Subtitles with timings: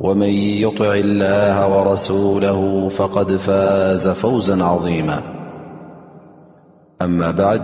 [0.00, 5.22] ومن يطع الله ورسوله فقد فاز فوزا عظيما
[7.02, 7.62] أما بعد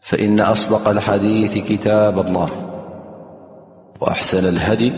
[0.00, 2.48] فإن أصدق الحديث كتاب الله
[4.00, 4.92] وأحسن الهدي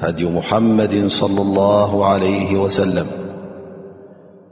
[0.00, 3.06] هدي محمد- صلى الله عليه وسلم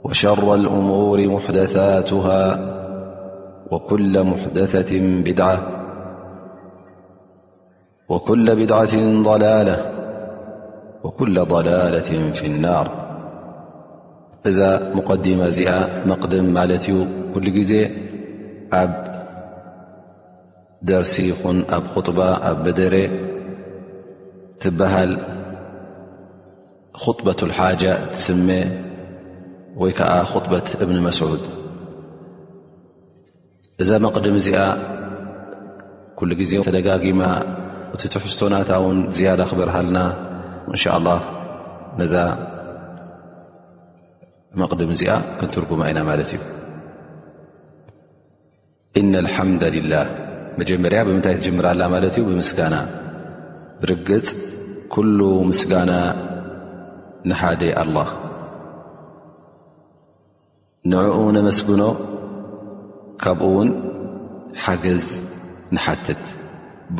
[0.03, 2.41] وشر الأمور محدثاتها
[3.71, 5.78] وكل محدثة بدعة
[8.09, 9.93] وكل بدعة ضلالة
[11.03, 13.09] وكل ضلالة في النار
[14.47, 17.59] ذا مقدمة مقدم مالتي كل ب
[20.81, 21.21] درس
[21.95, 23.09] خطبة بدر
[24.59, 25.17] تبهل
[26.93, 28.65] خطبة الحاجة تسم
[30.21, 31.39] خطبة ابن مسعود
[33.81, 33.97] ذا
[37.03, 37.58] مم
[37.95, 39.99] እቲ ትሕዝቶናታ ውን ዝያዳ ክበርሃልና
[40.71, 41.09] እንሻ ላ
[41.99, 42.13] ነዛ
[44.61, 46.39] መቕድም እዚኣ ክንትርጉማ ኢና ማለት እዩ
[48.99, 50.05] ኢና ልሓምዳ ልላህ
[50.59, 52.75] መጀመርያ ብምንታይ ትጀምራላ ማለት እዩ ብምስጋና
[53.81, 54.27] ብርግፅ
[54.95, 55.19] ኩሉ
[55.49, 55.91] ምስጋና
[57.29, 58.09] ንሓደ ኣላህ
[60.93, 61.83] ንዕኡ ነመስግኖ
[63.23, 63.69] ካብኡ ውን
[64.63, 65.05] ሓገዝ
[65.75, 66.23] ንሓትት
[66.97, 66.99] ብ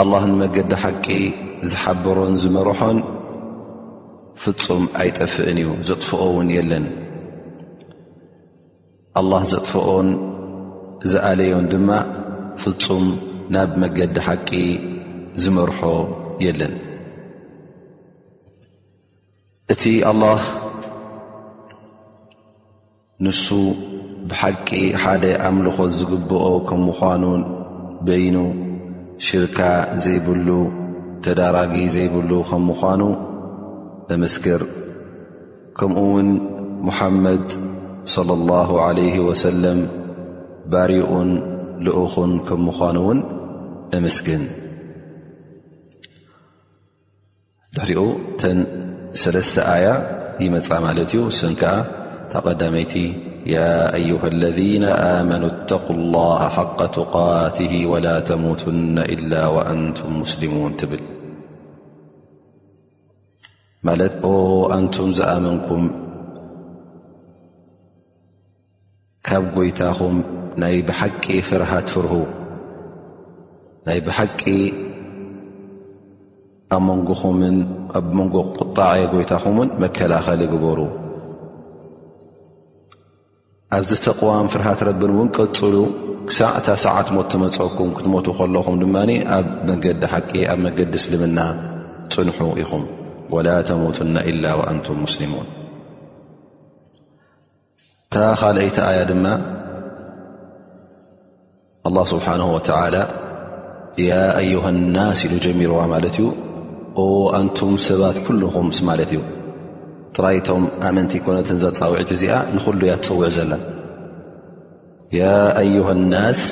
[0.00, 1.06] ኣልላህ ንመገዲ ሓቂ
[1.70, 2.98] ዝሓበሮን ዝመርሖን
[4.42, 6.84] ፍፁም ኣይጠፍእን እዩ ዘጥፍኦ ውን የለን
[9.20, 10.08] ኣላህ ዘጥፍኦን
[11.14, 11.90] ዝኣለዮን ድማ
[12.62, 13.04] ፍፁም
[13.56, 14.50] ናብ መገዲ ሓቂ
[15.42, 15.80] ዝመርሖ
[16.46, 16.74] የለን
[19.74, 20.42] እቲ ኣላህ
[23.26, 23.46] ንሱ
[24.30, 24.68] ብሓቂ
[25.04, 27.42] ሓደ ኣምልኾ ዝግብኦ ከም ምዃኑን
[28.08, 28.36] በይኑ
[29.26, 29.58] ሽርካ
[30.04, 30.48] ዘይብሉ
[31.24, 33.02] ተዳራጊ ዘይብሉ ከም ምዃኑ
[34.14, 34.62] እምስክር
[35.78, 36.28] ከምኡ ውን
[36.88, 37.46] ሙሓመድ
[38.14, 38.58] صለ ላ
[38.98, 39.80] ለ ወሰለም
[40.74, 41.30] ባሪቑን
[41.86, 43.20] ልኡኹን ከም ምዃኑ ውን
[43.98, 44.42] እምስግን
[47.76, 48.02] ድሕሪኡ
[48.42, 48.58] ተን
[49.24, 49.86] ሰለስተ ኣያ
[50.44, 51.72] ይመፃ ማለት እዩ ስን ከዓ
[52.32, 52.94] ታ ቐዳመይቲ
[53.46, 60.76] يا أيها الذين آمنوا اتقوا الله حق تقاته ولا تموتن إلا وأنتم مسلمون
[63.84, 64.14] ل ت
[64.78, 65.80] أنتم ዝأمنكم
[69.54, 70.14] ب يتم
[70.86, 72.14] بحቂ فره فره
[73.86, 74.44] بحቂ
[78.60, 80.99] قطع يتخم مكلኸل بر
[83.76, 85.74] ኣብዝ ተቕዋም ፍርሃት ረብንእውን ቀፅሉ
[86.28, 91.38] ክሳዕእታ ሰዓት ሞት ትመፀኩም ክትሞቱ ከለኹም ድማኒ ኣብ መንገዲ ሓቂ ኣብ መንገዲ እስልምና
[92.14, 92.82] ፅንሑ ኢኹም
[93.34, 95.48] ወላ ተሙቱና ኢላ ወአንቱም ሙስሊሙን
[98.06, 99.26] እታ ኻልአይቲ ኣያ ድማ
[101.90, 102.94] ኣላه ስብሓነሁ ወትዓላ
[104.10, 104.64] ያ አዩሃ
[104.96, 106.26] ናስ ኢሉ ጀሚርዋ ማለት እዩ
[107.04, 107.06] ኦ
[107.40, 109.20] ኣንቱም ሰባት ኲልኹምስ ማለት እዩ
[110.16, 111.48] ጥራيቶም ኣመንቲ ኮነት
[111.80, 113.52] ፃውዒት እዚኣ ንሉ ያ تፅውዕ ዘላ
[115.20, 115.22] ي
[115.62, 116.42] أيه الس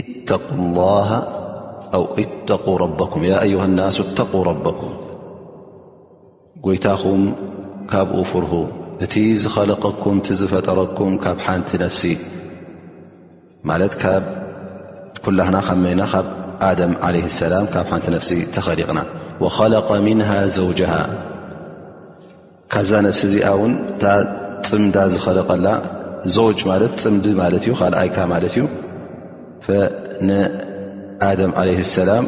[0.00, 1.08] اتق الله
[1.96, 4.92] أو ق ك ه ال اتقا ربኩም
[6.64, 7.22] ጎይታኹም
[7.92, 8.52] ካብ ፍርሁ
[9.04, 12.02] እቲ ዝخለقኩም ቲ ዝፈጠረኩም ካብ ሓንቲ ነفሲ
[13.68, 13.70] ማ
[15.24, 16.26] ኩلهና መና ካብ
[16.92, 18.98] ም عه اسላ ካብ ቲ ነفሲ ተኸሊቕና
[19.42, 20.92] وخلق منه ዘوجه
[22.72, 24.02] ካብዛ ነፍሲ እዚኣ ውን እታ
[24.68, 25.66] ፅምዳ ዝኸለቀላ
[26.34, 28.62] ዘውጭ ማለት ፅምዲ ማለት እዩ ካኣይካ ማለት እዩ
[30.28, 32.26] ንኣደም ዓለይ ሰላም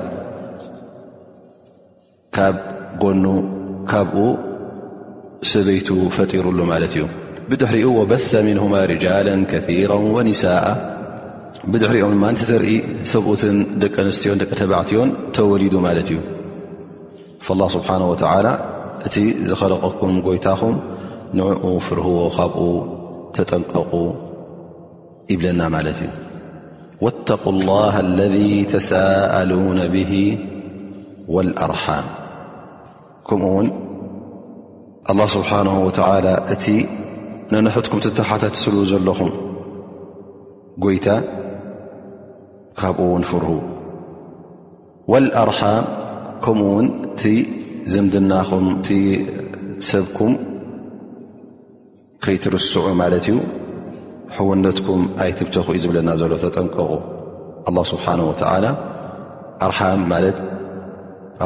[2.37, 2.57] ካብ
[3.03, 3.25] ጎኑ
[3.91, 4.19] ካብኡ
[5.53, 7.05] ሰበይቱ ፈጢሩሉ ማለት እዩ
[7.51, 8.13] ብድሕሪኡ ወበ
[8.49, 10.51] ምንهማ ሪጃላ ከثራ ወኒሳء
[11.73, 12.71] ብድሕሪኦም ድማ ን ዘርኢ
[13.13, 16.19] ሰብኡትን ደቂ ኣንስትዮን ደቂ ተባዕትዮን ተወሊዱ ማለት እዩ
[17.51, 18.09] ا ስብሓነه
[19.09, 19.21] እ
[19.51, 20.61] ዝخለقኩም ጎይታኹ
[21.39, 22.55] نعኡ ፍرህዎ ካብ
[23.37, 23.93] ተጠንቀق
[25.33, 25.61] ይብለና
[25.93, 26.03] እዩ
[27.05, 30.13] واتقا الله الذي تساءلون به
[31.35, 32.05] والأرحم
[33.29, 33.55] ከمኡ
[35.11, 35.99] الله سبنه وت
[36.75, 36.79] እ
[37.53, 37.75] ننኩ
[38.29, 38.31] ሓ
[38.91, 39.21] ዘለኹ
[40.95, 41.07] ይታ
[42.81, 42.99] ካብ
[43.31, 43.61] ፍርهዎ
[45.13, 45.71] واأ
[47.91, 48.89] ዝምድናኹምእቲ
[49.91, 50.33] ሰብኩም
[52.25, 53.39] ከይትርስዑ ማለት እዩ
[54.37, 56.91] ሕውነትኩም ኣይትብተኹ እዩ ዝብለና ዘሎ ተጠንቀቑ
[57.71, 58.67] ኣላ ስብሓን ወተላ
[59.69, 60.39] ኣርሓም ማለት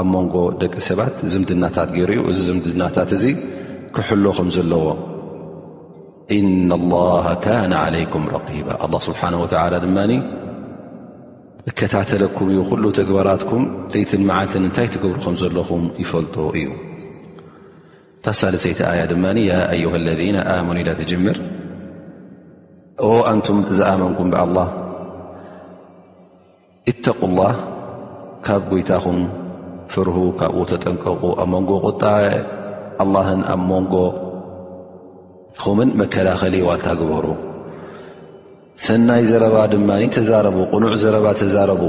[0.00, 3.24] ኣብ መንጎ ደቂ ሰባት ዝምድናታት ገይሩ እዩ እዚ ዝምድናታት እዙ
[3.96, 4.86] ክሕሎኹም ዘለዎ
[6.38, 6.96] እና ላ
[7.44, 9.46] ካነ ለይኩም ረባ ስብሓነ ወ
[9.84, 9.98] ድማ
[11.68, 16.66] ዝከታተለኩም እዩ ኩሉ ተግባራትኩም ደይትን መዓልትን እንታይ ትገብርኩም ዘለኹም ይፈልጡ እዩ
[18.24, 21.36] ታሳሊሰይቲ ኣያ ድማ ያ ኣዩሃ ለذና ኣመኑ ኢላ ተጀምር
[23.30, 24.68] ኣንቱም ዝኣመንኩም ብላህ
[26.92, 27.54] እተቁ ላህ
[28.46, 29.18] ካብ ጐይታኹም
[29.94, 32.02] ፍርሁ ካብኡ ተጠንቀቑ ኣብ መንጎ ቁጣ
[33.06, 37.26] ኣላህን ኣብ መንጎኹምን መከላኸሊ ዋልታ ግበሩ
[38.84, 41.82] ሰናይ ዘረባ ድማኒ ተዛረቡ ቕኑዕ ዘረባ ተዛረቡ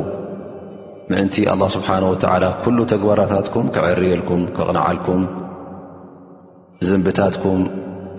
[1.12, 5.24] ምእንቲ ኣላ ስብሓን ወትዓላ ኲሉ ተግባራታትኩም ክዕርየልኩም ክቕንዓልኩም
[6.90, 7.62] ዘንብታትኩም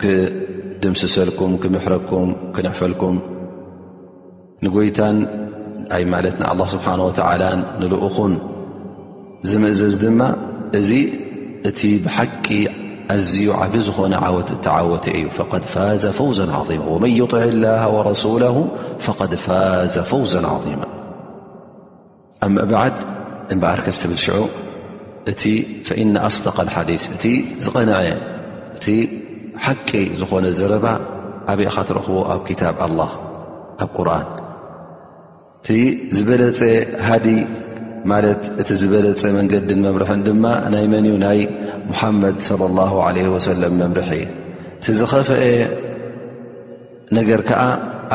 [0.03, 3.17] ክድምስሰልኩም ክምሕረኩም ክንሕፈልኩም
[4.67, 5.17] ንጐይታን
[5.99, 7.43] ኣይ ማለት ንኣላ ስብሓን ወተዓላ
[7.81, 8.35] ንልኡኹን
[9.53, 10.21] ዝምእዘዝ ድማ
[10.81, 10.91] እዙ
[11.71, 12.47] እቲ ብሓቂ
[13.27, 14.15] ዝዩ ዓብ ዝኾነ
[14.65, 16.41] ት ወ እዩ فق ፋዘ فو ظ
[16.93, 18.57] ومن يطع الله ورسوله
[19.05, 20.81] فقድ ፋاዘ فوዘ عظيم
[22.47, 22.75] ا ب
[23.55, 24.19] እበርከብል
[25.31, 25.35] እ
[25.89, 27.25] فإن أصደق الዲث እቲ
[27.65, 28.01] ዝቐነዐ
[28.77, 28.87] እቲ
[29.65, 29.91] ሓቂ
[30.21, 30.87] ዝኾነ ዘረባ
[31.53, 32.47] ዓብ ኻ ትረኽቦ ኣብ
[32.99, 33.11] له
[34.21, 34.27] ኣ
[35.67, 35.69] ቲ
[36.17, 36.61] ዝበለፀ
[37.09, 37.15] ሃ
[38.61, 40.29] እቲ ዝበለፀ መንገዲ መምርح ድ
[40.83, 41.17] ይ መ
[41.91, 42.93] ሙሓመድ ص ላه
[43.35, 44.11] ወሰለም መምርሒ
[44.87, 45.43] ቲዝኸፈአ
[47.19, 47.63] ነገር ከዓ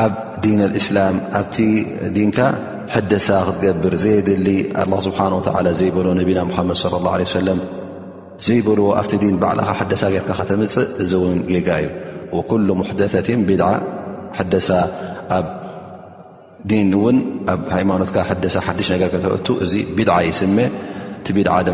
[0.03, 1.55] ኣብ ዲን እስላም ኣብቲ
[2.29, 2.39] ንካ
[2.95, 4.47] ሕደሳ ክትገብር ዘየድሊ
[5.07, 5.19] ስብሓ
[5.79, 6.77] ዘይበልዎ ነቢና ሓመድ
[7.35, 7.57] ه ለ
[8.47, 13.63] ዘይበልዎ ኣብቲ ን ባዕልኻ ሕደሳ ጌርካ ከተምፅእ እዚ ውን ጌጋ እዩ ኩሉ ሙሕደትን ብድ
[14.39, 14.69] ሕደሳ
[15.37, 15.47] ኣብ
[16.69, 17.17] ዲን ውን
[17.53, 20.57] ኣብ ሃይማኖትካ ደሳ ሓዱሽ ነገርከተወቱ እዚ ብድዓ ይስሜ
[21.25, 21.73] ቲ ቢድ ድ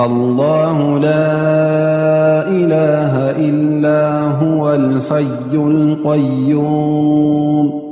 [0.00, 7.82] الله لا إله إلا هو الحي القيوم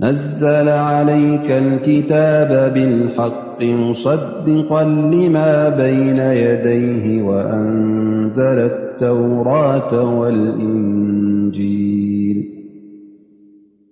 [0.00, 11.11] نزل عليك الكتاب بالحق مصدقا لما بين يديه وأنزل التوراة والإن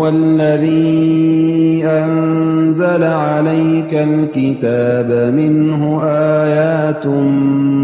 [0.00, 7.06] والذي أنزل عليك الكتاب منه آيات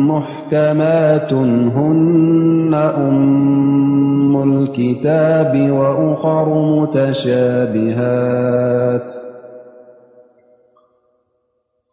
[0.08, 1.32] محكمات
[1.76, 6.48] هن أم الكتاب وأقر
[6.80, 9.27] متشابهات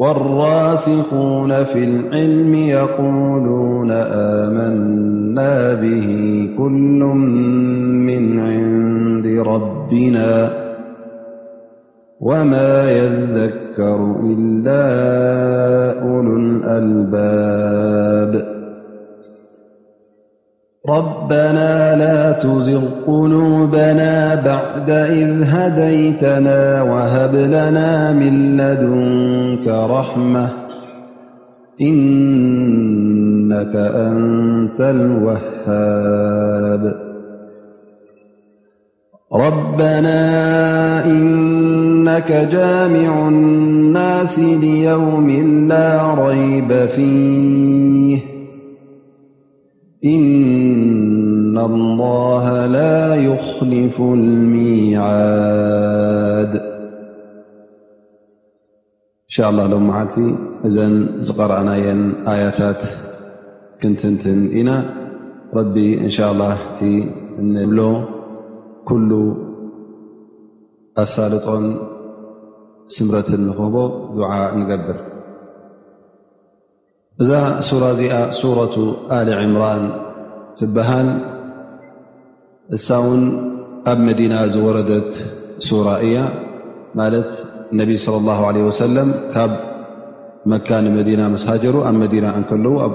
[0.00, 3.90] والراسخون في العلم يقولون
[4.40, 6.08] آمنا به
[6.58, 7.00] كل
[8.06, 10.50] من عند ربنا
[12.20, 15.08] وما يذكر إلا
[16.04, 18.57] ولو الألباب
[20.88, 30.48] ربنا لا تزغ قنوبنا بعد إذ هديتنا وهبلنا ملدنك رحمة
[31.80, 37.08] إنك أنت الوهاب
[39.32, 40.24] ربنا
[41.04, 45.30] إنك جامع الناس ليوم
[45.68, 48.37] لا ريب فيه
[50.12, 50.24] إن
[51.54, 52.08] ላ
[53.28, 53.96] يኽልፉ
[54.52, 56.52] ሚድ
[59.28, 60.16] እንሻ لላه ሎ መዓልቲ
[60.68, 60.94] እዘን
[61.28, 62.00] ዝቀረአናየን
[62.34, 62.82] ኣያታት
[63.80, 64.70] ክንትንትን ኢና
[65.58, 65.74] ረቢ
[66.04, 66.80] እን ሻ لላ እቲ
[67.56, 67.80] ንብሎ
[68.90, 69.10] ኩሉ
[71.04, 71.66] ኣሳልጦን
[72.94, 73.76] ስምረትን ንክህቦ
[74.16, 74.24] ድዓ
[74.60, 74.98] ንገብር
[77.22, 77.30] እዛ
[77.66, 78.74] ሱራ እዚኣ ሱረة
[79.14, 79.80] ኣል ዕምራን
[80.58, 81.08] ትበሃል
[82.76, 83.22] እሳ ውን
[83.92, 85.10] ኣብ መዲና ዝወረደት
[85.68, 86.18] ሱራ እያ
[87.00, 87.30] ማለት
[87.78, 89.52] ነቢ صى الله عل ሰለም ካብ
[90.52, 92.94] መካን መዲና መስሃጀሩ ኣብ መዲና እከለዉ ኣብ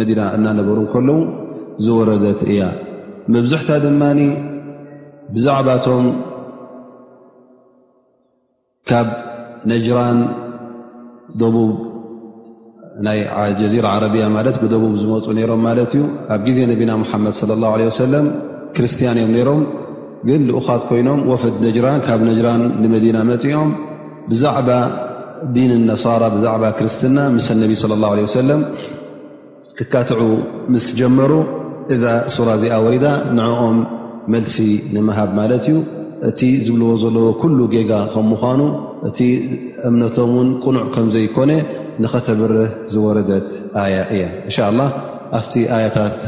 [0.00, 1.20] መና እናነበሩ እከለዉ
[1.84, 2.62] ዝወረደት እያ
[3.34, 4.02] መብዝሕታ ድማ
[5.36, 6.06] ብዛዕባቶም
[8.90, 9.08] ካብ
[9.72, 10.18] ነጅራን
[11.42, 11.72] ደቡብ
[13.06, 13.18] ናይ
[13.58, 16.02] ጀዚራ ዓረቢያ ማለት ብደቡብ ዝመፁ ነይሮም ማለት እዩ
[16.34, 18.26] ኣብ ግዜ ነቢና ሙሓመድ ለ ላ ለ ሰለም
[18.76, 19.62] ክርስትያን እዮም ነይሮም
[20.28, 23.70] ግን ዝኡካት ኮይኖም ወፈድ ነጅራን ካብ ነጅራን ንመዲና መፂኦም
[24.30, 24.68] ብዛዕባ
[25.54, 28.60] ዲን ነሳራ ብዛዕባ ክርስትና ምስ ነቢ ስለ ላه ለ ሰለም
[29.78, 30.22] ክካትዑ
[30.74, 31.32] ምስ ጀመሩ
[31.94, 32.02] እዛ
[32.34, 33.06] ሱራ እዚኣ ወሪዳ
[33.38, 33.78] ንዕኦም
[34.32, 34.56] መልሲ
[34.94, 35.76] ንምሃብ ማለት እዩ
[36.28, 38.60] እቲ ዝብልዎ ዘለዎ ኩሉ ጌጋ ከም ምኳኑ
[39.08, 39.18] እቲ
[39.88, 41.50] እምነቶም ውን ቁኑዕ ከምዘይኮነ
[42.04, 43.48] ንኸተብርህ ዝወረደት
[43.82, 44.82] ኣያ እያ እን ላ
[45.38, 46.18] ኣብቲ ኣያታት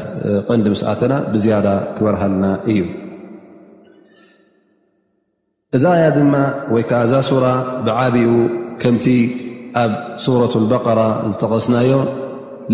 [0.49, 1.66] ቀንዲ ምስእተና ብዝያዳ
[1.97, 2.81] ክበርሃልና እዩ
[5.76, 6.35] እዛ ኣያ ድማ
[6.75, 7.45] ወይ ከዓ እዛ ሱራ
[7.87, 8.28] ብዓብኡ
[8.83, 9.07] ከምቲ
[9.83, 9.92] ኣብ
[10.25, 11.00] ሱረት በቀራ
[11.33, 11.90] ዝጠቐስናዮ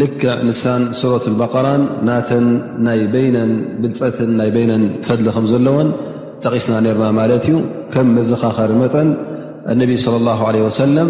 [0.01, 2.47] ልክዕ ንሳን ሱረት በራን ናተን
[2.87, 3.53] ናይ በይነን
[3.83, 5.89] ብልፀትን ና በይነን ፈድሊ ከምዘለዎን
[6.45, 7.57] ጠቂስና ርና ማለት እዩ
[7.95, 9.09] ከም መዘኻኸሪ መጠን
[9.79, 10.07] ነብ ص
[10.51, 11.09] ه ሰለም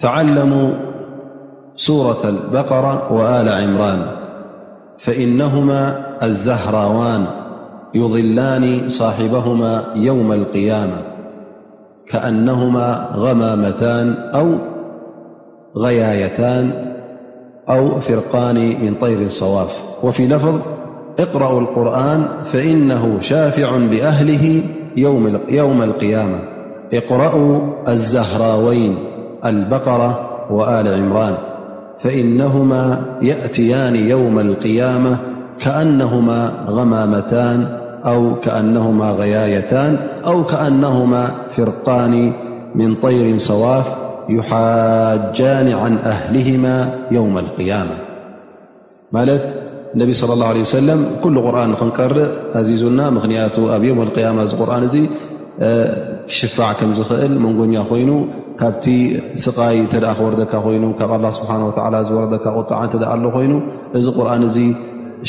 [0.00, 0.70] تعلموا
[1.76, 4.06] سورة البقرة وآل عمران
[4.98, 7.26] فإنهما الزهراوان
[7.94, 10.96] يظلان صاحبهما يوم القيامة
[12.08, 14.54] كأنهما غمامتان أو
[15.76, 16.94] غيايتان
[17.68, 19.70] أو فرقان من طير صواف
[20.02, 20.60] وفي لفظ
[21.18, 24.62] اقرأوا القرآن فإنه شافع لأهله
[25.48, 26.38] يوم القيامة
[26.94, 27.58] اقرأوا
[27.88, 29.13] الزهراوين
[29.46, 30.20] البقرة
[30.50, 31.34] وآل عمران
[32.02, 35.16] فإنهما يأتيان يوم القيامة
[35.58, 37.66] كأنهما غمامتان
[38.04, 42.32] أو كأنهما غيايتان أو كأنهما فرقان
[42.74, 43.86] من طير صواف
[44.28, 47.94] يحاجان عن أهلهما يوم القيامة
[49.14, 49.40] ات
[49.94, 54.90] النبي صلى الله عليه وسلم كل قرآن نقرء لن يوم القامةقرآن
[56.28, 58.26] شفكمل مناين
[58.60, 58.84] ካብቲ
[59.44, 61.52] ስቃይ እተ ክወረደካ ኮይኑ ካብ ስብሓ
[62.08, 63.52] ዝወረደካ ቁጣዓ እተደ ኣሎ ኮይኑ
[63.98, 64.58] እዚ ቁርን እዚ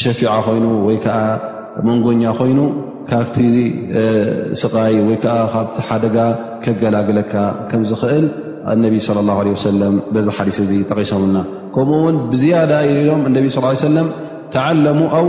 [0.01, 1.17] ሸፊع ኮይኑ ወይ ከዓ
[1.87, 2.59] መንጎኛ ኮይኑ
[3.09, 3.37] ካብቲ
[4.61, 6.17] ስቃይ ወይ ዓ ካብቲ ሓደጋ
[6.63, 7.33] ከገላግለካ
[7.69, 8.27] ከም ዝኽእል
[8.73, 11.37] እነቢ صለ ه ሰለም በዚ ሓዲስ እዚ ጠቂሶምና
[11.73, 12.71] ከምኡ ውን ብዝያዳ
[13.07, 13.45] ሎም እነቢ
[13.87, 14.07] ሰለም
[14.53, 15.27] ተዓለሙ ኣው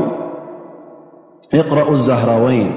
[1.61, 2.71] እቅረእ ዛህራወይን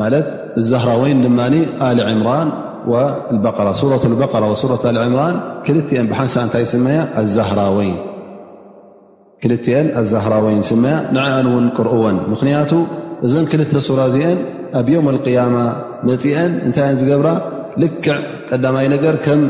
[0.00, 0.28] ማለት
[0.70, 2.48] ዛህራወይን ድማ ል ዕምራን
[2.90, 4.08] ልዕም
[6.06, 6.80] ን ሓንሳ እታይ ስ
[7.20, 7.58] ኣዛራ
[10.46, 10.76] ወይ ስ
[11.16, 12.72] ንአን ውን ቅርእዎን ምክንያቱ
[13.26, 14.38] እዘን ክልተ ሱራ እዚአን
[14.78, 15.56] ኣብ ም اያማ
[16.08, 17.28] መፅአን እንታይ ን ዝገብራ
[17.82, 18.08] ልክዕ
[18.50, 19.42] ቀዳማይ ነገር ከም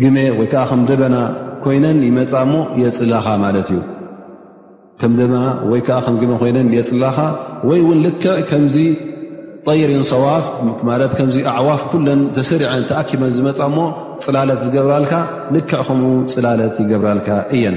[0.00, 1.16] ግመ ወይዓ ም ደበና
[1.64, 3.70] ኮይነን ይመፃ ሞ የፅላኻ ማ እዩ
[5.32, 5.36] ና
[5.74, 7.16] ይ ይን ፅላኻ
[7.68, 8.22] ወይ ን ልክ
[9.68, 10.44] ጠይሪን ሰዋፍ
[10.88, 13.78] ማለት ከምዚ ኣዕዋፍ ኩለን ተስሪዐን ተኣኪበን ዝመፃ እሞ
[14.24, 15.12] ፅላለት ዝገብራልካ
[15.54, 17.76] ልክዕ ከምኡ ፅላለት ይገብራልካ እየን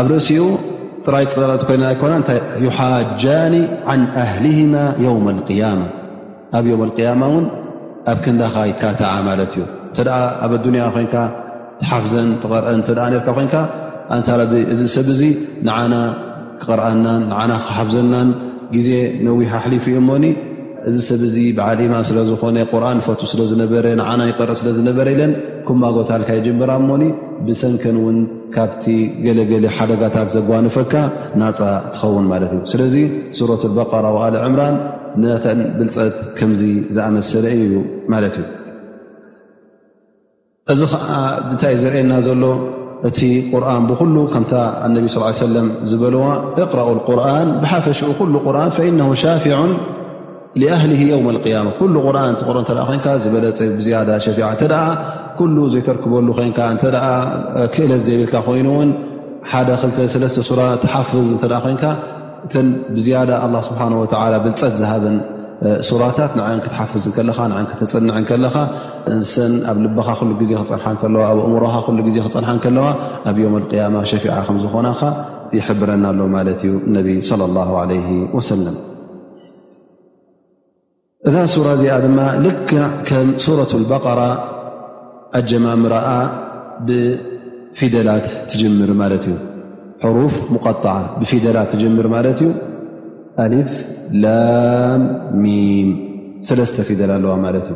[0.00, 0.42] ኣብ ርእሲኡ
[1.06, 2.30] ጥራይ ፅላለት ኮይና ኣይኮና እታ
[2.66, 3.54] ዩሓጃኒ
[3.92, 4.74] ዓን ኣህሊህማ
[5.06, 5.82] የውም ልቅያማ
[6.58, 7.44] ኣብ ዮውም ያማ እውን
[8.12, 11.16] ኣብ ክንዳኻ ይካታዓ ማለት እዩ እንተደኣ ኣብ ኣዱንያ ኮይንካ
[11.82, 13.56] ተሓፍዘን ተቐርአን ተኣ ርካ ኮይንካ
[14.14, 14.40] ኣንታረ
[14.74, 15.22] እዚ ሰብ እዙ
[15.66, 15.94] ንዓና
[16.62, 18.28] ክቕርአናን ንና ክሓፍዘናን
[18.74, 18.88] ግዜ
[19.26, 20.24] ነዊሕ ኣሕሊፉ የ እሞኒ
[20.88, 25.32] እዚ ሰብ እዚ ብዓሊማ ስለዝኾነ ቁርኣን ፈት ስለዝነበረ ንዓና ይቀረኢ ስለዝነበረ ኢለን
[25.68, 27.02] ኩማጎታልካ ይጀብራ እሞኒ
[27.46, 28.16] ብሰንከን እውን
[28.54, 28.84] ካብቲ
[29.24, 30.92] ገለገለ ሓደጋታት ዘጓንፈካ
[31.40, 31.58] ናፃ
[31.94, 32.94] ትኸውን ማለት እዩ ስለዚ
[33.38, 34.76] ሱረት ልበቀራ ኣል ዕምራን
[35.24, 36.62] ነተን ብልፀት ከምዚ
[36.96, 37.72] ዝኣመሰለ እዩ
[38.14, 38.46] ማለት እዩ
[40.72, 41.12] እዚ ከዓ
[41.52, 42.42] እንታይ ዝርኤየና ዘሎ
[43.08, 43.20] እቲ
[43.52, 43.90] ل ዝأ
[44.32, 44.42] ፈ فنه
[45.14, 45.16] ف
[45.54, 45.56] ل
[45.90, 46.74] ዘክበ ክ ዘብ ፍ
[48.34, 48.48] ብፀ
[61.28, 61.46] ዝ ታ
[67.76, 68.06] ፍ ን
[69.16, 70.08] እሰን ኣብ ልበኻ
[70.70, 71.64] ዜ ክፀን ከለዋ ኣብ እሙሮ
[72.16, 72.86] ዜ ክፀን ከለዋ
[73.30, 73.54] ኣብ ዮም
[73.94, 74.88] ማ ሸፊ ከዝኾና
[75.58, 77.30] ይብረና ኣለ ማለት እዩ ነ ص
[78.48, 78.54] ሰ
[81.28, 82.46] እዛ ሱራ እዚኣ ድማ ል
[83.08, 84.20] ከም ሱረة በቀራ
[85.38, 86.06] ኣጀማምረኣ
[86.86, 89.36] ብፊደላት ትጀምር ማለት እዩ
[90.16, 90.84] ሩፍ ሙጣ
[91.20, 92.48] ብፊደላት ትምር ማት እዩ
[93.52, 93.70] ሊፍ
[94.22, 95.90] ላሚም
[96.48, 97.68] ሰለስተ ፊደል ኣለዋ ማ እዩ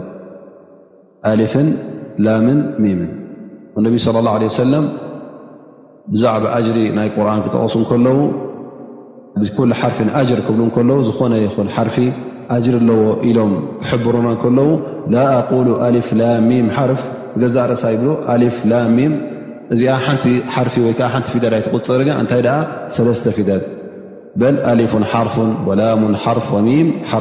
[1.52, 1.56] ፍ
[2.26, 2.54] ላ ም
[3.84, 4.76] ነብ صى اله عه ለ
[6.12, 8.18] ብዛዕባ أሪ ናይ ቁርን ክጠቀሱ ከለው
[9.84, 10.40] ርፊ ር
[10.76, 11.46] ክብ ዝኾነ ይ
[11.88, 11.96] ርፊ
[12.64, 13.52] ጅሪ ኣዎ ኢሎም
[13.90, 14.14] ክብሩ
[14.58, 14.68] ለው
[15.14, 15.22] ላ
[16.08, 16.32] ፍ ላ
[16.92, 17.02] ርፍ
[17.42, 18.04] ገዛ ርእሳ ይብ
[18.58, 18.80] ፍ ላ
[19.74, 19.82] እዚ
[20.24, 20.34] ቲ
[20.66, 21.00] ርፊ ወዓ
[21.32, 23.62] ፊደይፅርታይ ለ ፊደድ
[24.42, 24.94] በ ሊፍ
[25.26, 25.36] ርፍ
[25.82, 25.86] ላ
[26.38, 26.50] ርፍ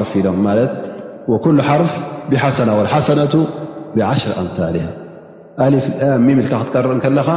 [0.06, 0.46] ርፍ ኢሎም
[1.78, 1.94] ርፍ
[2.32, 3.10] ብሓሰና ሓሰ
[3.98, 4.78] ብ10ኣሊ
[5.66, 7.30] ኣሊፍ ኣን ሚምልካ ክትቀርእ ከለኻ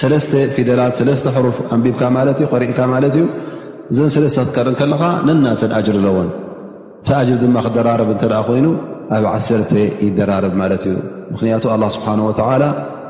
[0.00, 3.26] ሰለስተ ፊደላት ሰለተ ሕሩፍ ኣንቢብካ ማለት እ ሪእካ ማለት እዩ
[3.92, 6.28] እዘን ሰለስተ ክትቀርእ ከለካ ነናዘን ኣጅር ኣለዎን
[7.08, 8.66] ቲኣጅር ድማ ክደራረብ እተ ኮይኑ
[9.16, 9.36] ኣብ ዓ
[10.06, 10.96] ይደራርብ ማለት እዩ
[11.34, 12.64] ምክንያቱ ኣላ ስብሓን ወላ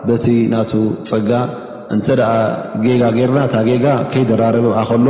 [0.08, 0.72] በቲ ናቱ
[1.10, 1.30] ፀጋ
[1.94, 2.06] እንተ
[2.84, 5.06] ጌጋ ጌርና ታ ጌጋ ከይደራረብብኣ ከሎ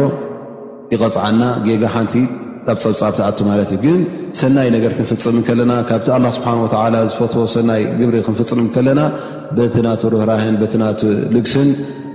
[0.93, 2.15] ይቐፅዓና ጌጋ ሓንቲ
[2.73, 3.85] ኣብፀብፃብ ተኣቱ ማለት እግ
[4.41, 9.01] ሰናይ ነገር ክንፍፅም ከለና ካብቲ ኣላ ስብሓን ወተዓላ ዝፈትዎ ሰናይ ግብሪ ክንፍፅም ከለና
[9.59, 10.89] በቲ ናቱ ሩህራህን በቲ ና
[11.37, 11.69] ልግስን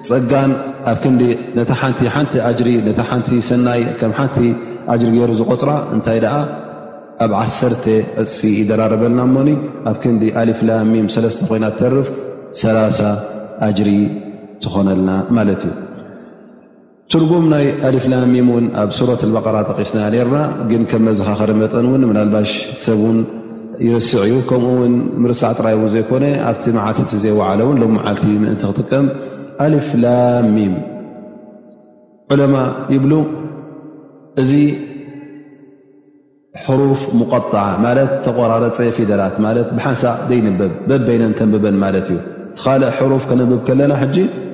[0.10, 0.52] ፀጋን
[0.92, 1.22] ኣብ ክንዲ
[1.58, 2.70] ነታ ሓንቲ ሓንቲ ኣጅሪ
[3.12, 4.36] ሓንቲ ሰናይ ከም ሓንቲ
[4.94, 6.36] ኣጅሪ ገይሩ ዝቆፅራ እንታይ ደኣ
[7.26, 7.86] ኣብ ዓሰርተ
[8.24, 9.50] ኣፅፊ ይደራረበልና ሞኒ
[9.92, 12.10] ኣብ ክንዲ ኣልፍላሚም ሰለስተ ኮይና ትተርፍ
[12.62, 13.00] ሰላ0
[13.70, 13.90] ኣጅሪ
[14.66, 15.74] ዝኾነልና ማለት እዩ
[17.12, 20.38] ትርጉም ናይ ኣልፍላሚም ን ኣብ ሱረት በቀራ ጠቂስና ርና
[20.70, 22.52] ግን ከም መዝኻኸሪ መጠን ውን ናልባሽ
[22.86, 23.20] ሰብ ን
[23.86, 24.94] ይርስዕ እዩ ከምኡ ውን
[25.32, 29.06] ርሳዕ ጥራይ ዘይኮነ ኣብቲ መዓልቲ ዘይወለ ውን ሎ መዓልቲ ምእንቲ ክጥቀም
[29.66, 30.74] አልፍላሚም
[32.34, 32.56] ዑለማ
[32.96, 33.14] ይብሉ
[34.42, 34.52] እዚ
[36.66, 37.54] ሕሩፍ ሙቀጣ
[37.86, 42.20] ማለት ተቆራረፀ ፊደራት ማ ብሓንሳ ዘይንበብ በበይነን ተንብበን ማለት እዩ
[42.62, 44.26] ካልእ ሕሩፍ ከነብብ ከለና ጂ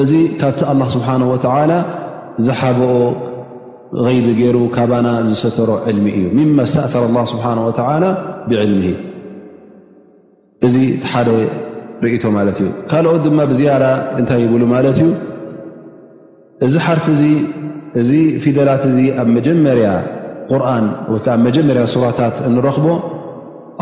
[0.00, 1.72] እዚ ካብቲ ኣላ ስብሓና ወተላ
[2.46, 2.92] ዝሓበኦ
[4.06, 7.44] غይቢ ገይሩ ካባና ዝሰተሮ ዕልሚ እዩ ምማ ስእተር ላ ስብሓ
[8.04, 8.06] ላ
[8.48, 8.82] ብዕልሚ
[10.66, 10.74] እዚ
[11.12, 11.28] ሓደ
[12.04, 13.84] ርእቶ ማለት እዩ ካልኦት ድማ ብዝያራ
[14.20, 15.10] እንታይ ይብሉ ማለት እዩ
[16.66, 17.06] እዚ ሓርፍ
[18.00, 18.10] እዚ
[18.44, 19.88] ፊደላት እዚ ኣብ መጀመርያ
[20.52, 22.86] ቁርን ወይ መጀመርያ ሱራታት እንረኽቦ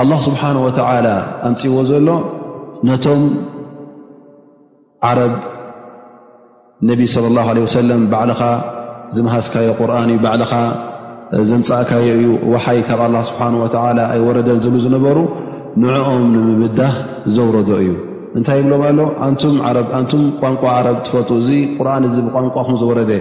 [0.01, 1.07] ኣ ስብሓ ወተላ
[1.49, 2.09] ኣንፅዎ ዘሎ
[2.89, 3.23] ነቶም
[5.09, 5.35] ዓረብ
[6.89, 8.43] ነቢ ስለ ላሁ ለ ሰለም ባዕልኻ
[9.17, 10.53] ዝመሃስካዮ ቁርን እዩ ባዕልኻ
[11.51, 15.19] ዝምፃእካዮ እዩ ወሓይ ካብ ኣላ ስብሓንወላ ኣይወረደን ዝብሉ ዝነበሩ
[15.83, 16.95] ንዕኦም ንምምዳህ
[17.37, 17.91] ዘውረዶ እዩ
[18.39, 18.83] እንታይ ይብሎም
[19.67, 21.51] ኣሎ ንቱም ቋንቋ ዓረብ ትፈልጡ እዚ
[21.89, 23.13] ርን እዚ ብቋንቋኹም ዝወረደ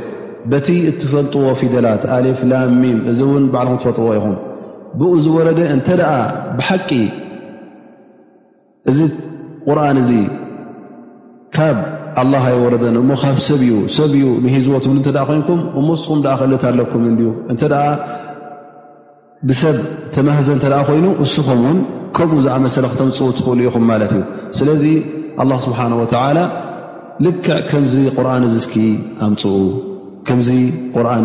[0.52, 4.36] በቲ እትፈልጥዎ ፊደላት ኣሊፍላሚም እዚ እውን ባዕልኩም ትፈልጥዎ ኢኹም
[5.00, 6.14] ብኡ ዝወረደ እንተ ደኣ
[6.60, 6.90] ብሓቂ
[8.90, 9.00] እዚ
[9.68, 10.12] ቁርን እዚ
[12.20, 13.62] ኣ ኣይወረደን እሞ ካብ ሰብ
[13.98, 17.78] ሰብእዩ ንሂዝዎትብ እተ ኮይንኩም እሞ ስኹም ዳኣ ክእልት ኣለኩም እድዩ እንተ ደ
[19.50, 19.78] ብሰብ
[20.16, 21.78] ተማህዘ ተ ኮይኑ እስኹም ውን
[22.18, 24.24] ከምኡ ዝኣመሰለ ክተምፅኡ ትኽእሉ ኢኹም ማለት እዩ
[24.60, 24.84] ስለዚ
[25.44, 26.40] ኣላ ስብሓን ወተላ
[27.26, 28.74] ልክዕ ከምዚ ቁርን ዚ እኪ
[29.28, 29.56] ኣምፅኡ
[30.30, 30.50] ከምዚ
[30.96, 31.24] ቁርን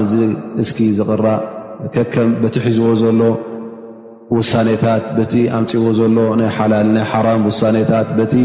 [0.67, 1.41] እኪ ዝቕራእ
[1.97, 3.21] ከከም በቲ ሒዝዎ ዘሎ
[4.37, 8.39] ውሳኔታት ቲ ኣምፅዎ ዘሎ ናይ ሓራም ውሳኔታት ቲ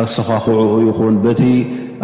[0.00, 1.14] ኣሰኻኽዕኡ ይኹን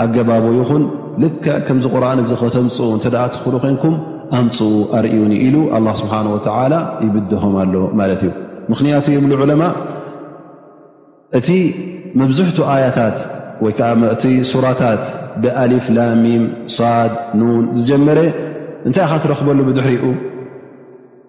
[0.05, 0.83] ኣገባብ ይኹን
[1.23, 1.27] ል
[1.67, 3.95] ከምዚ ቁርን እዚ ከተምፁ እንተ ትኽሉ ኮይንኩም
[4.39, 8.31] ኣምፁኡ ኣርእዩኒ ኢሉ ኣ ስብሓን ወላ ይብድሆም ኣሎ ማለት እዩ
[8.71, 9.63] ምኽንያቱ የብሉ ዑለማ
[11.39, 11.49] እቲ
[12.21, 13.19] መብዝሕቱ ኣያታት
[13.65, 15.03] ወይዓእቲ ሱራታት
[15.43, 16.45] ብኣሊፍ ላሚም
[16.77, 18.19] ሳድ ኑን ዝጀመረ
[18.89, 20.05] እንታይ ካ ትረክበሉ ብድሕሪኡ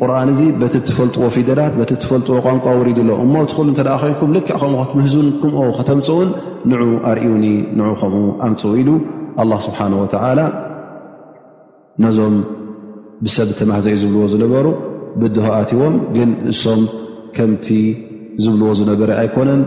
[0.00, 4.56] ቁርኣን እዚ በቲ እትፈልጥዎ ፊደላት በቲ ትፈልጥዎ ቋምቋ ወሪዱ ኣሎ እሞ እትክሉ እተደኣ ኮይኩም ልክዕ
[4.62, 6.30] ከምኡ ከትምህዙን ኩምኦ ከተምፅውን
[6.70, 7.44] ንዑ ኣርእዩኒ
[7.78, 8.90] ን ከምኡ ኣምፅው ኢሉ
[9.42, 10.40] ኣላ ስብሓን ወተዓላ
[12.04, 12.36] ነዞም
[13.26, 14.66] ብሰብ ተማህዘ ዩ ዝብልዎ ዝነበሩ
[15.22, 16.82] ብድሆ ኣትዎም ግን እሶም
[17.36, 17.66] ከምቲ
[18.44, 19.62] ዝብልዎ ዝነበረ ኣይኮነን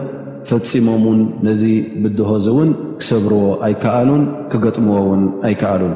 [0.50, 1.64] ፈፂሞምን ነዚ
[2.04, 5.96] ብድሆ እዚእውን ክሰብርዎ ኣይከኣሉን ክገጥምዎ ውን ኣይከኣሉን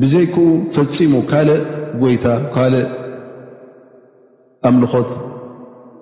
[0.00, 0.34] ብዘይክ
[0.74, 1.58] ፈፂሙ ካልእ
[2.02, 2.86] ጎይታ ካልእ
[4.68, 5.10] ኣምልኾት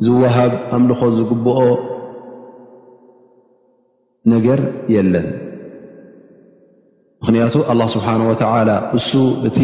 [0.06, 1.58] ዝወሃብ ኣምልኾት ዝግብኦ
[4.32, 4.60] ነገር
[4.94, 5.26] የለን
[7.22, 8.34] ምክንያቱ ኣ ስብሓ ወ
[8.98, 9.12] እሱ
[9.48, 9.58] እቲ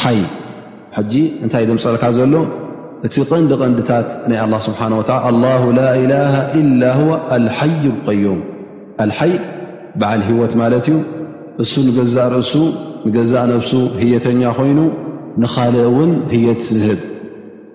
[0.00, 0.20] ሓይ
[1.10, 2.34] ጂ እንታይ ድምፀልካ ዘሎ
[3.06, 4.80] እቲ ቐንዲ ቐንዲታት ናይ ስብሓ
[5.18, 5.52] ኣ ላ
[6.02, 6.34] ኢላሃ
[6.82, 6.94] ላ
[7.46, 7.98] ልሓይ ዩም
[9.18, 9.32] ሓይ
[10.00, 10.96] በዓል ሂወት ማለት እዩ
[11.62, 12.52] እሱ ንገዛእ ርእሱ
[13.06, 14.78] ንገዛእ ነብሱ ህየተኛ ኮይኑ
[15.42, 17.00] ንኻል እውን ህየት ዝህብ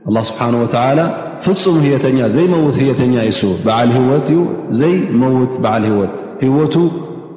[0.09, 0.99] ኣላ ስብሓን ወተዓላ
[1.45, 4.39] ፍፁሙ ህየተኛ ዘይመውት ህየተኛ እዩ ስ በዓል ሂወት እዩ
[4.81, 6.73] ዘይመውት በዓል ሂወት ሂወቱ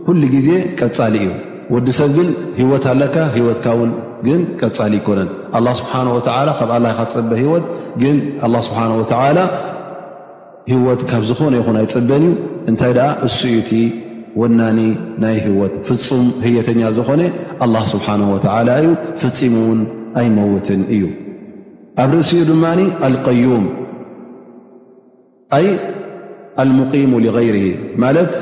[0.07, 0.49] ኩሉ ጊዜ
[0.81, 1.29] ቀፃሊ እዩ
[1.75, 2.29] ወዲ ሰብ ግን
[2.61, 3.91] ሂወት ኣለካ ሂወትካ ውን
[4.27, 5.29] ግን ቀፃሊ ይኮነን
[5.59, 7.65] ኣላ ስብሓን ወላ ካብ ኣላ ካ ትፅበ ሂወት
[8.03, 9.39] ግን ኣላ ስብሓን ወላ
[10.73, 12.35] ሂወት ካብ ዝኾነ ይኹን ኣይፅበን እዩ
[12.71, 13.71] እንታይ ደኣ እሱ ዩ እቲ
[14.40, 14.79] ወናኒ
[15.22, 17.22] ናይ ህወት ፍፁም ህየተኛ ዝኾነ
[17.64, 19.81] ኣላ ስብሓን ወተላ እዩ ፍፂሙ እውን
[20.20, 21.03] ኣይመውትን እዩ
[22.05, 22.64] ኣብ ርእሲ ኡ ድማ
[23.07, 23.64] ኣልቀዩም
[25.59, 25.66] ኣይ
[26.62, 27.57] ኣልሙቂሙ ገይር
[28.05, 28.33] ማለት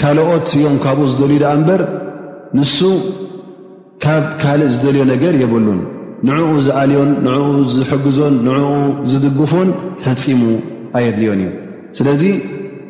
[0.00, 1.82] ካልኦት እዮም ካብኡ ዝደልዩ ዳኣ እምበር
[2.58, 2.78] ንሱ
[4.04, 5.78] ካብ ካልእ ዝደልዮ ነገር የብሉን
[6.28, 8.70] ንዕኡ ዝኣልዮን ንዕኡ ዝሕግዞን ንዕኡ
[9.12, 9.70] ዝድግፎን
[10.04, 10.40] ፍፂሙ
[10.98, 11.48] ኣየድልዮን እዩ
[11.98, 12.22] ስለዚ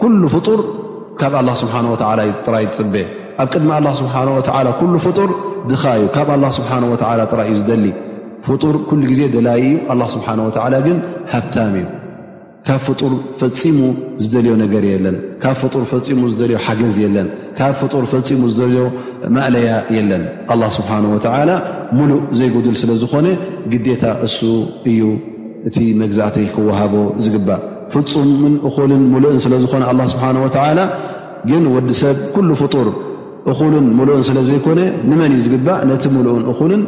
[0.03, 0.61] ኩሉ ፍጡር
[1.21, 2.95] ካብ ኣላ ስብሓ ወላእዩ ጥራይ ዝፅበ
[3.43, 5.31] ኣብ ቅድሚ ኣላ ስብሓ ወላ ኩሉ ፍጡር
[5.71, 6.97] ድኻ እዩ ካብ ኣላ ስብሓ ወ
[7.33, 7.85] ጥራይ እዩ ዝደሊ
[8.47, 10.27] ፍጡር ኩሉ ግዜ ደላይ እዩ ኣላ ስብሓ
[10.67, 10.99] ወላ ግን
[11.33, 11.87] ሃብታም እዩ
[12.67, 13.79] ካብ ፍጡር ፈፂሙ
[14.25, 18.81] ዝደልዮ ነገር የለን ካብ ፍጡር ፈፂሙ ዝደልዮ ሓገዝ የለን ካብ ፍጡር ፈፂሙ ዝደልዮ
[19.37, 20.25] ማእለያ የለን
[20.55, 20.91] ኣ ስብሓ
[21.39, 21.53] ወላ
[22.01, 23.27] ሙሉእ ዘይጉድል ስለ ዝኾነ
[23.75, 24.39] ግዴታ እሱ
[24.93, 25.03] እዩ
[25.69, 28.31] እቲ መግዛእቲ ክወሃቦ ዝግባእ ፍፁም
[28.85, 30.23] እልን ሙሉን ስለዝኮነ ስሓ
[31.49, 32.89] ግን ወዲ ሰብ ኩሉ ፍጡር
[33.51, 36.83] እልን ሙሉእን ስለ ዘይኮነ ንመን እዩ ዝግባእ ነቲ ሙሉእን እልን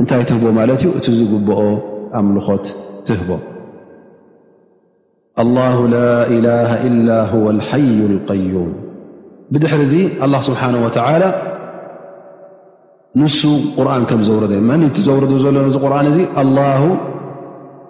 [0.00, 1.60] እንታይ ትቦ ማለት እዩ እቲ ዝግብኦ
[2.18, 2.64] ኣምልኮት
[3.06, 3.30] ትህቦ
[5.56, 5.62] ላ
[7.78, 7.84] ይ
[8.54, 8.68] ዩም
[9.54, 9.96] ብድሕሪ ዚ
[10.48, 11.24] ስብሓ ላ
[13.20, 13.40] ንሱ
[13.78, 15.22] ቁርን ከም ዘረ መዘረ
[15.72, 16.92] ዘሎ ርን እ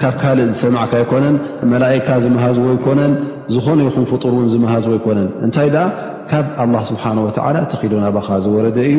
[0.00, 1.36] ካብ ካልእ ዝሰማዕካ ኣይኮነን
[1.72, 3.12] መላእካ ዝመሃዝዎ ኣይኮነን
[3.54, 5.84] ዝኾነይኹም ፍጡር ውን ዝመሃዝዎ ይኮነን እንታይ ደኣ
[6.30, 8.96] ካብ ላ ስብሓን ወላ ተኺዶ ናባኻ ዝወረደ እዩ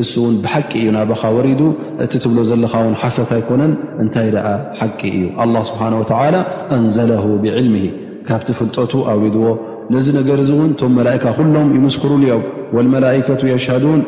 [0.00, 1.60] እሱ እውን ብሓቂ እዩ ናባኻ ወሪዱ
[2.04, 3.72] እቲ ትብሎ ዘለኻ ውን ሓሰት ኣይኮነን
[4.04, 4.46] እንታይ ደኣ
[4.80, 5.22] ሓቂ እዩ
[5.56, 6.34] ላ ስብሓን ወተላ
[6.78, 7.84] እንዘለሁ ብዕልምሂ
[8.28, 9.44] ካብቲ ፍልጦቱ ኣውሪድዎ
[9.94, 12.42] ነዚ ነገር እዚ እውን እቶም መላእካ ኩሎም ይምስክሩሉዮም
[12.76, 14.00] ወልመላከቱ የሽሃዱን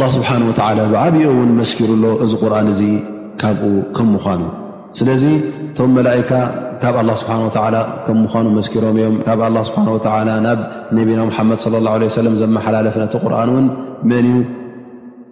[0.00, 2.80] ላ ስብሓን ወላ ብዓብኡ ውን መስኪሩሎ እዚ ቁርን እዙ
[3.42, 3.64] ካብኡ
[3.96, 4.40] ከም ምዃኑ
[4.98, 5.24] ስለዚ
[5.68, 6.30] እቶም መላካ
[6.82, 7.30] ካብ ስሓ
[8.04, 10.14] ከም ምኑ መስኪሮም እዮም ካብ ስሓ
[10.46, 10.60] ናብ
[10.98, 11.20] ነብና
[11.50, 13.66] መድ ለ ላ ለ ዘመሓላለፈ ነቲ ርን ውን
[14.10, 14.38] መን እዩ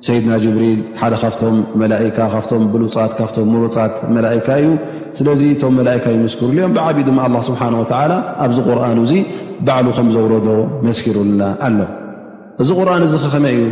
[0.06, 4.68] ሰይድና ጅብሪል ሓደ ካፍቶም መካ ካም ብሉፃት ካም ሩፃት መካ እዩ
[5.18, 7.60] ስለዚ ቶም መላካ ዩ ስክሩሉዮም ብዓብኡ ድማ ስሓ
[8.44, 9.14] ኣብዚ ቁርን እዙ
[9.66, 10.48] ባዕሉ ከም ዘውረዶ
[10.88, 11.78] መስኪሩሉና ኣሎ
[12.62, 13.64] እዚ ርን እዚ ኸመይ እዩ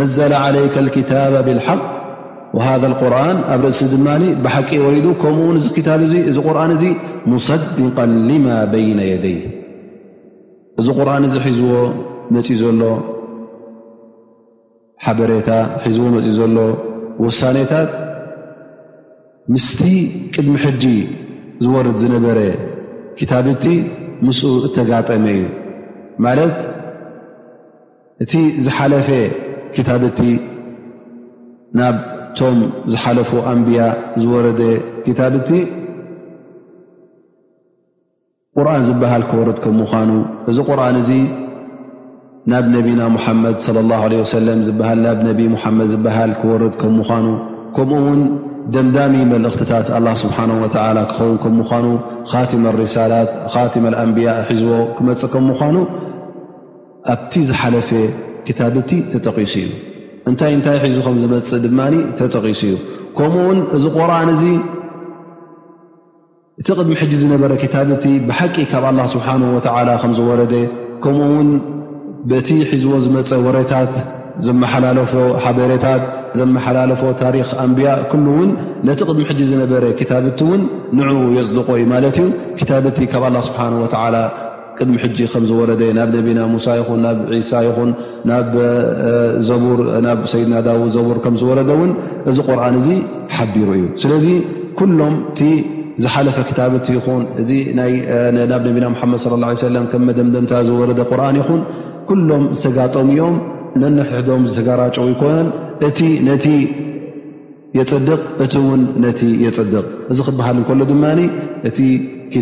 [0.00, 1.14] ነዘ ለይከ ታ
[1.50, 1.66] ብሓ
[2.56, 4.08] وሃذ ቁርን ኣብ ርእሲ ድማ
[4.44, 5.56] ብሓቂ ወሪዱ ከምኡን
[5.86, 5.96] ታ
[6.30, 6.84] እዚ ቁርን እዚ
[7.32, 7.98] ሙصዲቀ
[8.44, 9.38] ማ በይነ የደይ
[10.80, 11.72] እዚ ቁርን እዚ ሒዝዎ
[12.36, 12.82] መፂ ዘሎ
[15.04, 15.50] ሓበሬታ
[15.84, 16.56] ሒዝዎ መፅ ዘሎ
[17.24, 17.90] ውሳኔታት
[19.52, 19.80] ምስቲ
[20.34, 20.84] ቅድሚ ሕጂ
[21.64, 22.40] ዝወርድ ዝነበረ
[23.30, 23.64] ታብቲ
[24.26, 25.40] ምስ እተጋጠመ እዩ
[26.24, 26.56] ማለት
[28.22, 28.32] እቲ
[28.64, 29.08] ዝሓለፈ
[29.88, 30.20] ታብቲ
[32.40, 32.58] እቶም
[32.92, 33.78] ዝሓለፉ ኣንብያ
[34.22, 34.60] ዝወረደ
[35.04, 35.48] ክታብቲ
[38.56, 40.10] ቁርን ዝበሃል ክወርድ ከምዃኑ
[40.50, 41.10] እዚ ቁርን እዚ
[42.52, 47.26] ናብ ነቢና ሙሓመድ صለ ላه ለ ሰለም ዝሃል ናብ ነቢ ሙሓመድ ዝበሃል ክወርድ ከምዃኑ
[47.76, 48.22] ከምኡ ውን
[48.76, 51.86] ደምዳሚ መልእኽትታት ኣላ ስብሓን ወላ ክኸውን ከም ምዃኑ
[52.30, 54.70] ካቲመርሳላት ካቲመኣንብያ ሒዝቦ
[55.00, 55.76] ክመፅእ ከ ምዃኑ
[57.14, 57.90] ኣብቲ ዝሓለፈ
[58.46, 59.70] ክታብቲ ተጠቒሱ እዩ
[60.30, 61.80] እንታይ እንታይ ሒዙ ከም ዝመፅእ ድድማ
[62.18, 62.74] ተጠቂሱ እዩ
[63.18, 64.44] ከምኡውን እዚ ቁርኣን እዚ
[66.60, 69.26] እቲ ቅድሚ ሕጂ ዝነበረ ታብቲ ብሓቂ ካብ ኣ ስብሓ
[70.02, 70.54] ከምዝወረደ
[71.04, 71.50] ከምኡ ውን
[72.30, 73.92] በቲ ሒዝዎ ዝመፀ ወረታት
[74.46, 75.12] ዘመሓላለፎ
[75.44, 76.02] ሓበሬታት
[76.40, 78.50] ዘመሓላለፎ ታሪክ ኣንብያ ኩሉ እውን
[78.88, 80.60] ነቲ ቅድሚ ሕ ዝነበረ ታብቲ እውን
[80.98, 82.18] ን የፅድቆ እዩ ማለት
[82.56, 84.20] እዩ ታብቲ ካብ ስብሓ ላ
[84.80, 87.18] ቅድሚ ሕጂ ከም ዝወረደ ናብ ነብና ሙሳ ይኹን ናብ
[87.50, 87.90] ሳ ይኹን
[90.06, 91.90] ናብ ሰይድና ዳ ዘቡር ከምዝወረ ውን
[92.30, 92.88] እዚ ቁርን እዚ
[93.36, 94.26] ሓቢሩ እዩ ስለዚ
[94.80, 95.40] ኩሎም እቲ
[96.02, 101.60] ዝሓለፈ ክታብቲ ይኹን እናብ ነብና ሓመድ ه ሰለ ከም መደምደምታ ዝወረደ ቁርን ይኹን
[102.10, 103.36] ኩሎም ዝተጋጠምኦም
[103.80, 105.48] ነነሕሕዶም ዝተጋራጨው ይኮነን
[105.88, 106.46] እቲ ነቲ
[107.78, 109.08] የፅድቅ እቲ ውን ነ
[109.46, 111.02] የፅድቕ እዚ ክበሃል ንከሎ ድማ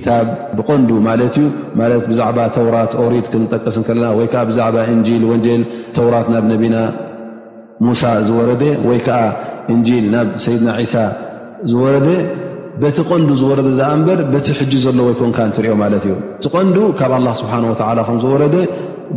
[0.06, 0.14] ታ
[0.58, 1.44] ብቆንዱ ማለት እዩ
[1.78, 5.62] ማት ብዛዕባ ተውራት ኦሪት ክንጠቀስ ከለና ወይ ዓ ብዛዕባ እንል ወንጀል
[5.96, 6.76] ተውራት ናብ ነቢና
[7.86, 8.50] ሙሳ ዝወረ
[8.88, 9.20] ወይከዓ
[9.74, 11.04] እንል ናብ ሰይድና ሳ
[11.70, 12.08] ዝወረደ
[12.82, 17.12] በቲ ቆንዱ ዝወረደ ኣ እበር በቲ ሕጂ ዘሎ ወይኮን እንትሪኦ ማለት እዩ እቲ ቀንዱ ካብ
[17.26, 17.84] ላ ስብሓ ወ ከ
[18.24, 18.56] ዝወረደ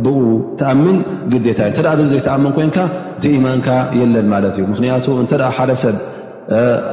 [0.04, 0.18] ብኡ
[0.60, 0.96] ተኣምን
[1.32, 2.78] ግዴታ እዩ እተ ዘይተኣምን ኮይንካ
[3.22, 3.68] ቲኢማንካ
[4.00, 5.96] የለን ማለት እዩ ምክንያቱ እተ ሓደሰብ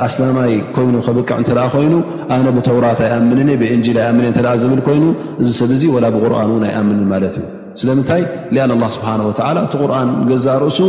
[0.07, 1.93] ኣስላማይ ኮይኑ ከብቅዕ እንተኣ ኮይኑ
[2.35, 5.05] ኣነ ብተውራት ኣይኣምን ብእንል ኣይኣምእ ተ ዝብል ኮይኑ
[5.41, 7.45] እዚ ሰብ ዙ ላ ብቁርን ውን ኣይኣምንን ማለት እዩ
[7.79, 8.23] ስለምንታይ
[8.65, 10.79] ኣን ላ ስብሓወ እቲ ቁርን ገዛእ ርእሱ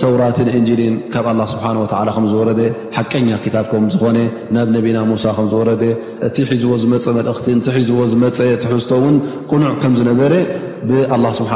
[0.00, 1.64] ተውራትን እንሊን ካብ ስብሓ
[2.16, 2.50] ከዝወረ
[2.96, 4.18] ሓቀኛ ክታብከም ዝኾነ
[4.56, 5.70] ናብ ነቢና ሙሳ ከምዝወረ
[6.28, 9.16] እቲ ሒዝዎ ዝመፀ መልእኽትን እቲ ሒዝዎ ዝመፀ ትሕዝቶውን
[9.50, 10.32] ቅኑዕ ከም ዝነበረ
[10.88, 11.52] ብ ስብሓ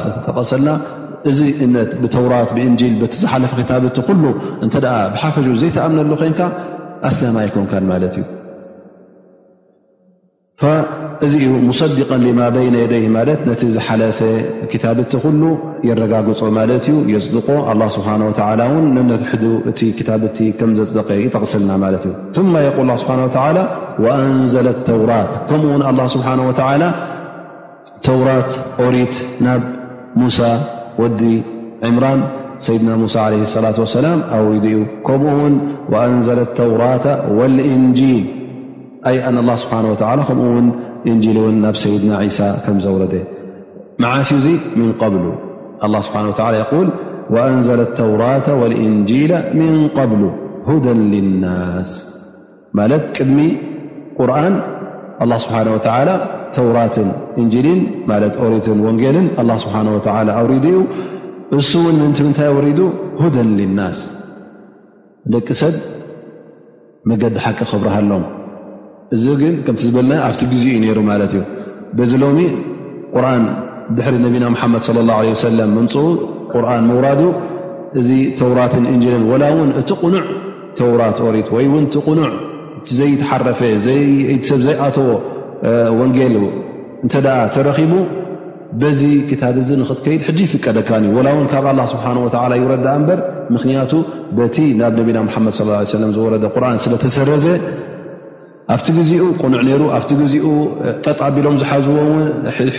[0.00, 0.68] ስለተጠቐሰልና
[1.28, 1.40] እዚ
[1.74, 3.52] ነ ብተራት ብእንል ዝሓፈ
[5.14, 6.32] ብሓፈ ዘይተኣምነሉ ኮን
[7.10, 7.72] ኣስለማ ይኮንካ
[8.14, 8.20] ት
[11.26, 12.42] እዩ እዚ ዩ صዲቀ ማ
[12.74, 13.04] ነ ደይ
[13.48, 14.18] ነ ዝሓፈ
[14.70, 14.74] ቲ
[15.88, 16.60] የረጋግፆ ማ
[16.92, 17.94] ፅድቆ እ
[20.94, 21.70] ዘፅቀ ይጠቕስልና
[22.02, 22.06] ት
[22.40, 26.16] ዩ ል ብ ንዘለ ተውራት ከምኡው ስ
[28.06, 28.50] ተራት
[28.94, 29.62] ሪት ናብ
[30.20, 30.38] ሙሳ
[31.00, 31.08] و
[31.86, 32.20] عمران
[32.58, 34.18] سيدنا موسى عليه الصلاة واسلام
[35.92, 37.06] وأنل التوراة
[37.38, 38.24] والإنجيل
[39.06, 40.22] أ أن الله سبحانهوتالى
[41.06, 41.38] نيل
[41.76, 43.18] سدناعسىور
[44.02, 44.32] عاس
[44.76, 45.24] من بل
[45.84, 46.88] الله سبحانه وتالى يقول
[47.34, 50.20] وأنزل التوراة والإنجيل من قبل
[50.68, 51.90] هدى للناس
[52.74, 53.38] دم
[54.20, 54.54] رآن
[55.22, 56.14] الله سبانهوتالى
[56.54, 56.94] ተራት
[57.40, 59.24] እን ሪት ወንን
[59.64, 59.66] ስ
[60.66, 60.68] ዩ
[62.08, 62.66] እ ታይ ሪ
[63.36, 63.38] ደ
[63.78, 63.98] ናስ
[65.32, 65.74] ደቂ ሰብ
[67.10, 68.24] መዲ ሓቂ ክብረሃሎም
[69.16, 69.24] እዚ
[69.66, 70.10] ግ ዝኣ
[70.40, 70.64] ዜ ዚ
[72.18, 72.40] ሎ ሪ
[73.20, 73.46] ነና
[73.96, 74.06] ድ ه
[76.86, 77.08] ም ር ራ
[78.00, 78.08] እዚ
[78.38, 78.86] ተራት እል ን
[79.80, 80.92] እቲ ኑዕ
[82.20, 82.22] ራ
[82.96, 83.22] ዘይፈ
[84.50, 84.60] ሰብ
[86.00, 86.34] ወንጌል
[87.04, 87.14] እንተ
[87.54, 87.92] ተረኪቡ
[88.80, 92.26] በዚ ክታብ ዚ ንክትከይድ ሕ ይፍቀደካ እዩ ላ ውን ካብ ስብሓወ
[92.62, 93.20] ይረእ በር
[93.54, 93.92] ምክንያቱ
[94.38, 95.60] በቲ ናብ ነብና መድ ص
[96.16, 97.46] ዝረ ቁርን ስለተሰረዘ
[98.74, 100.08] ኣብቲ ግዜኡ ቆኑዕ ሩ ኣቲ
[100.48, 100.50] ኡ
[101.04, 101.96] ጠጥ ኣቢሎም ዝሓዝዎ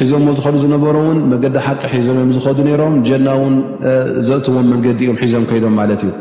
[0.01, 3.57] ሒዞም ዝዱ ዝነበሮ ን መንዲ ሓቂ ሒዞምም ዝዱ ሮም ጀና ን
[4.27, 6.11] ዘእትዎም መንገዲ እዮም ሒዞም ከይዶም ማለት እዩ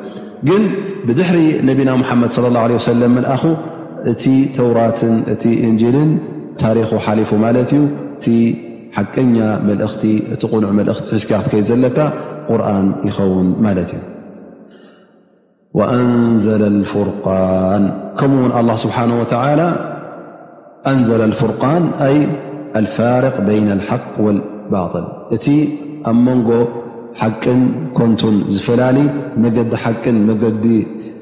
[0.50, 0.64] ግን
[1.08, 3.42] ብድሕሪ ነብና ሓመድ ه ሰለም ልኣኹ
[4.14, 4.24] እቲ
[4.56, 6.10] ተውራትን እ እንልን
[6.60, 7.70] لፉ
[8.24, 8.32] ቲ
[8.94, 10.00] ሓቀኛ መلእቲ
[10.34, 10.60] እቲ ቁዕ
[11.58, 11.98] ያ ዘለካ
[12.48, 13.96] قርን ይኸውን እ
[15.78, 17.84] وأنዘل الفرن
[18.18, 19.66] ከمው الله سبنه ولى
[20.92, 21.82] أንዘل الفرن
[22.84, 25.46] لفارق بين الحق والبطل እቲ
[26.08, 26.50] ኣ مንጎ
[27.20, 27.60] ሓቅን
[27.98, 28.98] ኮንቱን ዝፈላل
[29.42, 29.56] መዲ
[30.04, 30.16] ቅን
[30.64, 30.66] ዲ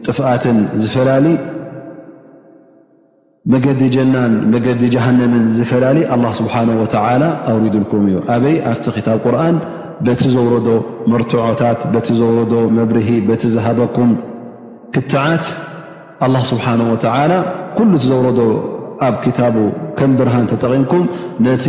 [0.07, 0.45] ጥفኣት
[0.83, 1.27] ዝፈላل
[3.53, 6.85] መገዲ ጀናን መገዲ ጀሃንምን ዝፈላለ ኣ ስብሓ ወ
[7.51, 9.57] ኣውሪዱልኩም እዩ ኣበይ ኣብቲ ታብ ቁርን
[10.07, 10.69] በቲ ዘውረዶ
[11.13, 14.11] መርትዖታት ቲ ዘረዶ መብርሂ በቲ ዝሃበኩም
[14.97, 15.47] ክትዓት
[16.27, 16.97] ኣ ስብሓ ወ
[17.79, 18.41] ኩሉ ዘውረዶ
[19.07, 19.57] ኣብ ክታቡ
[20.01, 21.05] ከም ብርሃን ተጠቒምኩም
[21.47, 21.67] ነቲ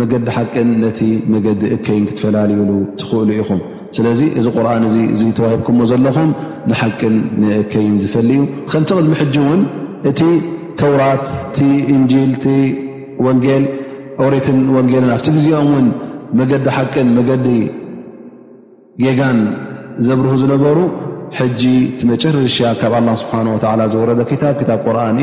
[0.00, 1.00] መገዲ ሓቅን ነቲ
[1.34, 2.70] መገዲ እከይን ክትፈላለዩሉ
[3.02, 3.60] ትኽእሉ ኢኹም
[3.98, 6.30] ስለዚ እዚ ቁርን እ ተዋሂኩዎ ዘለኹም
[6.70, 8.40] ንሓቅን ንእከይን ዝፈል ዩ
[8.72, 9.62] ከንቲቕዚ ምሕጂ ውን
[10.10, 10.14] እ
[10.80, 11.24] ተውራት
[11.56, 12.32] ቲ እንል
[13.24, 15.86] ወ ሬትን ወንጌልን ኣብቲ ግዜኦም ውን
[16.38, 17.46] መገዲ ሓቅን መገዲ
[19.02, 19.38] ጌጋን
[20.06, 20.78] ዘብርህ ዝነበሩ
[21.60, 21.64] ጂ
[21.98, 24.10] ቲመጨርርሻ ካብ ስሓه ዝወረ
[24.42, 25.18] ታ ታ ቁርን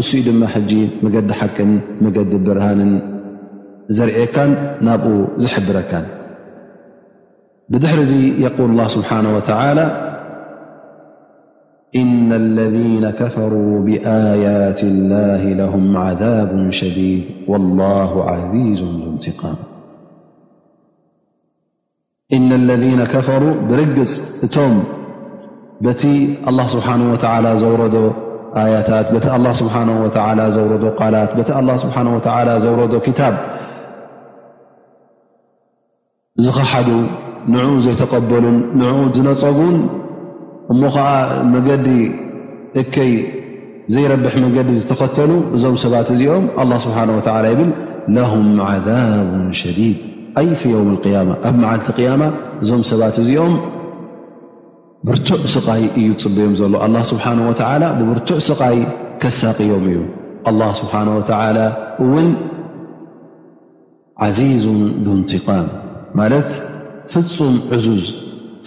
[0.00, 0.42] እዩ እ ድማ
[1.04, 1.72] መገዲ ሓቅን
[2.04, 2.92] መገዲ ብርሃንን
[3.98, 4.52] ዘርእካን
[4.88, 6.06] ናብኡ ዝሕድረካን
[7.72, 9.20] ብድሕሪ ዚ የقል ስብሓه
[11.96, 19.54] إن الذين كفروا بآيات الله لهم عذاب شديد والله عزيز لانتقام
[22.32, 24.82] إن الذين كفروا رፅ እم
[25.80, 26.04] بت
[26.48, 27.80] الله سبحانه وتعالى زور
[28.56, 33.34] آيታت الله سبحانه وتلى ور قالت الله سبحنه وتلى زور كب
[36.36, 36.88] زخحد
[37.48, 38.44] نع ዘيتقبل
[38.82, 40.01] نع نبن
[40.72, 41.06] እሞ ከዓ
[41.54, 41.86] መገዲ
[42.80, 43.12] እከይ
[43.94, 47.70] ዘይረብሕ መንገዲ ዝተኸተኑ እዞም ሰባት እዚኦም ه ስብሓه ይብል
[48.16, 49.28] ለهም عذብ
[49.60, 49.98] ሸዲድ
[50.46, 52.22] ይ ፍ የውም اያማ ኣብ መዓልቲ ማ
[52.62, 53.54] እዞም ሰባት እዚኦም
[55.06, 57.48] ብርቱዕ ስቃይ እዩ ፅብዮም ዘሎ ኣه ስብሓه و
[57.98, 58.78] ብብርቱዕ ስቃይ
[59.22, 59.98] ከሳቂዮም እዩ
[60.46, 61.20] ه ስብሓه و
[62.04, 62.28] እውን
[64.24, 64.64] عዚዙ
[65.04, 65.66] ذ እንትቃም
[66.18, 66.50] ማለት
[67.12, 68.04] ፍፁም ዕዙዝ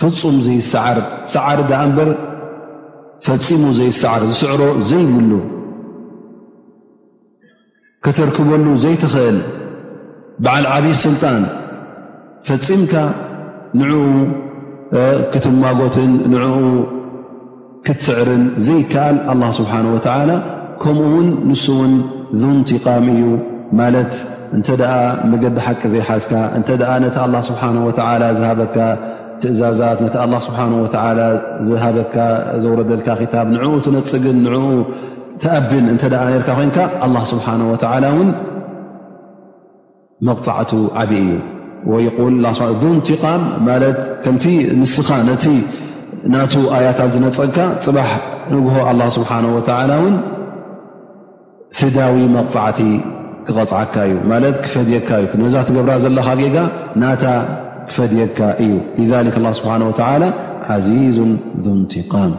[0.01, 0.97] ፍጹም ዘይሰዓር
[1.33, 2.09] ሰዓር ዳ እምበር
[3.27, 5.31] ፈፂሙ ዘይስዓር ዝስዕሮ ዘይብሉ
[8.05, 9.37] ከተርክበሉ ዘይትኽእል
[10.45, 11.43] ብዓል ዓብዪ ስልጣን
[12.47, 12.93] ፈፂምካ
[13.79, 14.03] ንዕኡ
[15.33, 16.43] ክትማጎትን ንኡ
[17.85, 20.29] ክትስዕርን ዘይከኣል ኣላ ስብሓን ወዓላ
[20.83, 21.93] ከምኡ ውን ንስ ውን
[22.41, 23.23] ዝውንቲቓም እዩ
[23.79, 24.13] ማለት
[24.55, 24.93] እንተ ደኣ
[25.31, 28.75] መገዲ ሓቂ ዘይሓዝካ እንተ ኣ ነቲ ኣላ ስብሓን ወተዓላ ዝሃበካ
[29.41, 30.85] ትእዛዛት ነቲ ኣ ስብሓ ወ
[31.67, 32.15] ዝሃደካ
[32.63, 34.63] ዘውረደልካ ታ ንኡ ትነፅግን ንኡ
[35.43, 37.73] ተኣብን እተ ርካ ኮይንካ ኣ ስብሓ ወ
[38.27, 38.29] ን
[40.27, 40.71] መቕፃዕቱ
[41.01, 41.29] ዓብ እዩ
[41.91, 42.05] ወይ
[42.97, 43.83] ንቲቃም ማት
[44.23, 44.45] ከምቲ
[44.81, 45.45] ንስኻ ነቲ
[46.33, 46.35] ና
[46.75, 48.11] ኣያታት ዝነፀካ ፅባሕ
[48.53, 49.59] ንሆ ኣ ስብሓ ወ
[50.11, 50.15] ን
[51.77, 52.79] ፍዳዊ መቕፃዕቲ
[53.47, 54.17] ክቐፅዓካ እዩ
[54.63, 56.45] ክፈድካ ዩ ዛትገብራ ዘለካ ጌ
[57.93, 58.73] ፈድካ እዩ
[59.57, 59.73] ስብሓ
[60.23, 60.27] ላ
[60.85, 61.17] ዚዙ
[61.65, 62.31] ذንቲቃም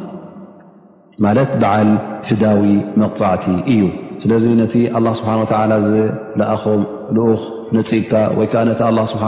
[1.24, 1.90] ማለት በዓል
[2.28, 2.62] ፍዳዊ
[3.00, 3.44] መቕፃዕቲ
[3.74, 3.82] እዩ
[4.22, 4.74] ስለዚ ነቲ
[5.18, 5.32] ስብሓ
[5.84, 6.64] ዘለኣኾ
[7.16, 7.42] ልኡኽ
[7.76, 8.80] ነፂካ ወይከዓ ነቲ
[9.12, 9.24] ስብሓ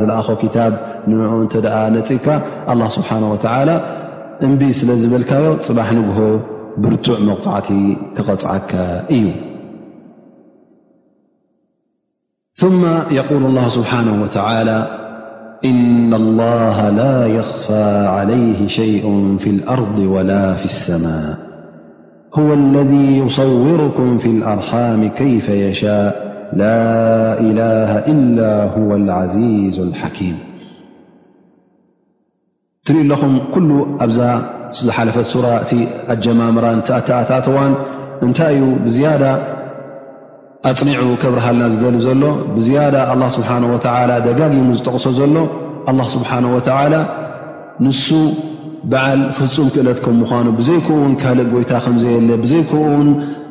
[0.00, 0.74] ዘለኣኾ ታብ
[1.10, 2.26] ንን እንተ ደ ነፂካ
[2.96, 3.10] ስብሓ
[3.70, 3.74] ላ
[4.46, 6.20] እንብ ስለዝበልካዮ ፅባሕ ንግሆ
[6.84, 7.68] ብርቱዕ መቕፃዕቲ
[8.16, 8.72] ክቐፅዓካ
[9.16, 9.24] እዩ
[13.74, 13.92] ስብሓ
[15.70, 17.86] إن الله لا يخفى
[18.16, 19.06] عليه شيء
[19.40, 21.38] في الأرض ولا في السماء
[22.34, 26.84] هو الذي يصوركم في الأرحام كيف يشاء لا
[27.40, 30.38] إله إلا هو العزيز الحكيم
[32.84, 34.40] تريد لهم كل أبزاء
[34.90, 35.60] حلفة سر
[36.10, 37.74] الجمامر تأتتوان
[38.22, 39.55] نتأي بزيادة
[40.70, 42.22] ኣፅኒዑ ከብርሃልና ዝደሊ ዘሎ
[42.56, 45.36] ብዝያዳ ኣላ ስብሓን ወዓላ ደጋጊሙ ዝጠቕሶ ዘሎ
[45.90, 46.94] ኣላ ስብሓን ወተዓላ
[47.84, 48.06] ንሱ
[48.92, 53.08] በዓል ፍፁም ክእለት ከም ምዃኑ ብዘይከውን ካልእ ጎይታ ከምዘየለ ብዘይከውን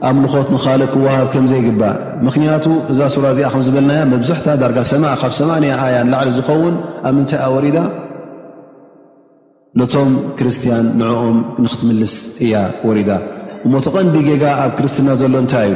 [0.09, 1.95] ኣምልኾት ንኻልእ ክወሃብ ከምዘይግባእ
[2.25, 6.75] ምኽንያቱ እዛ ሱራ እዚኣ ከም ዝበልናያ መብዛሕታ ዳርጋ ሰማ ካብ 80 ኣያ ላዕሊ ዝኸውን
[7.07, 7.77] ኣብ ምንታይ ኣ ወሪዳ
[9.79, 12.13] ነቶም ክርስትያን ንዕኦም ንኽትምልስ
[12.45, 12.55] እያ
[12.89, 13.09] ወሪዳ
[13.65, 15.75] እሞት ቐንዲ ጌጋ ኣብ ክርስትና ዘሎ እንታይ እዩ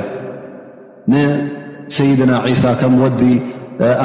[1.12, 3.22] ንሰይድና ዒሳ ከም ወዲ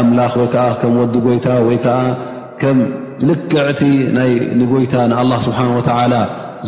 [0.02, 1.98] ኣምላክ ወይዓ ከም ወዲ ጎይታ ወይከዓ
[2.60, 2.78] ከም
[3.30, 3.82] ልክዕቲ
[4.72, 6.14] ጎይታ ንኣላ ስብሓን ወተላ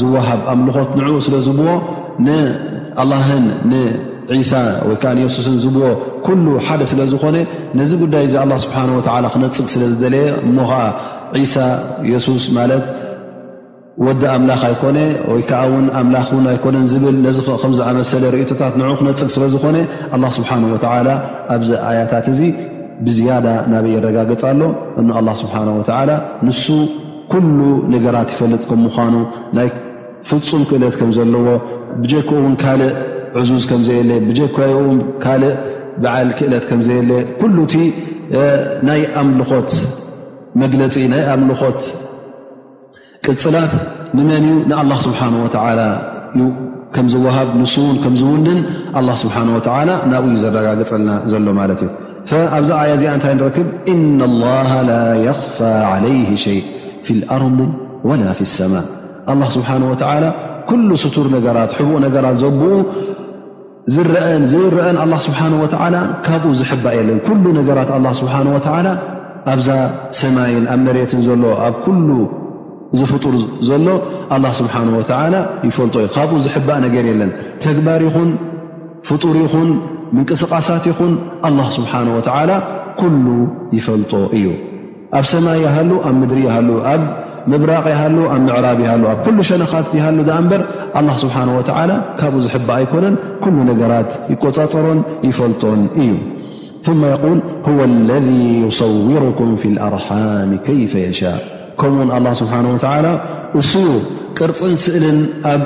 [0.01, 1.69] ዝወሃብ ኣምልኾት ንዕኡ ስለዝብዎ
[2.27, 3.45] ንኣላን
[4.39, 4.53] ንሳ
[4.89, 5.85] ወይዓ የሱስን ዝብዎ
[6.27, 7.37] ኩሉ ሓደ ስለዝኮነ
[7.81, 9.01] ነዚ ጉዳይ እዚ ኣ ስብሓ ወ
[9.35, 10.81] ክነፅግ ስለዝደለየ እሞ ከዓ
[11.55, 11.67] ሳ
[12.13, 12.85] የሱስ ማለት
[14.05, 14.99] ወዲ ኣምላኽ ኣይኮነ
[15.33, 19.77] ወይ ከዓ ውን ኣምላኽ ውን ኣይኮነን ዝብል ነዚ ከምዝኣመሰለ ርእቶታት ን ክነፅግ ስለዝኮነ
[20.15, 20.65] ኣላ ስብሓን
[21.07, 21.13] ላ
[21.55, 22.41] ኣብዚ ኣያታት እዚ
[23.07, 24.61] ብዝያዳ ናበይ ይረጋገፅ ኣሎ
[25.01, 25.03] እ
[25.43, 26.11] ስብሓን ወላ
[26.47, 26.67] ንሱ
[27.33, 27.59] ኩሉ
[27.95, 29.15] ነገራት ይፈልጥ ከም ምኳኑ
[29.59, 29.69] ናይ
[30.29, 31.47] ፍፁም ክእለት ከም ዘለዎ
[32.03, 32.93] ብጀክኡ ውን ካልእ
[33.41, 34.57] ዕዙዝ ከምዘየለ ብጀካ
[34.97, 35.55] ን ካልእ
[36.03, 37.75] በዓል ክእለት ከምዘየለ ኩሉ እቲ
[38.89, 39.71] ናይ ኣምልኮት
[40.63, 41.81] መግለፂ ናይ ኣምልኮት
[43.33, 43.73] ቅፅላት
[44.17, 45.21] ንመን እ ንኣላ ስብሓ
[46.95, 48.59] ከም ዝወሃብ ንስውን ከምዝውድን
[49.23, 49.59] ስሓ ወ
[50.11, 51.89] ናብኡ ዩዘረጋግፀልና ዘሎ ማለት እዩ
[52.59, 54.53] ኣብዛ ኣያ እዚኣ እንታይ ንረክብ እና ላ
[54.91, 54.95] ላ
[55.41, 55.57] ኽፋ
[56.05, 56.15] ለይ
[56.45, 56.59] ሸይ
[57.35, 57.43] ኣር
[58.11, 58.75] ወላ ፊ ሰማ
[59.57, 59.71] ስብሓ
[60.05, 60.25] ወላ
[60.71, 62.63] ኩሉ ስቱር ነገራት ሕቡቕ ነገራት ዘብኡ
[63.97, 64.97] ዝረአን ዝረአን
[65.27, 65.67] ስብሓ ወ
[66.29, 67.91] ካብኡ ዝሕባእ የለን ኩሉ ነገራት
[68.23, 68.89] ስሓ ወላ
[69.55, 69.69] ኣብዛ
[70.23, 71.77] ሰማይን ኣብ መሪትን ዘሎ ኣብ
[72.95, 73.35] እዚ ፍጡር
[73.69, 73.87] ዘሎ
[74.43, 75.01] له ስሓه و
[75.67, 77.31] ይፈልጦ እዩ ካብኡ ዝሕባእ ነገር የለን
[77.65, 78.31] ተግባር ይኹን
[79.09, 79.69] ፍጡር ይኹን
[80.19, 81.13] ንቅስቃሳት ይኹን
[81.59, 82.19] له ስሓه و
[83.25, 83.27] ሉ
[83.77, 84.47] ይፈልጦ እዩ
[85.19, 87.03] ኣብ ሰማይ ይሉ ኣብ ምድሪ ሉ ኣብ
[87.51, 88.81] ምብራቕ ሉ ኣብ ምዕራብ
[89.13, 90.63] ኣብ ሸነኻት ሉ እበር
[91.25, 91.61] ስሓه و
[92.21, 93.15] ካብኡ ዝبእ ኣይኮነን
[93.57, 96.13] ل ነገራት ይቆፃፀሮን ይፈልጦን እዩ
[96.87, 98.27] ث يል هو اለذ
[98.65, 101.41] يصውركም في الأርሓም كيፈ يሻاء
[101.81, 103.07] ከምኡውን ኣላ ስብሓ ወተላ
[103.61, 103.89] እሱኡ
[104.39, 105.19] ቅርፅን ስእልን
[105.53, 105.63] ኣብ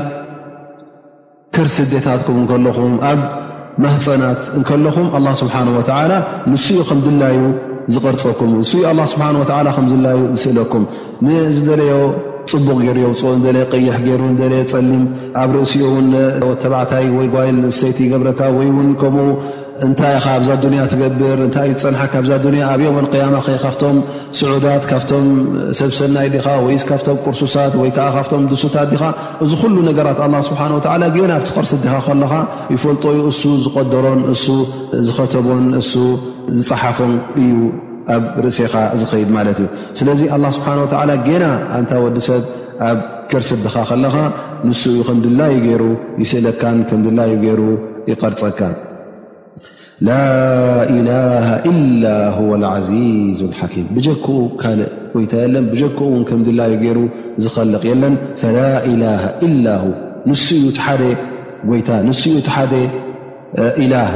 [1.54, 3.20] ክርስዴታትኩም እከለኹም ኣብ
[3.84, 6.00] ማህፀናት እከለኹም ኣ ስብሓ ወላ
[6.52, 7.38] ንስኡ ከም ድላዩ
[7.94, 8.62] ዝቕርፀኩም ን
[9.14, 9.28] ስብሓ
[9.76, 10.84] ከዝላዩ ዝስእለኩም
[11.26, 11.94] ንዝደለዮ
[12.50, 14.20] ፅቡቕ ገይሩ የውፅኦ የ ቅይሕ ገይሩ
[14.60, 15.02] የ ፀሊም
[15.40, 18.76] ኣብ ርእሲኡተባዕታይ ወይ ጓይል ሰይቲ ገብረካ ወይን
[19.86, 23.96] እንታይ ኢኻ ኣብዛ ዱንያ ትገብር እንታይ እዩ ትፀንሓካ ኣብዛ ዱንያ ኣብዮሞን ቅያማ ኸ ካብቶም
[24.38, 25.26] ስዑዳት ካብቶም
[25.78, 29.04] ሰብሰናይ ዲኻ ወይ ካብቶም ቅርሱሳት ወይ ከዓ ካብቶም ድሱታት ዲኻ
[29.44, 32.32] እዚ ኩሉ ነገራት ኣላ ስብሓን ወዓላ ገና ኣብቲ ከርስ ድኻ ከለኻ
[32.74, 34.44] ይፈልጦኡ እሱ ዝቀደሮን እሱ
[35.06, 35.92] ዝኸተቦን እሱ
[36.60, 37.14] ዝፀሓፎን
[37.44, 37.54] እዩ
[38.16, 39.68] ኣብ ርእሰኻ ዝኸይድ ማለት እዩ
[40.00, 41.46] ስለዚ ኣላ ስብሓን ወታዓላ ጌና
[41.78, 42.44] ኣንታ ወዲ ሰብ
[42.90, 42.98] ኣብ
[43.32, 44.16] ከርስድኻ ከለኻ
[44.68, 45.82] ንሱ እዩ ከም ድላዩ ገይሩ
[46.24, 47.60] ይስእለካን ከም ድላዩ ገይሩ
[48.12, 48.60] ይቐርፀካ
[50.08, 50.14] ላ
[50.96, 52.04] ኢላሃ ኢላ
[52.50, 54.30] ዋ ልዚዙ ሓኪም ብጀክኡ
[54.62, 56.98] ካልእ ጎይታ የለን ብጀክኡ ውን ከም ድላዩ ገይሩ
[57.44, 58.58] ዝኸልቕ የለን ፈላ
[58.92, 59.04] ኢላ
[59.48, 59.66] ኢላ
[60.30, 61.02] ንስኡ ሓደ
[61.78, 62.12] ይታ ን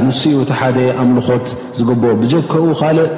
[0.07, 3.09] ንስኡ ቲ ሓደ ኣምልኾት ዝግብኦ ብጀከኡ ካልእ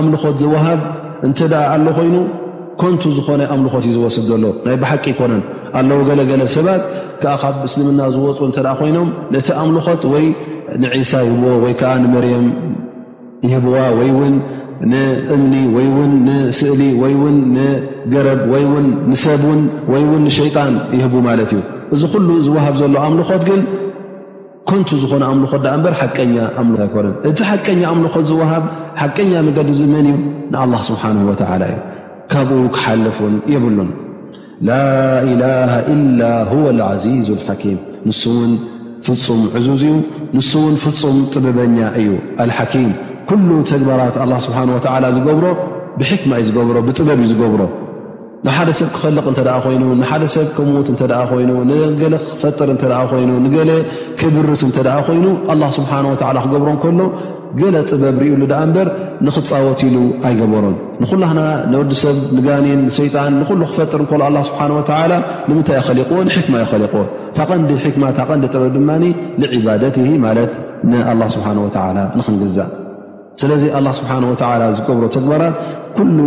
[0.00, 0.80] ኣምልኾት ዝወሃብ
[1.26, 2.16] እንተ ኣ ኣሎ ኮይኑ
[2.80, 5.42] ኮንቱ ዝኾነ ኣምልኾት እዩ ዝወስድ ዘሎ ናይ ብሓቂ ይኮነን
[5.78, 6.82] ኣለዉ ገለገለ ሰባት
[7.22, 10.26] ከዓ ካብ እስልምና ዝወፁ እንተኣ ኮይኖም ንቲ ኣምልኾት ወይ
[10.82, 12.46] ንዒሳ ይህብዎ ወይከዓ ንመርየም
[13.46, 14.34] ይህብዋ ወይ ውን
[14.92, 19.60] ንእምኒ ወይ ውን ንስእሊ ወይ ውን ንገረብ ወይ ውን ንሰብ ን
[19.92, 21.60] ወይውን ንሸይጣን ይህቡ ማለት እዩ
[21.94, 23.60] እዚ ኩሉ ዝወሃብ ዘሎ ኣምልኾት ግን
[24.70, 28.64] ኮንቱ ዝኾነ ኣምልኾት ዳ እበር ሓቀኛ ኣምልት ኣይኮር እቲ ሓቀኛ ኣምልኾት ዝወሃብ
[29.02, 30.16] ሓቀኛ መገዲ ዝመን እዩ
[30.52, 31.78] ንኣላ ስብሓን ወተላ እዩ
[32.32, 33.90] ካብኡ ክሓልፍ ውን የብሉን
[34.68, 34.80] ላ
[35.32, 36.22] ኢላሃ ኢላ
[36.64, 38.52] ወ ልዓዚዙ ልሓኪም ንሱ ውን
[39.06, 39.94] ፍፁም ዕዙዝ እዩ
[40.36, 42.08] ንስ እውን ፍፁም ጥበበኛ እዩ
[42.42, 42.88] ኣልሓኪም
[43.28, 45.46] ኩሉ ተግባራት ኣላ ስብሓን ወተዓላ ዝገብሮ
[45.98, 47.62] ብሕክማ እዩ ገብሮ ብጥበብ እዩ ዝገብሮ
[48.46, 53.70] ንሓደ ሰብ ክፈልቕ እንተደኣ ኮይኑ ንሓደ ሰብ ክምት እተ ኮይኑ ንገለ ክፈጥር እተኣ ኮይኑ ንገለ
[54.22, 57.00] ክብርት እንተ ደኣ ኮይኑ ኣላ ስብሓን ወላ ክገብሮ እከሎ
[57.60, 58.88] ገለ ጥበብ ርኢሉ ዳኣ እምበር
[59.26, 59.96] ንኽፃወትሉ
[60.26, 61.40] ኣይገበሮም ንኹላና
[61.72, 65.12] ንወዲሰብ ንጋኒን ሸይጣን ንኩሉ ክፈጥር እከሉ ኣላ ስብሓን ወላ
[65.48, 67.04] ንምንታይ የኸሊቕዎ ንሕክማ ይኸሊቕዎ
[67.38, 68.90] ታቐንዲ ሕክማ ታቐንዲ ጥበብ ድማ
[69.40, 69.96] ንዕባደት
[70.26, 70.52] ማለት
[70.90, 72.68] ንኣላ ስብሓን ወላ ንክንግዛእ
[73.42, 75.56] ስለዚ ኣላ ስብሓን ወዓላ ዝገብሮ ተግባራት
[75.98, 76.18] ኩሉ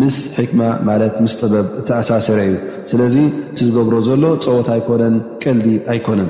[0.00, 2.56] ምስ ሕክማ ማለት ምስ ጥበብ እቲኣሳሰረ እዩ
[2.90, 3.16] ስለዚ
[3.52, 5.14] እቲ ዝገብሮ ዘሎ ፀወት ኣይኮነን
[5.44, 6.28] ቀልዲ ኣይኮነን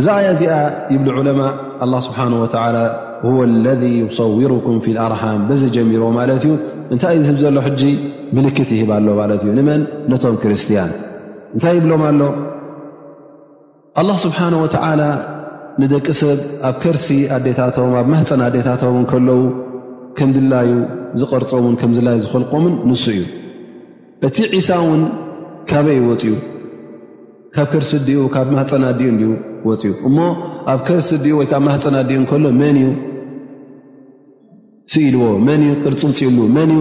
[0.00, 0.52] እዛ ኣያ እዚኣ
[0.92, 1.40] ይብሊ ዑለማ
[1.84, 2.76] ኣላ ስብሓን ወዓላ
[3.38, 6.52] ወ ለذ ይሰውሩኩም ፊልኣርሓም በዘ ጀሚሮዎ ማለት እዩ
[6.92, 7.82] እንታይ ይ ዝህብ ዘሎ ሕጂ
[8.36, 9.82] ምልክት ይህብሎ ማለት እዩ ንመን
[10.12, 10.92] ነቶም ክርስትያን
[11.54, 12.20] እንታይ ይብሎም ኣሎ
[14.02, 15.02] ኣላ ስብሓን ወተዓላ
[15.82, 19.42] ንደቂ ሰብ ኣብ ከርሲ ኣዴታቶም ኣብ ማህፀን ኣዴታቶምን ከለዉ
[20.20, 20.72] ከምድላዩ
[21.20, 23.20] ዝቐርጾምን ከምዝላዩ ዝኽልቆምን ንሱ እዩ
[24.28, 25.02] እቲ ዒሳ እውን
[25.68, 26.32] ካበይ ይወፅዩ
[27.56, 29.22] ካብ ከርሲ ዲኡ ካብ ማህፀና እዲኡ
[29.68, 30.18] ወፅኡ እሞ
[30.72, 32.78] ኣብ ከርሲ ዲኡ ወይ ማህፀና እዲኡ እከሎ መን
[34.92, 36.72] ስኢልዎ መን ቅርፅምፂኢሉ መን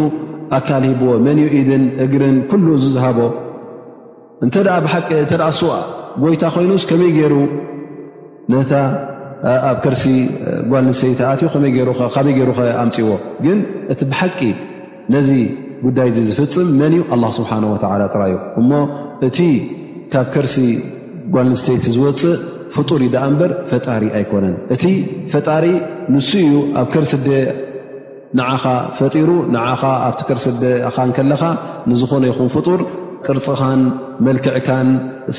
[0.57, 3.19] ኣካል ሂብዎ መን ኢድን እግርን ኩሉ ዝዝሃቦ
[4.53, 4.55] ተ
[5.69, 5.73] ዋ
[6.21, 7.33] ጎይታ ኮይኑስ ከመይ ገይሩ
[8.53, 8.71] ነታ
[9.71, 10.03] ኣብ ከርሲ
[10.71, 12.49] ጓልሰይታኣትዩ ካበይ ገይሩ
[12.83, 13.09] ኣምፅዎ
[13.45, 13.59] ግን
[13.91, 14.39] እቲ ብሓቂ
[15.13, 15.29] ነዚ
[15.85, 17.51] ጉዳይ ዙ ዝፍፅም መን እዩ ኣ ስብሓ
[17.85, 18.83] ተራዩ እሞእ
[20.13, 20.55] ካብ ከርሲ
[21.33, 22.31] ጓል ንስተይቲ ዝወፅእ
[22.75, 24.83] ፍጡር ዩዳኣ እምበር ፈጣሪ ኣይኮነን እቲ
[25.33, 25.65] ፈጣሪ
[26.13, 27.29] ንሱ እዩ ኣብ ከርሲ ደ
[28.39, 28.63] ንዓኻ
[28.97, 31.43] ፈጢሩ ንዓኻ ኣብቲ ከርሲ ደ ኻን ከለኻ
[31.91, 32.81] ንዝኾነ ይኹን ፍጡር
[33.27, 33.81] ቅርፅኻን
[34.27, 34.87] መልክዕካን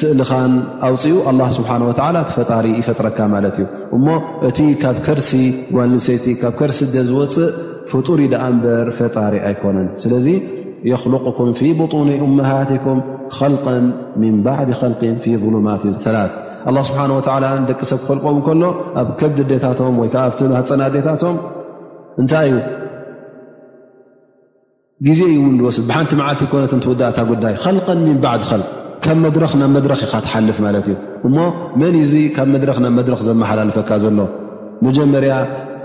[0.00, 0.52] ስእልኻን
[0.88, 3.66] ኣውፅኡ ኣላ ስብሓን ወዓላ ቲ ፈጣሪ ይፈጥረካ ማለት እዩ
[3.98, 4.06] እሞ
[4.50, 5.30] እቲ ካብ ከርሲ
[5.76, 7.50] ጓል ንስተይቲ ካብ ከርሲ ደ ዝወፅእ
[7.92, 10.28] ፍጡር ኢ ዳኣ እምበር ፈጣሪ ኣይኮነን ስለዚ
[11.38, 12.08] ኩም ፊ ብን
[12.44, 12.98] እሃትኩም
[13.76, 13.84] ል
[14.22, 15.14] ምን ባዕድ ል
[15.44, 15.82] ظሉማት
[16.76, 17.10] ላ ስብሓን
[17.70, 18.62] ደቂ ሰብ ክፈልቀ ከሎ
[19.00, 20.14] ኣብ ከዲዴታቶም ወይዓ
[20.56, 21.36] ሃፀናዴታቶም
[22.22, 22.58] እንታይ እዩ
[25.06, 27.54] ግዜ ው ወስድ ብሓንቲ መዓልቲ ኮነት ትውዳእታ ጉዳይ
[27.88, 28.64] ል ን ባድ ል
[29.04, 31.36] ካብ መድረኽ ናብ መድረኽ ኢኻ ትሓልፍ ማለት እዩ እሞ
[31.80, 34.18] መን እዚ ካብ መድረ ናብ መድረኽ ዘመሓላልፈካ ዘሎ
[34.86, 35.34] መጀመርያ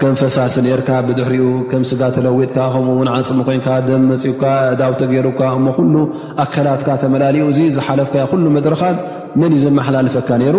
[0.01, 4.43] ከም ፈሳሲ ኔርካ ብድሕሪኡ ከም ስጋ ተለዊጥካ ከምኡውን ዓንፅሚ ኮይንካ ደም መፂካ
[4.79, 5.95] ዳውተገይሩካ እሞ ኩሉ
[6.43, 8.97] ኣካላትካ ተመላሊኡ እዙ ዝሓለፍካያ ኩሉ መድረኻት
[9.41, 10.57] መን እዩ ዘመሓላልፈካ ነይሩ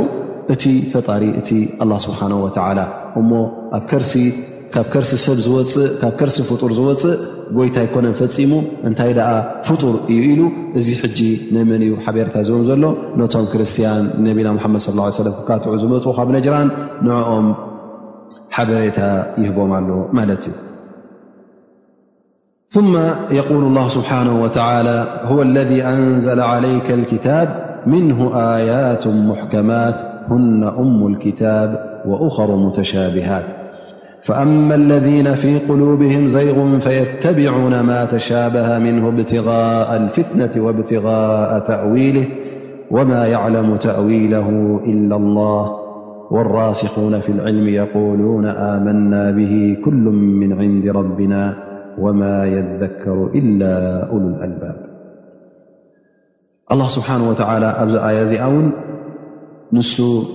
[0.54, 0.64] እቲ
[0.94, 1.50] ፈጣሪ እቲ
[1.84, 2.80] ኣላ ስብሓን ወላ
[3.20, 3.30] እሞ
[3.78, 4.12] ኣብ ከርሲ
[4.74, 7.14] ካብ ከርሲ ሰብ ዝፅእካብ ከርሲ ፍጡር ዝወፅእ
[7.58, 8.50] ጎይታ ይኮነን ፈፂሙ
[8.88, 9.30] እንታይ ደኣ
[9.68, 10.40] ፍጡር እዩ ኢሉ
[10.80, 11.20] እዚ ሕጂ
[11.56, 12.84] ነመን እዩ ሓበረታ እዝም ዘሎ
[13.20, 16.68] ነቶም ክርስቲያን ነቢና ሓመድ ሰለም ክካትዑ ዝመፁ ካብ ነጅራን
[17.08, 17.46] ንኦም
[18.50, 20.48] حبريتا يهبومال مالت
[22.70, 22.96] ثم
[23.30, 32.00] يقول الله سبحانه وتعالى هو الذي أنزل عليك الكتاب منه آيات محكمات هن أم الكتاب
[32.06, 33.44] وأخر متشابهات
[34.24, 42.28] فأما الذين في قلوبهم زيغ فيتبعون ما تشابه منه ابتغاء الفتنة وابتغاء تأويله
[42.90, 44.48] وما يعلم تأويله
[44.86, 45.77] إلا الله
[46.30, 50.04] والراسخون في العلم يقولون آمنا به كل
[50.40, 51.64] من عند ربنا
[51.98, 54.76] وما يذكر إلا أل الألباب
[56.72, 57.36] الله سبحنه ول
[57.82, 58.32] ኣብዚ ي ዚ
[59.72, 59.78] ن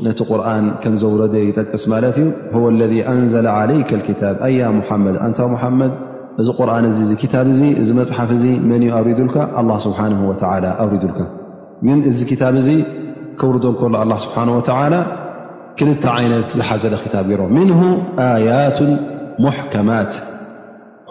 [0.08, 1.84] ነቲ ርن م ዘور يጠቅስ
[2.18, 2.26] ዩ
[2.56, 4.36] هو الذ أنዘل عليك الكتب
[4.80, 5.16] محمድ
[6.38, 6.50] ድ ዚ
[8.20, 8.30] حፍ
[9.00, 9.08] أر
[9.62, 11.06] الله سنه ول أر ዚ
[13.41, 13.66] ورሎ
[14.04, 15.02] الله سنه ولى
[15.78, 15.89] ክል
[16.24, 17.32] ይነት ዝሓዘደ ክ ገ
[17.69, 17.82] نه
[18.47, 18.80] يቱ
[19.45, 20.11] ሙحكማት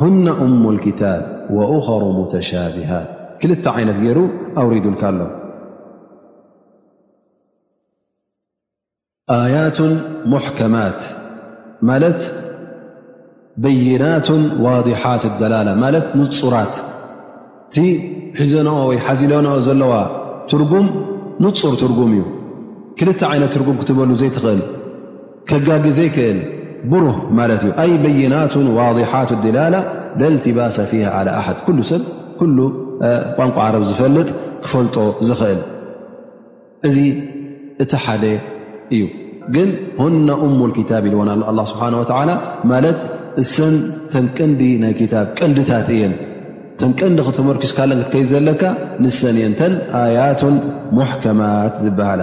[0.01, 1.23] ሁن أم الكتب
[1.57, 3.07] وأخر متشابهት
[3.41, 4.19] ክል ዓይነት ገይሩ
[4.61, 5.03] أورዱ ልካ
[9.39, 9.79] ኣሎ يቱ
[10.33, 11.01] مكማት
[11.89, 12.21] ማለት
[13.63, 14.29] بይናቱ
[14.65, 16.75] ዋضحት الደላላة ለት نፁራት
[17.75, 17.77] ቲ
[18.39, 19.93] ሒዘነኦ ወይ ሓዚለኦ ዘለዋ
[20.51, 20.87] ትጉም
[21.45, 22.23] نፁር ትርጉም እዩ
[22.99, 24.61] ክልተ ዓይነት ትርጉም ክትበሉ ዘይትኽእል
[25.51, 26.39] ከጋጊ ዘይክእል
[26.93, 29.75] ብሩህ ማለት እዩ ኣይ በይናቱን ዋድሓት ዲላላ
[30.21, 32.03] ለልቲባሰ ፊሃ ዓላ ኣሓድ ኩሉ ሰብ
[32.41, 32.59] ኩሉ
[33.37, 34.29] ቋንቋ ዓረብ ዝፈልጥ
[34.65, 34.97] ክፈልጦ
[35.29, 35.61] ዝኽእል
[36.89, 36.97] እዚ
[37.85, 38.25] እቲ ሓደ
[38.97, 39.03] እዩ
[39.55, 39.71] ግን
[40.03, 42.31] ሁነ እሙክታብ ኢልወናሉ ኣላ ስብሓን ወዓላ
[42.73, 42.99] ማለት
[43.43, 43.75] እሰን
[44.13, 46.15] ተን ቀንዲ ናይ ክታብ ቀንዲታት እየን
[46.81, 48.63] ተንቀንዲ ክተመርኪስ ካለን ክትከይድ ዘለካ
[49.05, 50.55] ንሰን እየን ተን ኣያቱን
[50.99, 52.23] ሙሕከማት ዝበሃላ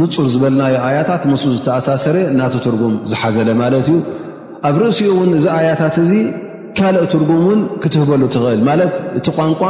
[0.00, 3.94] ንፁር ዝበልናዮ ኣያታት መ ዝተኣሳሰረ ናቲ ትርጉም ዝሓዘለ ማለት እዩ
[4.68, 6.12] ኣብ ርእሲኡ እውን እዚ ኣያታት እዚ
[6.78, 9.60] ካልእ ትርጉም ውን ክትህበሉ ትኽእል ማለት እቲ ቋንቋ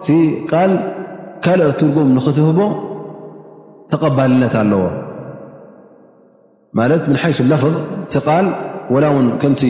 [0.00, 0.08] እቲ
[0.50, 2.60] ካእ ትርጉም ንኽትህቦ
[3.92, 4.82] ተቐባልነት ኣለዎ
[6.78, 7.62] ማለት ምን ሓይሱ ለፍ
[8.04, 8.46] እቲ ቃል
[9.04, 9.62] ላ ውን ከምቲ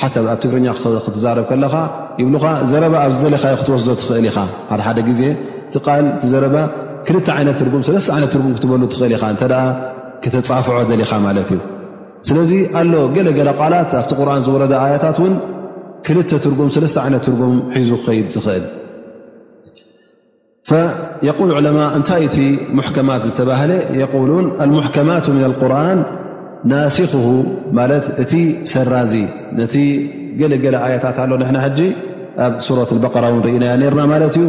[0.00, 0.66] ሓ ኣብ ትግርኛ
[1.04, 1.74] ክትዛረብ ከለኻ
[2.22, 4.38] ይብኻ ዘረባ ኣብዝደለካዮ ክትወስዶ ትኽእል ኢኻ
[4.70, 5.20] ሓደ ሓደ ግዜ
[5.72, 6.56] ቲ ል እቲ ዘረባ
[7.08, 9.44] ክልተ ይነት ትርጉም ለተ ይነት ትርጉም ክትበሉ ትኽእል ኢኻ እተ
[10.22, 11.60] ክተፃፍዖ ዘሊኻ ማለት እዩ
[12.28, 15.34] ስለዚ ኣሎ ገለገለ ቃላት ኣብቲ ቁርን ዝወረዳ ኣያታት ውን
[16.06, 18.66] ክልተ ትርጉም ለስተ ይነት ትርጉም ሒዙ ክኸይድ ዝኽእል
[21.28, 22.36] የقል ዑለማ እንታይ እቲ
[22.78, 23.70] ሙከማት ዝተባህለ
[24.12, 24.30] قን
[24.68, 26.00] لሙከማት ምና قርን
[26.70, 27.12] ናሲኽ
[27.78, 28.32] ማለት እቲ
[28.72, 29.14] ሰራ ዚ
[29.60, 29.74] ነቲ
[30.40, 31.80] ገለገለ ኣያታት ኣሎ ንና ሕጂ
[32.44, 34.46] ኣብ ሱረት በقራ ው ርኢና ነርና ማለት እዩ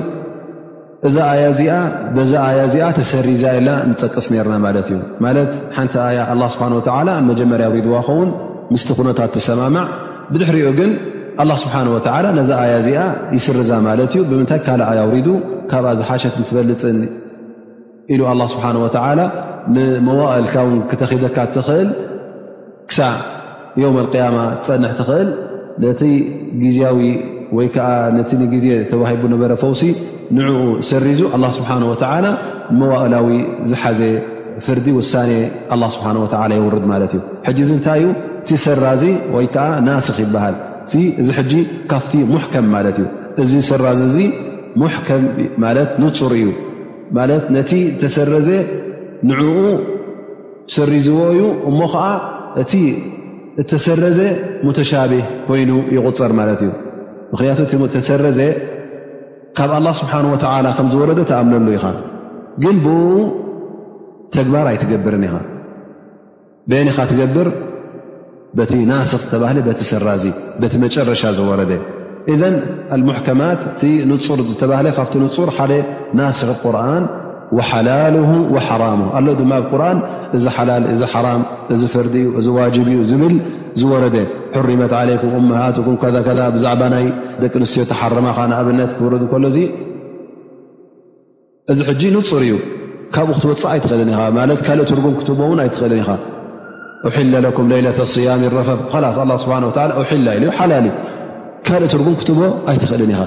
[1.08, 1.74] እዛ ኣያ እዚኣ
[2.16, 6.88] በዛ ኣያ እዚኣ ተሰሪዛ ኢላ ንጠቅስ ነርና ማለት እዩ ማለት ሓንቲ ኣያ ኣ ስብሓን ወተ
[7.30, 8.30] መጀመርያ ውሪድዋ ኸውን
[8.74, 9.88] ምስቲ ኩነታት ትሰማማዕ
[10.32, 10.92] ብድሕሪኡ ግን
[11.42, 13.00] ኣላ ስብሓን ወላ ነዛ ኣያ እዚኣ
[13.38, 15.28] ይስርዛ ማለት እዩ ብምንታይ ካልኣይ ውሪዱ
[15.72, 17.00] ካብኣ ዝሓሸት ንትበልፅን
[18.14, 19.20] ኢሉ ኣላ ስብሓን ወተላ
[19.76, 21.90] ንመዋእልካ ውን ክተኺደካ ትኽእል
[22.90, 23.14] ክሳዕ
[23.84, 25.30] ዮም ኣቅያማ ትፀንሕ ትኽእል
[25.84, 26.02] ነቲ
[26.62, 27.00] ግዜያዊ
[27.58, 27.88] ወይከዓ
[28.18, 29.82] ነቲ ንግዜ ተባሂቡ ነበረ ፈውሲ
[30.38, 30.58] ንዕኡ
[30.92, 32.26] ሰሪዙ ኣላ ስብሓ ወላ
[32.80, 33.30] መዋእላዊ
[33.72, 34.02] ዝሓዘ
[34.66, 35.32] ፍርዲ ውሳኔ
[35.96, 36.26] ስብሓን ወ
[36.58, 38.08] ይውርድ ማለት እዩ ሕጂ ንታይ እዩ
[38.44, 40.56] እቲ ሰራ ዚ ወይከዓ ናስኽ ይበሃል
[41.02, 41.54] እ እዚ ሕጂ
[41.92, 43.08] ካብቲ ሙሕከም ማለት እዩ
[43.44, 44.18] እዚ ሰራእዚ
[44.82, 45.24] ሙከም
[45.64, 46.48] ማለት ንፁር እዩ
[47.18, 47.72] ማት ነቲ
[48.02, 48.50] ተሰረዘ
[49.30, 49.54] ንዕኡ
[50.78, 51.42] ሰሪዝዎ እዩ
[51.72, 52.04] እሞ ከዓ
[52.64, 52.74] እቲ
[53.72, 54.20] ተሰረዘ
[54.68, 56.70] ሙተሻብህ ኮይኑ ይቁፅር ማለት እዩ
[57.34, 58.42] ምክንያቱ ቲተሰረ ዘ
[59.58, 60.30] ካብ له ስብሓንه
[60.78, 61.86] ከም ዝወረደ ተኣምነሉ ኢኻ
[62.64, 62.88] ግን ብ
[64.36, 65.36] ተግባር ኣይ ትገብርን ኢኻ
[66.70, 67.48] በን ኢኻ ትገብር
[68.58, 70.08] በቲ ናስኽ ዝተባ በቲ ሰራ
[70.62, 71.60] በቲ መጨረሻ ዝወረ
[72.34, 72.42] እذ
[73.08, 75.74] ሙሕከማት እቲ ንፁር ዝተባ ካብቲ ንፁር ሓደ
[76.20, 77.06] ናስኽ ቁርን
[77.58, 78.16] وሓላል
[78.56, 80.00] وሓራሙ ኣሎ ድማ ብቁርን
[80.38, 81.42] እዚ ሓላል እዚ ሓራም
[81.74, 83.36] እዚ ፈርዲ እዩ እዚ ዋጅብ ዩ ዝብል
[83.82, 84.04] ዝወረ
[84.56, 86.02] حርመት عك
[86.38, 87.08] ት ብዛባ ይ
[87.42, 88.28] ደቂ ንስትዮ ተሓርማ
[88.60, 89.44] ኣብነት ክውርድ ከሎ
[91.72, 92.54] እዚ ንፅር እዩ
[93.16, 94.12] ካብኡ ክትወፅእ ኣይትኽእልን
[94.68, 95.30] ካእ ትጉም ክ
[95.64, 98.28] ኣይትኽእልን ኢ أ ኩ ሌለة صያ
[98.58, 98.70] ረ ه
[100.10, 100.74] ሓه ላ ኢ ሓላ
[101.68, 102.40] ካልእ ትርጉም ክትቦ
[102.72, 103.22] ኣይትኽእልን ኢኻ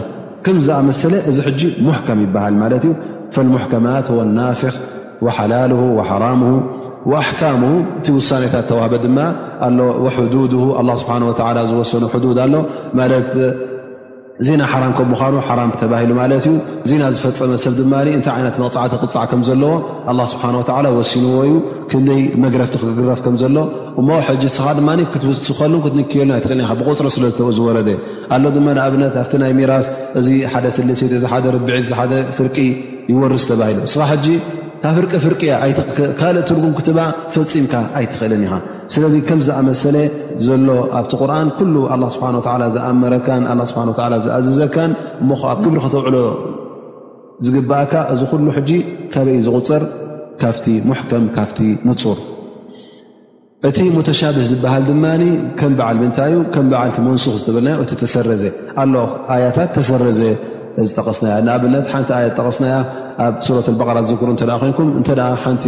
[0.45, 1.39] ከምዝኣመሰለ እዚ
[2.07, 2.93] ከም ይበሃል ማለት እዩ
[3.35, 4.75] فالحከማት اናስخ
[5.25, 6.41] وሓላه وحራه
[7.11, 7.63] ኣሕካም
[7.99, 9.19] እቲ ውሳኔታት ተዋህበ ድማ
[9.67, 9.71] ኣ
[10.33, 10.55] ድ
[11.03, 11.15] ስብሓ
[11.71, 12.03] ዝወሰኑ
[12.39, 12.55] ድ ኣሎ
[12.99, 13.33] ማት
[14.47, 16.53] ዜና ሓራም ከምምኑ ሓራም ተባሂሉ ማለት ዩ
[16.91, 19.75] ዜና ዝፈፀመ ሰብ ድማ እንታይ ይነት መቕፃዕቲ ክቅፃዕ ከምዘለዎ
[20.33, 20.45] ስብሓ
[20.99, 21.55] ወሲንዎ እዩ
[21.91, 23.57] ክንደይ መግረፍቲ ክግረፍ ከምዘሎ
[24.01, 27.79] እ ሕጂ ስ ድ ክትኸሉ ክትንክየሉ ይትእል ብቁፅሪ ስለዝ ዝወረ
[28.37, 29.89] ኣሎ ድማ ንኣብነት ኣብ ናይ ሚራስ
[30.21, 31.93] እዚ ሓደ ስለስተ ርብዒት
[32.39, 32.57] ፍርቂ
[33.13, 34.11] ይወርስ ተባሂሉ ስኻ
[34.85, 35.53] ካፍርቀ ፍር እያ
[36.21, 37.01] ካልእ ትርጉም ክትባ
[37.35, 38.55] ፈፂምካ ኣይትኽእልን ኢኻ
[38.95, 39.97] ስለዚ ከም ዝኣመሰለ
[40.47, 40.69] ዘሎ
[40.99, 42.25] ኣብቲ ቁርን ኩሉ ኣ ስሓ
[42.77, 43.83] ዝኣመረካን ስብሓ
[44.25, 44.91] ዝኣዝዘካን
[45.31, 46.17] ሞብ ክብሪ ክተውዕሎ
[47.45, 48.71] ዝግበእካ እዚ ኩሉ ሕጂ
[49.13, 49.85] ካበይ ዝቁፅር
[50.43, 51.59] ካፍቲ ሙሕከም ካብቲ
[51.89, 52.19] ምፁር
[53.69, 55.05] እቲ ሙተሻብህ ዝበሃል ድማ
[55.59, 58.45] ከም በዓል ምንታይ ዩ ከም በዓልቲ መንሱኽ በልና እቲ ተሰረዘ
[58.83, 58.87] ኣ
[59.35, 60.21] ኣያታት ተሰረዘ
[60.91, 62.77] ዝጠቐስናያ ንኣብነት ሓንቲ ኣያት ዝጠቐስናያ
[63.27, 65.03] ኣብ ሱረት በራ ዝሩ እ ኮንኩም እ
[65.43, 65.65] ሓንቲ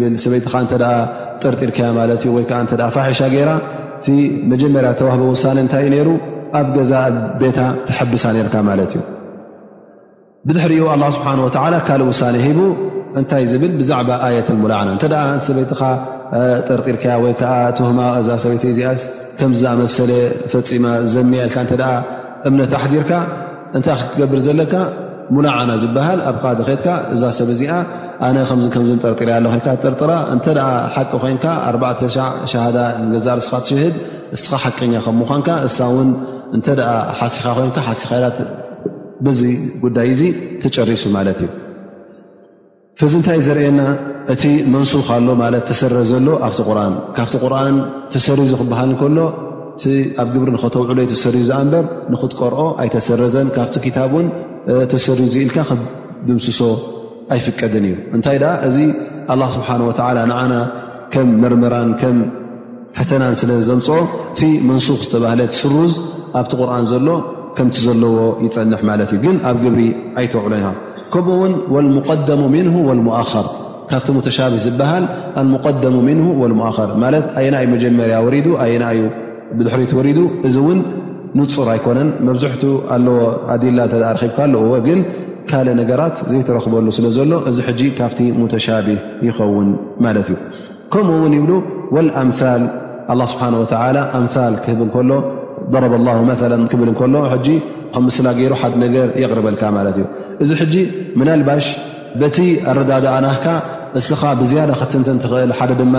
[0.00, 0.54] ብል ሰበይትኻ
[1.42, 3.50] ጠርጢርከያ ማእ ይ ፋሒሻ ገይራ
[3.98, 4.06] እቲ
[4.52, 6.10] መጀመርያ ተዋህቦ ውሳ እንታይ ዩ ይሩ
[6.58, 6.92] ኣብ ገዛ
[7.42, 7.58] ቤታ
[7.88, 9.02] ተሓብሳ ርካ ማለት እዩ
[10.48, 10.84] ብድሕሪኡ
[11.16, 11.40] ስብሓን
[11.88, 12.58] ካልእ ውሳ ሂቡ
[13.20, 15.82] እንታይ ዝብል ብዛዕባ ኣየት ሙላዓና እተሰበይትኻ
[16.68, 17.42] ጠርጢርከያ ወይዓ
[17.88, 19.02] ሁማ እዛ ሰበይቲ ዚኣስ
[19.40, 20.10] ከምዝኣመሰለ
[20.54, 21.88] ፈፂማ ዘሚያ ልካ
[22.48, 23.12] እምነት ዲርካ
[23.76, 24.72] እንታይ ክትገብር ዘለካ
[25.36, 27.72] ሙላዓና ዝበሃል ኣብ ካ ደከትካ እዛ ሰብ እዚኣ
[28.26, 32.14] ኣነ ከም ከም ጠርጥርያ ኣሎ ኮካ ጥርጥራ እንተ ኣ ሓቂ ኮይንካ ኣሻ
[32.52, 32.76] ሻዳ
[33.06, 33.96] ንገዛእርስኻ ትሽህድ
[34.36, 36.10] እስኻ ሓቀኛ ከምኳንካ እሳ ውን
[36.56, 36.66] እንተ
[37.20, 38.38] ሓሲኻ ኮይንካ ሓሲኻት
[39.26, 39.40] ብዙ
[39.84, 40.22] ጉዳይ እዙ
[40.62, 41.50] ትጨሪሱ ማለት እዩ
[43.00, 43.80] ፍዚ ንታይ ዘርኤየና
[44.32, 44.42] እቲ
[44.74, 47.76] መንሱ ካሎ ማለት ተሰረ ዘሎ ኣብቲ ቁርን ካብቲ ቁርን
[48.14, 49.18] ተሰሪዙ ክበሃል ንከሎ
[49.76, 49.84] እቲ
[50.22, 54.26] ኣብ ግብሪ ንኸተውዕለይ ተሰሪዩ ዛኣ በር ንኽትቀርኦ ኣይተሰረዘን ካብቲ ኪታብን
[54.92, 55.74] ተሰሪ ዘኢልካ ከ
[56.28, 56.60] ድምስሶ
[57.34, 58.76] ኣይፍቀድን እዩ እንታይ ደኣ እዚ
[59.32, 60.54] ኣላ ስብሓን ወላ ንዓና
[61.12, 62.16] ከም መርመራን ከም
[62.96, 63.88] ፈተናን ስለ ዘምፅ
[64.32, 64.40] እቲ
[64.70, 65.94] መንሱኽ ዝተባሃለ ስሩዝ
[66.40, 67.08] ኣብቲ ቁርኣን ዘሎ
[67.56, 68.16] ከምቲ ዘለዎ
[68.46, 69.82] ይፀንሕ ማለት እዩ ግን ኣብ ግብሪ
[70.20, 70.64] ኣይተውዕሎን
[71.12, 71.30] ከምኡ
[71.74, 73.46] ውን ልሙቀደሙ ምንሁ ወልሙኣኸር
[73.90, 75.04] ካብቲ ሙተሻብሽ ዝበሃል
[75.42, 76.18] ኣሙቀደሙ ምን
[76.60, 79.02] ሙኸር ማለት ኣየናእዩ መጀመርያ ወዱ ኣየናእዩ
[79.58, 80.52] ብድሕሪት ወሪዱ እ
[81.38, 82.62] ንፁር ኣይኮነን መብዛሕት
[82.94, 83.18] ኣለዎ
[83.54, 83.78] ኣዲላ
[84.22, 85.00] ረብካ ኣዎ ግን
[85.50, 89.68] ካልእ ነገራት ዘይተረክበሉ ስለ ዘሎ እዚ ጂ ካብቲ ሙተሻብህ ይኸውን
[90.04, 90.36] ማለት እዩ
[90.92, 91.52] ከምኡ እውን ይብሉ
[91.96, 93.54] ወኣምል ስብሓን
[94.18, 95.10] ኣምል ክህብ ከሎ
[95.74, 96.34] ضረበ ላ መ
[96.72, 97.14] ክብል ከሎ
[97.94, 100.06] ከ ምስላ ገይሩ ሓደ ነገር የቕርበልካ ማለት እዩ
[100.42, 100.74] እዚ ሕጂ
[101.18, 101.66] ምና ልባሽ
[102.20, 102.38] በቲ
[102.70, 103.46] ኣረዳዳኣናክካ
[103.98, 105.94] እስኻ ብዝያዳ ክትንት እትኽእል ሓደ ድማ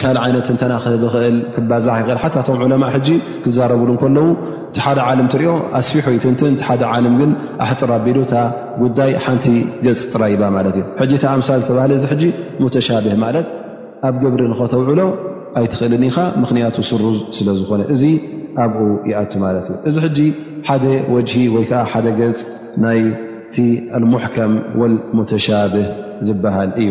[0.00, 3.08] ካልእ ዓይነት ንተና ክህብ ኽእል ክባዛሕ ይኽእል ሓቶም ዑለማ ሕጂ
[3.44, 4.26] ክዛረብሉከለዉ
[4.70, 7.30] እቲ ሓደ ዓለም ትሪኦ ኣስፊሖ ይትንትን ቲ ሓደ ዓለም ግን
[7.64, 8.34] ኣሕፅራ ኣቢሉ እታ
[8.82, 9.46] ጉዳይ ሓንቲ
[9.84, 12.24] ገልፅ ጥራይባ ማለት እዩ ሕጂ እታ ኣምሳ ዝተባሃለ እዚ ሕጂ
[12.64, 13.46] ሙተሻብህ ማለት
[14.08, 15.00] ኣብ ግብሪ ንኸተውዕሎ
[15.60, 17.02] ኣይትኽእልኒ ኢካ ምክንያቱ ስሩ
[17.36, 18.02] ስለ ዝኮነ እዚ
[18.64, 18.80] ኣብኡ
[19.10, 20.20] ይኣቱ ማለት እዩ እዚ ሕጂ
[20.68, 20.84] ሓደ
[21.16, 22.42] ወጅ ወይከዓ ሓደ ገልፅ
[22.86, 23.56] ናይቲ
[23.98, 25.88] ኣልሙሕከም ወል ሙተሻብህ
[26.28, 26.90] ዝበሃል እዩ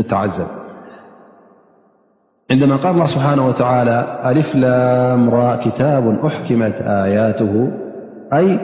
[0.00, 0.28] نتعب
[2.50, 3.96] عندما قال الله سبحانه وتعالى
[4.32, 7.72] ألفلمر كتاب أحكمت آياته
[8.32, 8.58] أي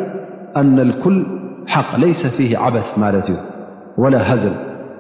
[0.57, 1.27] أن الكل
[1.67, 3.41] حق ليس فيه عبث ملت
[3.99, 4.53] ولا هزل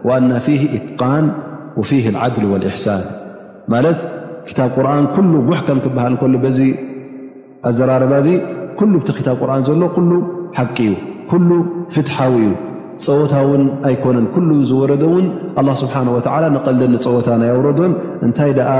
[0.04, 1.32] وأن فيه إتقان
[1.76, 3.00] وفيه العدل والإحسان
[3.68, 3.98] ملت
[4.46, 6.76] كتاب قرآن كل محكم كبهل كل بي
[7.64, 8.40] ازرارب
[8.78, 10.12] كل بت كتاب قرآن ل كل
[10.58, 10.90] حق ي
[11.30, 11.50] كل
[11.94, 12.50] فتحو ي
[13.04, 15.26] ፀወታ ውን ኣይኮነን ኩሉ ዝወረዶውን
[15.60, 17.92] ኣላ ስብሓ ወዓላ ንቐልደን ንፀወታ ናይውረዶን
[18.26, 18.70] እንታይ ደኣ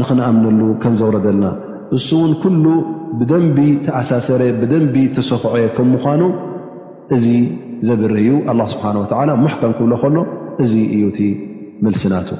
[0.00, 1.46] ንኽነኣምነሉ ከም ዘውረደልና
[1.96, 2.64] እሱ እውን ኩሉ
[3.20, 6.22] ብደንቢ ተኣሳሰረ ብደንቢ ተሰክዐዮ ከም ምኳኑ
[7.16, 7.26] እዚ
[7.88, 10.18] ዘብር እዩ ኣላ ስብሓን ወላ ሙሕከም ክብሎ ኾኖ
[10.64, 11.18] እዚ እዩ እቲ
[11.84, 12.30] ምልስናቱ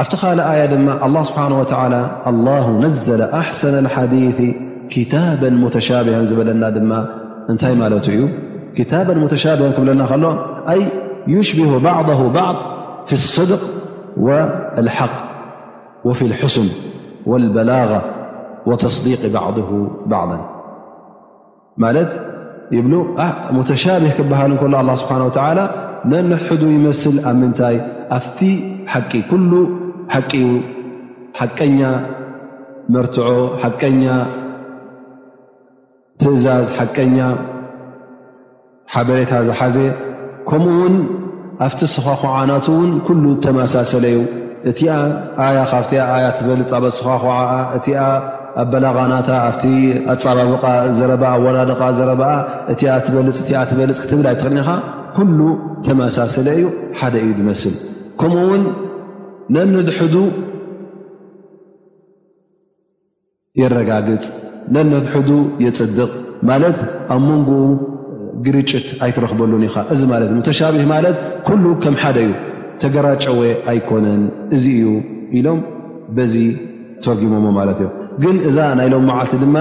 [0.00, 1.94] ኣብቲ ኻልእ ኣያ ድማ ኣላ ስብሓን ወዓላ
[2.30, 4.14] ኣላሁ ነዘለ ኣሕሰና ሓዲ
[4.94, 6.90] ክታብ ሙተሻብሃን ዝበለና ድማ
[7.50, 8.20] እንታይ ማለት እዩ
[8.74, 10.36] كتابا متشابها نال
[10.70, 10.90] أي
[11.28, 12.56] يشبه بعضه بعض
[13.06, 13.60] في الصدق
[14.16, 15.32] والحق
[16.04, 16.68] وفي الحسن
[17.26, 18.02] والبلاغة
[18.66, 20.48] وتصديق بعضه بعضا
[21.78, 25.70] بلمتشابه كبهله الله سبحانه وتعالى
[26.04, 27.70] ننحدو يمثل من فت
[31.34, 31.80] ح كل
[32.92, 33.28] رتع
[36.20, 36.48] زز
[38.94, 39.76] ሓበሬታ ዝሓዘ
[40.48, 40.94] ከምኡ ውን
[41.66, 44.18] ኣብቲ ስኳኩዓናት ውን ኩሉ ተመሳሰለ እዩ
[44.70, 44.90] እቲኣ
[45.44, 47.36] ኣያ ካብቲ ኣያ ትበልፅ ኣብ ስኻኩዓ
[47.76, 47.98] እቲኣ
[48.62, 49.64] ኣበላቓናታ ኣብቲ
[50.14, 50.64] ኣፀባብቓ
[50.98, 51.12] ዘረ
[51.44, 52.32] ወላድ ዘረበኣ
[52.74, 54.68] እቲኣ ትበልፅ እ ትበልፅ ክትብል ኣይትኽልኒኻ
[55.16, 55.38] ኩሉ
[55.86, 56.66] ተመሳሰለ እዩ
[57.00, 57.74] ሓደ ኢድ ይመስል
[58.22, 58.64] ከምኡ ውን
[59.56, 60.16] ነንድሕዱ
[63.62, 64.26] የረጋግፅ
[64.76, 65.30] ነንድሕዱ
[65.66, 66.10] የፅድቕ
[66.50, 66.78] ማለት
[67.14, 67.66] ኣብ መንጎኡ
[68.46, 71.16] ግርጭት ኣይትረክበሉን ኢ እዚ ለት እተሻብህ ማለት
[71.48, 72.32] ኩሉ ከም ሓደ እዩ
[72.82, 73.40] ተገራጨወ
[73.72, 74.22] ኣይኮነን
[74.56, 74.86] እዚ እዩ
[75.38, 75.60] ኢሎም
[76.16, 76.34] በዚ
[77.04, 79.56] ተርጊሞዎ ማለት እዮም ግን እዛ ናይሎም መዓልቲ ድማ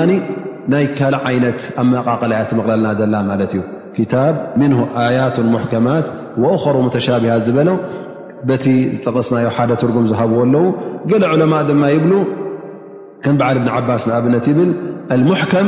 [0.72, 3.62] ናይ ካልእ ዓይነት ኣብ መቓቐል ያትመቕለልና ዘላ ማለት እዩ
[3.96, 4.72] ክታብ ምን
[5.06, 6.06] ኣያቱን ሙሕከማት
[6.42, 7.70] ወኣኸሮ ሙተሻቢሃት ዝበለ
[8.50, 8.66] በቲ
[8.98, 10.66] ዝጠቀስናዮ ሓደ ትርጉም ዝሃብዎ ኣለው
[11.12, 12.14] ገለ ዑለማ ድማ ይብሉ
[13.24, 14.72] ከም በዓል እብን ዓባስ ንኣብነት ይብል
[15.52, 15.68] ከም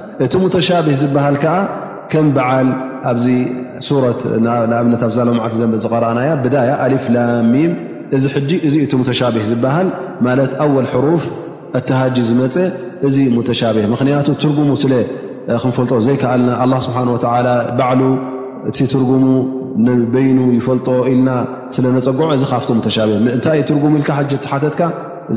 [0.25, 1.53] እቲ ሙተሻብህ ዝበሃል ከዓ
[2.11, 2.67] ከም በዓል
[3.11, 3.25] ኣብዚ
[3.87, 7.71] ሱረት ንኣብነት ኣብዛለምዓት ዘንብ ዝቀረኣናያ ብዳያ ኣልፍላሚም
[8.17, 9.87] እዚ ሕጂ እዚ እቲ ሙተሻብህ ዝበሃል
[10.25, 11.23] ማለት ኣወል ሕሩፍ
[11.79, 12.55] እትሃጂ ዝመፀ
[13.09, 17.09] እዚ ሙተሻብህ ምክንያቱ ትርጉሙ ስለክንፈልጦ ዘይከኣልና ኣ ስብሓን
[17.79, 18.01] ባዕሉ
[18.71, 19.25] እቲ ትርጉሙ
[19.85, 21.29] ንበይኑ ይፈልጦ ኢልና
[21.75, 24.09] ስለ ነፀግዖ እዚ ካፍቲ ሙሻብህ እንታይይ ትርጉሙ ኢልካ
[24.51, 24.81] ሓተትካ
[25.29, 25.33] ለ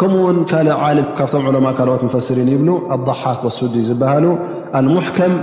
[0.00, 4.26] ከምኡውን ካእ ም ካብቶም ዑለማء ካልኦት ሙፈስሪን ይብሉ ኣضሓቅ ሱድ ዝበሃሉ
[4.78, 5.34] ኣሙከም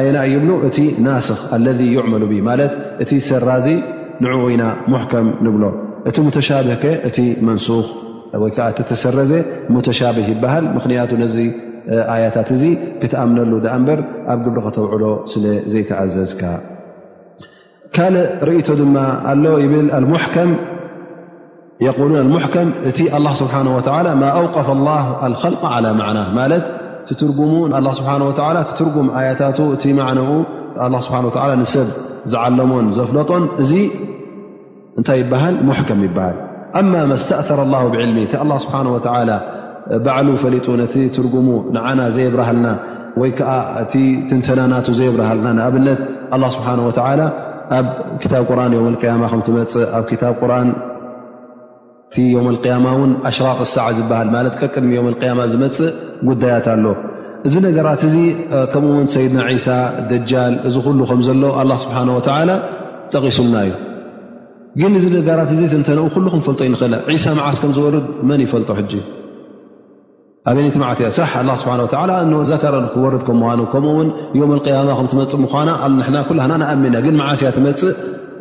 [0.00, 1.80] ኣና እይብሉ እቲ ናስክ ኣለذ
[2.12, 3.68] መሉ ማለት እቲ ሰራ ዚ
[4.24, 4.56] ን ወይ
[4.94, 5.64] ሙከም ንብሎ
[6.08, 6.16] እቲ
[6.48, 7.66] ሻብህ ከ እቲ መንሱ
[8.42, 9.32] ወይከዓ ተተሰረዘ
[10.00, 11.36] ሻብህ ይበሃል ምክንያቱ ነዚ
[12.14, 12.64] ኣያታት እዚ
[13.00, 14.00] ክትኣምነሉ እበር
[14.32, 16.42] ኣብ ግብሪ ክተውዕሎ ስለ ዘይተኣዘዝካ
[17.96, 18.96] ካልእ ርእቶ ድማ
[19.30, 20.18] ኣሎ ብ
[21.82, 21.88] እ ل
[23.54, 27.26] ه و أوف الله الخل على عና ه
[28.94, 29.88] ጉም يታ እ
[30.92, 31.02] ل ه
[31.74, 31.88] ሰብ
[32.32, 33.72] ዝለሞን ዘፍለጦን ዚ
[35.00, 35.24] እታይ ይ
[35.66, 35.68] م
[37.28, 38.34] سأثر الله ب لله ه
[38.94, 38.96] و
[40.80, 40.82] ل
[41.14, 41.78] ጡ ጉሙ ና
[42.16, 42.66] ዘብረሃና
[44.00, 45.82] ይ ትተናና ዘረሃና ኣብት
[46.42, 46.44] ل
[47.08, 48.46] ه ኣብ
[50.42, 50.48] ፅእ
[52.20, 52.24] ዮ
[52.70, 55.02] ያማ ን ኣሽራቕ ሰ ዝበሃል ማለት ቀቅድሚ ዮ
[55.38, 55.88] ማ ዝመፅእ
[56.28, 56.84] ጉዳያት ኣሎ
[57.48, 58.16] እዚ ነገራት እዚ
[58.72, 59.76] ከምኡውን ሰይድና ሳ
[60.10, 61.96] ደጃል እዚ ሉ ከ ዘሎ ስብሓ
[63.14, 63.72] ጠቂሱልና እዩ
[64.80, 68.70] ግን እዚ ነገራት እ ንተነ ሉ ፈልጦ ይኽእል ሳ መዓስ ከም ዝወርድ መን ይፈልጦ
[70.50, 71.18] ኣበይነቲ ዓትሳ
[71.60, 71.74] ስብሓ
[72.50, 74.08] ዘርክወርድ ምኑ ከምውን
[74.52, 77.92] ማ ትመፅእ ምኳና ኣምና ግ ዓስያ ትመፅእ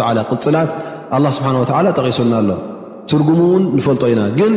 [1.18, 1.44] لله ስه
[1.98, 2.52] ጠቂሱና ኣሎ
[3.10, 4.52] ትርጉሙ ን نፈልጦ ኢና ግን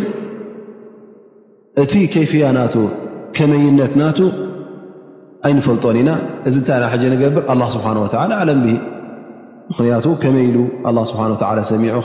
[1.84, 1.94] እቲ
[2.24, 2.62] يፍያ ና
[3.38, 4.06] ከመይነት ና
[5.48, 6.10] ኣይንፈልጦን ኢና
[6.48, 8.10] እዚ ንታይ ገብር لله ስብሓه وى
[8.42, 8.60] عለም
[9.70, 10.84] ምክቱ መይኢ
[11.82, 11.98] ሚይሩ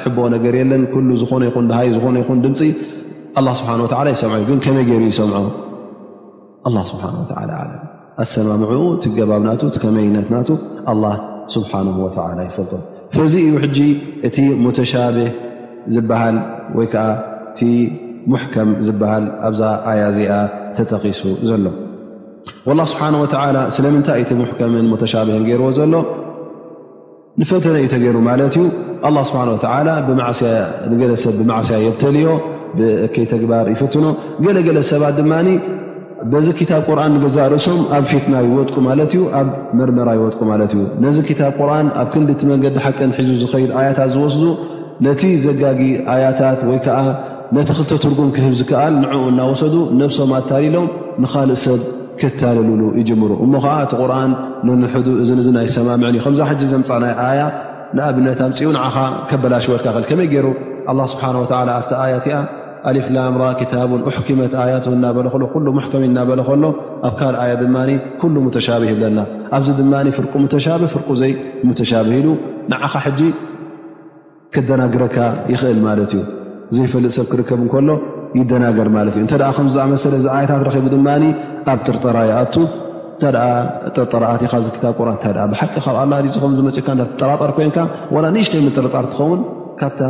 [0.08, 0.72] ዝኦ ነገር የን
[1.22, 1.30] ዝሃ
[1.82, 2.28] ዝይድምፂ
[4.12, 5.48] ይሰ መይ ገሩይሰምዖ
[8.22, 8.80] ኣሰማምዑ
[9.18, 10.48] ገባብናመይነት
[12.48, 12.72] ይፈል
[13.16, 13.34] ፍዚ
[14.26, 14.68] እቲ ብ
[15.94, 16.36] ዝሃል
[16.78, 16.94] ወይዓ
[18.86, 19.60] ዝበሃል ኣብዛ
[19.90, 20.32] ኣያ ዚኣ
[20.76, 21.64] ተጠቂሱ ዘሎ
[22.78, 23.06] ላ ስብሓ
[23.76, 25.94] ስለምንታይ ቲ ሙከምን ተሻብህን ገይርዎ ዘሎ
[27.40, 28.64] ንፈተነ እዩ ተገይሩ ማለት እዩ
[29.28, 29.38] ስሓ
[31.12, 32.28] ለሰብ ብማዕስያ የተልዮ
[33.20, 34.06] ይ ተግባር ይፍትኖ
[34.44, 35.32] ገለገለ ሰባት ድማ
[36.32, 39.48] በዚ ታብ ቁርን ገዛእ ርእሶም ኣብ ፊትና ይወጥቁ ማለት እዩ ኣብ
[39.78, 44.10] መርመራ ይወጥቁ ማለት እዩ ነዚ ታ ቁርን ኣብ ክንዲ ቲ መንገዲ ሓቀን ሒዙ ዝኸይድ ኣያታት
[44.14, 44.42] ዝወስዱ
[45.06, 45.80] ነቲ ዘጋጊ
[46.14, 46.86] ኣያታት ወይዓ
[47.56, 50.86] ነቲ ክልተ ትርጉም ክህብ ዝከኣል ንዕኡ እናወሰዱ ነፍሶም ኣታሊሎም
[51.22, 51.80] ንኻልእ ሰብ
[52.20, 54.32] ክታለልሉ ይጅምሩ እሞ ከዓ እቲ ቁርን
[54.66, 54.80] ንን
[55.42, 57.40] እ ናይ ሰማምዕን እዩ ከዛ ሕጂ ዘምፃእ ናይ ኣያ
[57.96, 58.96] ንኣብነት ንፅኡ ንዓኻ
[59.30, 60.46] ከበላ ሽወልካ ክእል ከመይ ገይሩ
[60.90, 62.36] ኣላ ስብሓን ወላ ኣብቲ ኣያት ክያ
[62.88, 66.64] ኣሊፍላምራ ክታቡን ኣሕኪመት ኣያት እናበለ ሎ ኩሉ ሙሕከሚ እናበለ ከሎ
[67.08, 67.76] ኣብ ካል ኣያ ድማ
[68.22, 69.18] ኩሉ ሙተሻብህ ይብለና
[69.56, 71.32] ኣብዚ ድማ ፍር ተሻብህ ፍርቁ ዘይ
[71.70, 72.28] ሙተሻብህ ኢሉ
[72.72, 73.20] ንዓኻ ሕጂ
[74.54, 75.18] ከደናግረካ
[75.54, 76.22] ይኽእል ማለት እዩ
[76.76, 77.90] ዘይፈልጥ ሰብ ክርከብ እንከሎ
[78.40, 81.08] ይደናገር ማለት እዩ እተ ከምዝኣመሰለ እዚ ዓያታት ረኪቡ ድማ
[81.72, 82.54] ኣብ ጥርጠራ ይኣቱ
[83.24, 83.32] እንተ
[83.96, 87.76] ጥርጠራኣትካዚ ክታ ቁር እታ ብሓቂ ካብ ኣላ ዲ ከም ዝመፅካ ትጠራጣር ኮይንካ
[88.36, 89.40] ንእሽተይ ምጥርጣር እትኸውን
[89.80, 90.00] ካብታ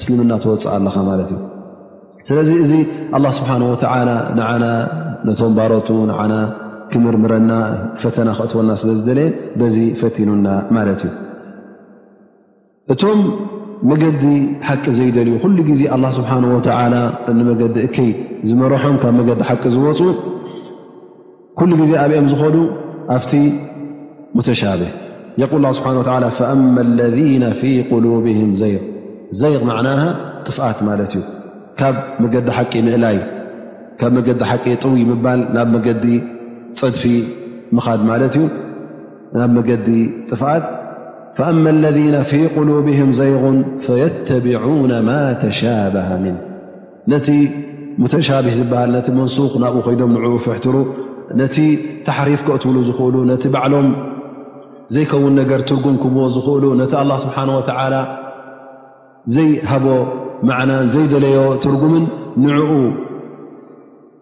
[0.00, 1.40] እስልምና ተወፅእ ኣለካ ማለት እዩ
[2.28, 2.72] ስለዚ እዚ
[3.18, 4.10] ኣላ ስብሓን ወላ
[4.40, 4.52] ንና
[5.28, 6.34] ነቶም ባሮቱ ንና
[6.92, 7.52] ክምርምረና
[8.02, 9.28] ፈተና ክእትወና ስለ ዝደለየ
[9.60, 10.46] በዚ ፈቲኑና
[10.76, 11.18] ማለት እዩእ
[13.90, 14.24] መገዲ
[14.66, 15.82] ሓቂ ዘይደልዩ ኩሉ ግዜ
[16.18, 16.96] ስብሓን ወላ
[17.30, 18.10] እመገዲ እከይ
[18.48, 20.00] ዝመርሖም ካብ መገዲ ሓቂ ዝወፁ
[21.60, 22.56] ኩሉ ግዜ ኣብኦም ዝኾኑ
[23.14, 23.32] ኣብቲ
[24.38, 24.92] ሙተሻብህ
[25.42, 25.98] የል ስብሓን
[26.52, 28.74] ኣማ ለذና ፊ ቁሉብም ዘይ
[29.40, 29.88] ዘይቕ መዕና
[30.46, 31.22] ጥፍኣት ማለት እዩ
[31.80, 33.18] ካብ መገዲ ሓቂ ምእላይ
[34.00, 36.06] ካብ መገዲ ሓቂ ጥውይ ምባል ናብ መገዲ
[36.80, 37.02] ፀድፊ
[37.76, 38.44] ምኻድ ማለት እዩ
[39.40, 39.88] ናብ መገዲ
[40.30, 40.64] ጥፍት
[41.36, 45.12] فአማ اለذነ ፊ قሉብህም ዘይغን ፈየተቢعነ ማ
[45.42, 46.34] ተሻብሃ ምን
[47.12, 47.28] ነቲ
[48.02, 50.76] ሙተሻብህ ዝበሃል ነቲ መንሱኽ ናብኡ ኮይዶም ንዕኡ ፍሕትሩ
[51.40, 51.56] ነቲ
[52.06, 53.88] ተሕሪፍ ክእትብሉ ዝኽእሉ ነቲ ባዕሎም
[54.94, 57.94] ዘይከውን ነገር ትርጉም ክብዎ ዝኽእሉ ነቲ ኣላ ስብሓን ወተዓላ
[59.36, 59.86] ዘይሃቦ
[60.48, 62.04] መዕናን ዘይደለዮ ትርጉምን
[62.44, 62.70] ንዕኡ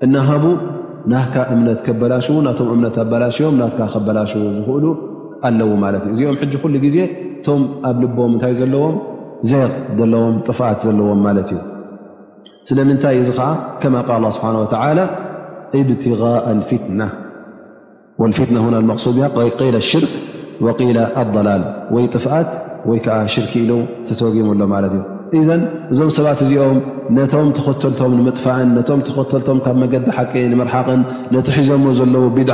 [0.05, 0.45] እናሃቡ
[1.13, 4.85] ናብካ እምነት ከበላሽ ናቶም እምነት ኣበላሽዮም ናፍ ከበላሽዎ ዝኽእሉ
[5.49, 7.09] እዚኦም ሉ ዜ
[7.45, 8.97] ቶም ኣብ ልቦም ታይ ዘለዎም
[9.51, 9.61] ዘ
[9.99, 11.61] ዘለዎም ጥፍት ዘለዎም እ
[12.69, 13.51] ስለምንታይ እዚ ዓ
[13.83, 13.93] ከ
[14.99, 15.01] ል
[18.19, 20.13] ብሓ ብትغء ት ሽርክ
[21.37, 21.63] ضላል
[21.95, 22.51] ወይ ጥፍኣት
[22.91, 23.71] ወይዓ ሽርክ ኢሉ
[24.21, 24.61] ተወጊሙሎ
[25.93, 26.79] እዞም ሰባት እዚኦም
[27.17, 30.33] ነቶም ተኸተልቶም ምጥፋእን ቶ ተኸተልቶም ካብ መዲ ሓቂ
[30.69, 31.01] ርሓቅን
[31.49, 32.51] ቲ ሒዘዎ ዘለ ድ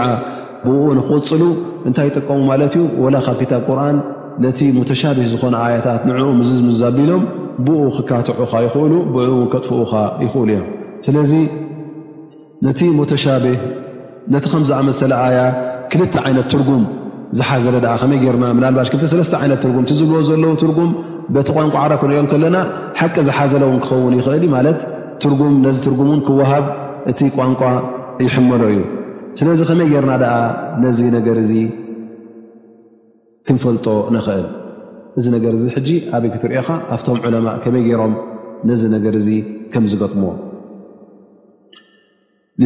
[0.67, 1.43] ብኡ ንክቁፅሉ
[1.89, 3.97] እንታይ ይጠቀሙ ማለት እዩ ወላ ካብ ክታብ ቁርን
[4.45, 7.23] ነቲ ሙተሻብሂ ዝኾነ ኣያታት ንዕኡ ምዝ ዝምዝ ኣቢሎም
[7.67, 9.93] ብኡ ክካትዑካ ይኽእሉ ብን ከጥፍኡካ
[10.25, 10.65] ይኽእሉ እዮም
[11.07, 11.33] ስለዚ
[12.67, 13.61] ነቲ ሙተሻብህ
[14.35, 15.39] ነቲ ከም ዝኣመሰለ ኣያ
[15.93, 16.83] ክልተ ዓይነት ትርጉም
[17.39, 20.91] ዝሓዘለ ድ ከመይ ገርና ምናልባሽ ክፍተ ሰለስተ ዓይነት ትርጉም ቲ ዝብልዎ ዘለዉ ትርጉም
[21.35, 22.57] በቲ ቋንቋ ዓራ ክንሪኦም ከለና
[22.99, 24.79] ሓቂ ዝሓዘለ እውን ክኸውን ይኽእል ማለት
[25.23, 26.65] ትጉም ነዚ ትርጉምን ክወሃብ
[27.13, 27.61] እቲ ቋንቋ
[28.25, 28.81] ይሕመሎ እዩ
[29.39, 30.35] ስለዚ ከመይ ገርና ደኣ
[30.83, 31.53] ነዚ ነገር እዚ
[33.47, 34.45] ክንፈልጦ ንኽእል
[35.19, 38.15] እዚ ነገር እዚ ሕጂ ኣበይ ክትሪኦኻ ኣብቶም ዕለማ ከመይ ገይሮም
[38.69, 39.31] ነዚ ነገር ዚ
[39.73, 40.33] ከም ዝገጥሞዎ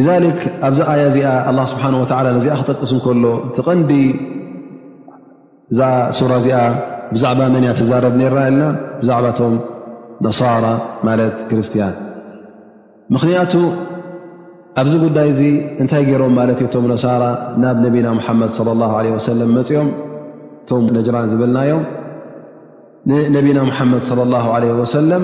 [0.07, 3.91] ዛክ ኣብዚ ኣያ ዚኣ ኣ ስብሓን ወላ ነዚኣ ክጠቅስም ከሎ እቲ ቐንዲ
[5.79, 5.81] ዛ
[6.17, 6.59] ሱራ እዚኣ
[7.15, 8.61] ብዛዕባ መን እያ ትዛረብ ነርና ለና
[9.01, 9.53] ብዛዕባቶም
[10.25, 10.65] ነሳራ
[11.07, 11.95] ማለት ክርስትያን
[13.13, 13.53] ምኽንያቱ
[14.79, 15.41] ኣብዚ ጉዳይ እዚ
[15.81, 17.23] እንታይ ገይሮም ማለት የቶም ነሳራ
[17.61, 18.51] ናብ ነብና ሙሓመድ
[18.81, 19.89] ላ ወሰለ መፅኦም
[20.63, 21.83] እቶም ነጅራን ዝበልናዮም
[23.33, 24.03] ንነብና ሙሓመድ
[24.33, 25.23] ላ ለ ወሰለም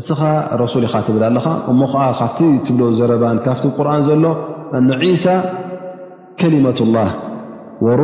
[0.00, 0.20] እስኻ
[0.62, 4.24] ረሱሊ ኢኻ ትብል ኣለኻ እሞ ከዓ ካብቲ ትብሎ ዘረባን ካብቲ ቁርን ዘሎ
[5.10, 5.36] እ ሳ
[6.40, 7.04] ከሊመ ላ
[7.86, 8.02] ወሩ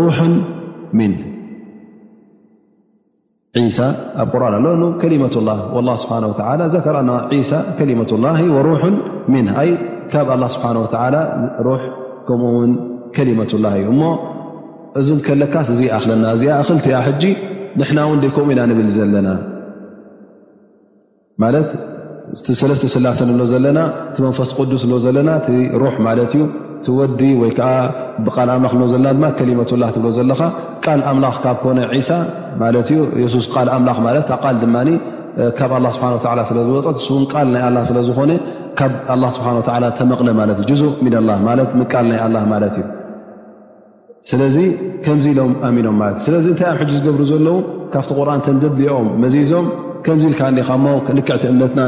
[3.61, 3.89] ን ሳ
[4.23, 5.53] ኣብ ቁርን ኣለ ከሊመ ላ
[5.89, 6.17] ላ ስብሓ
[6.77, 6.99] ዘከር
[7.51, 8.27] ሳ ከሊመላ
[8.67, 8.71] ሩ
[9.35, 9.47] ምን
[10.13, 10.71] ካብ ስብሓ
[11.67, 11.83] ሩሕ
[12.29, 12.73] ከምኡውን
[13.15, 14.03] ከሊመትላ እዩ እሞ
[15.01, 16.87] እዚከለካስ ዚእኽለና እዚልቲ
[17.23, 17.33] ጂ
[17.83, 19.29] ንና ው ከምኡ ኢና ንብል ዘለና
[21.43, 21.51] ማ
[22.47, 23.79] ቲሰለስተ ስላሰን ዘለና
[24.27, 25.31] መንፈስ ዱስ ዘለና
[25.83, 26.21] ሩ ማዩ
[26.99, 27.61] ወዲ ወይዓ
[28.27, 30.41] ብል ምላ ዘና ከሊመትላ ብ ዘለካ
[30.85, 32.19] ቃል ኣምላ ካብ ኮነ ሳ
[33.35, 35.22] ሱስ ል ምላ ኣ
[35.59, 35.73] ካ ሓ
[36.49, 38.33] ስለዝወፀት ን ቃል ናይ ስለዝኾነ
[38.79, 38.89] ካ
[39.39, 42.91] ብሓ ተመቕለ እ ቃል ና ማለት እዩ
[44.31, 44.41] ስለ
[45.05, 47.55] ከምዚ ኢሎም ሚኖም እ ስለዚ እንታይ ኣብ ዝገብሩ ዘለዉ
[47.93, 49.67] ካብቲ ቁርን ተንዘድልኦም መዚዞም
[50.05, 50.63] ከምዚ ኢል
[51.17, 51.81] ንክዕቲ እምትና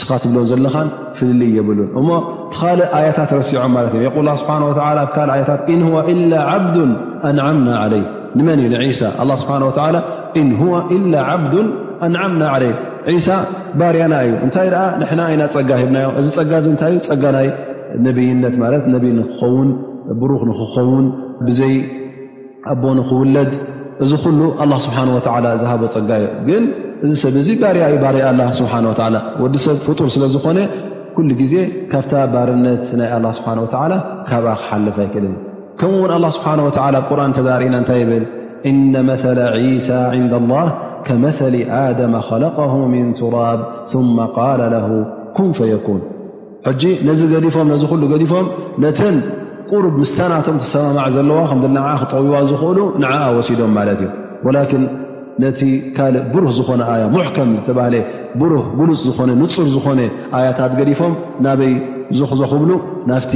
[0.00, 0.88] ስኻትብሎም ዘለኻን
[1.18, 2.08] ፍልል የብሉን እሞ
[2.52, 4.08] ቲካልእ ኣያታት ረሲዖም ማለት እ
[4.86, 5.78] ኣ ታት ኢ
[6.54, 6.74] ዓብ
[7.24, 8.02] ኣምና ለይ
[8.38, 9.00] ንመን እ ንሳ
[9.50, 10.36] ሓ
[12.06, 12.72] ኣንዓምና ለየ
[13.16, 13.28] ዒሳ
[13.80, 17.48] ባርያና እዩ እንታይ ኣ ንና ይና ፀጋ ሂብናዮ እዚ ፀጋ እንታይእዩ ፀጋ ናይ
[18.06, 19.68] ነብይነት ማ ነይ ንክኸውን
[20.20, 21.06] ብሩኽ ንክኸውን
[21.46, 21.74] ብዘይ
[22.72, 23.52] ኣቦ ንክውለድ
[24.04, 24.40] እዚ ኩሉ
[24.86, 26.64] ስብሓ ዝሃቦ ፀጋ እዩ ግን
[27.04, 28.72] እዚ ሰብ እዚ ባርያ ዩ ባር ኣ ስብሓ
[29.16, 30.58] ላ ወዲ ሰብ ፍጡር ስለዝኾነ
[31.14, 31.54] ኩሉ ግዜ
[31.92, 33.50] ካብታ ባርነት ናይ ኣላ ስብሓ
[33.92, 33.94] ላ
[34.28, 35.34] ካብኣ ክሓልፍ ኣይክእልኒ
[35.80, 38.24] ከምኡውን ኣላ ስብሓ ወላ ብቁርን ተዛርእና እንታይ ይብል
[38.70, 39.38] እነ መለ
[39.88, 40.64] ሳ ን ላ
[41.10, 42.56] ከመሊ ኣደማ ከለቀ
[42.92, 43.60] ምን ቱራብ
[44.18, 44.76] መ ቃለ ለ
[45.36, 46.00] ኩም ፈየኩን
[46.66, 48.46] ሕጂ ነዚ ገዲፎም ነዚ ኩሉ ገዲፎም
[48.84, 49.16] ነተን
[49.70, 54.10] ቁሩብ ምስታናቶም ተሰማማዕ ዘለዋ ከናዓ ክጠውዋ ዝኽእሉ ንዓኣ ወሲዶም ማለት እዩ
[54.46, 54.84] ወላን
[55.44, 55.60] ነቲ
[55.96, 57.94] ካልእ ብሩህ ዝኾነ ኣያ ሙሕከም ዝተባህለ
[58.42, 60.00] ብሩህ ጉሉፅ ዝኾነ ንፁር ዝኾነ
[60.38, 61.14] ኣያታት ገዲፎም
[61.46, 61.74] ናበይ
[62.20, 62.72] ዞኽዞኽ ይብሉ
[63.10, 63.32] ናፍቲ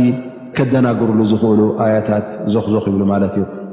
[0.59, 3.45] ከደናግርሉ ዝኽእሉ ኣያታት ዞኽዞኽ ይብሉ ማለት እዩ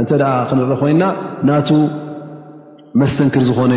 [0.00, 1.04] እንተ ደኣ ክንርኢ ኮይና
[1.48, 1.70] ናቱ
[3.00, 3.74] መስተንክር ዝኾነ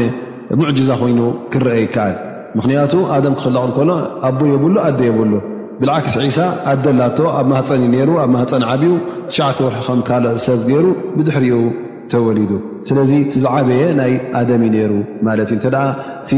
[0.60, 1.20] ሙዕጅዛ ኮይኑ
[1.54, 2.16] ክረአ ይከኣል
[2.58, 3.90] ምክንያቱ ኣደም ክኽለቕ ንከሎ
[4.28, 5.34] ኣቦ የብሉ ኣደ የብሉ
[5.82, 6.40] ብልዓክስ ዒሳ
[6.72, 8.92] ኣደላ ቶ ኣብ ማህፀን እዩ ነሩ ኣብ ማህፀን ዓብኡ
[9.30, 11.58] ትሽዓተ ርሒ ከም ካልኦ ሰብ ገይሩ ብድሕሪኡ
[12.12, 12.52] ተወሊዱ
[12.90, 14.94] ስለዚ ቲዝዓበየ ናይ ኣደም እዩ ነይሩ
[15.28, 15.70] ማለት እዩ ተ
[16.24, 16.32] እቲ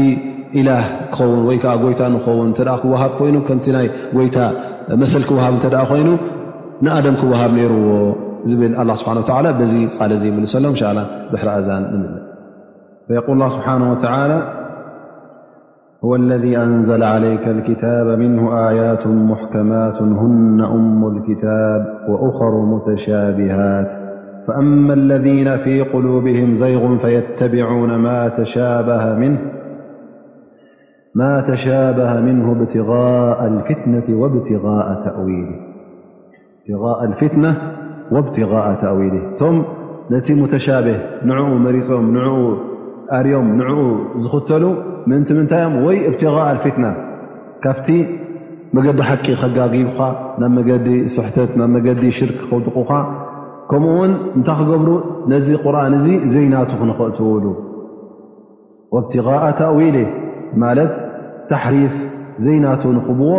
[0.60, 0.82] ኢላህ
[1.14, 4.36] ክኸውን ወይ ከዓ ጎይታ ንኸውን እተ ክወሃብ ኮይኑ ከምቲ ናይ ጎይታ
[5.02, 6.08] መሰል ክውሃብ እተ ኮይኑ
[6.84, 7.88] ንኣደም ክወሃብ ነይሩዎ
[8.54, 10.10] الله سبحانه وتعالى بزي قال
[10.42, 12.08] لسل شلحر أذان
[13.08, 14.66] فيقول الله سبحانه وتعالى
[16.04, 23.86] هو الذي أنزل عليك الكتاب منه آيات محكمات هن أم الكتاب وأخر متشابهات
[24.48, 27.94] فأما الذين في قلوبهم زيغ فيتبعون
[31.14, 35.56] ما تشابه منه ابتغاء الفتنة وابتغاء تأويله
[36.62, 37.75] ابتغاء الفتنة
[38.14, 39.56] እብትغء ተእዊል እቶም
[40.12, 40.98] ነቲ ሙተሻብህ
[41.28, 42.28] ንዕኡ መሪፆም ንኡ
[43.18, 43.78] ኣርዮም ንዕኡ
[44.22, 44.64] ዝኽተሉ
[45.08, 46.84] ምንቲ ምንታዮም ወይ እብትغء ፊትና
[47.62, 47.86] ካብቲ
[48.76, 49.98] መገዲ ሓቂ ከጋጊቡካ
[50.40, 52.90] ናብ መገዲ ስሕተት ናብ መገዲ ሽርክ ከውድቑኻ
[53.70, 54.90] ከምኡ ውን እንታ ክገብሩ
[55.32, 57.44] ነዚ ቁርን እዚ ዘይናቱ ክንኽእትውሉ
[58.94, 59.96] ወእብትغء ተእዊል
[60.62, 60.92] ማለት
[61.50, 61.94] ተሕሪፍ
[62.44, 63.32] ዘይናቱ ንኽብዎ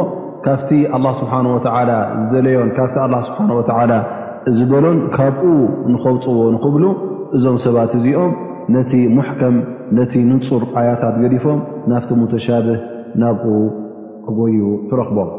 [0.45, 3.91] ካብቲ ኣه ስብሓ ወላ ዝደለዮን ካብቲ ኣ ስብሓ ወላ
[4.49, 5.37] እዚ በሎን ካብ
[5.93, 6.83] ንኸውፅ ዎ ንክብሉ
[7.37, 8.33] እዞም ሰባት እዚኦም
[8.75, 9.55] ነቲ ሙከም
[9.97, 11.59] ነቲ ንፁር ኣያታት ገዲፎም
[11.91, 12.79] ናፍቲ شብህ
[13.23, 13.41] ናብ
[14.39, 14.59] ጎዩ
[14.91, 15.31] ትረክቦም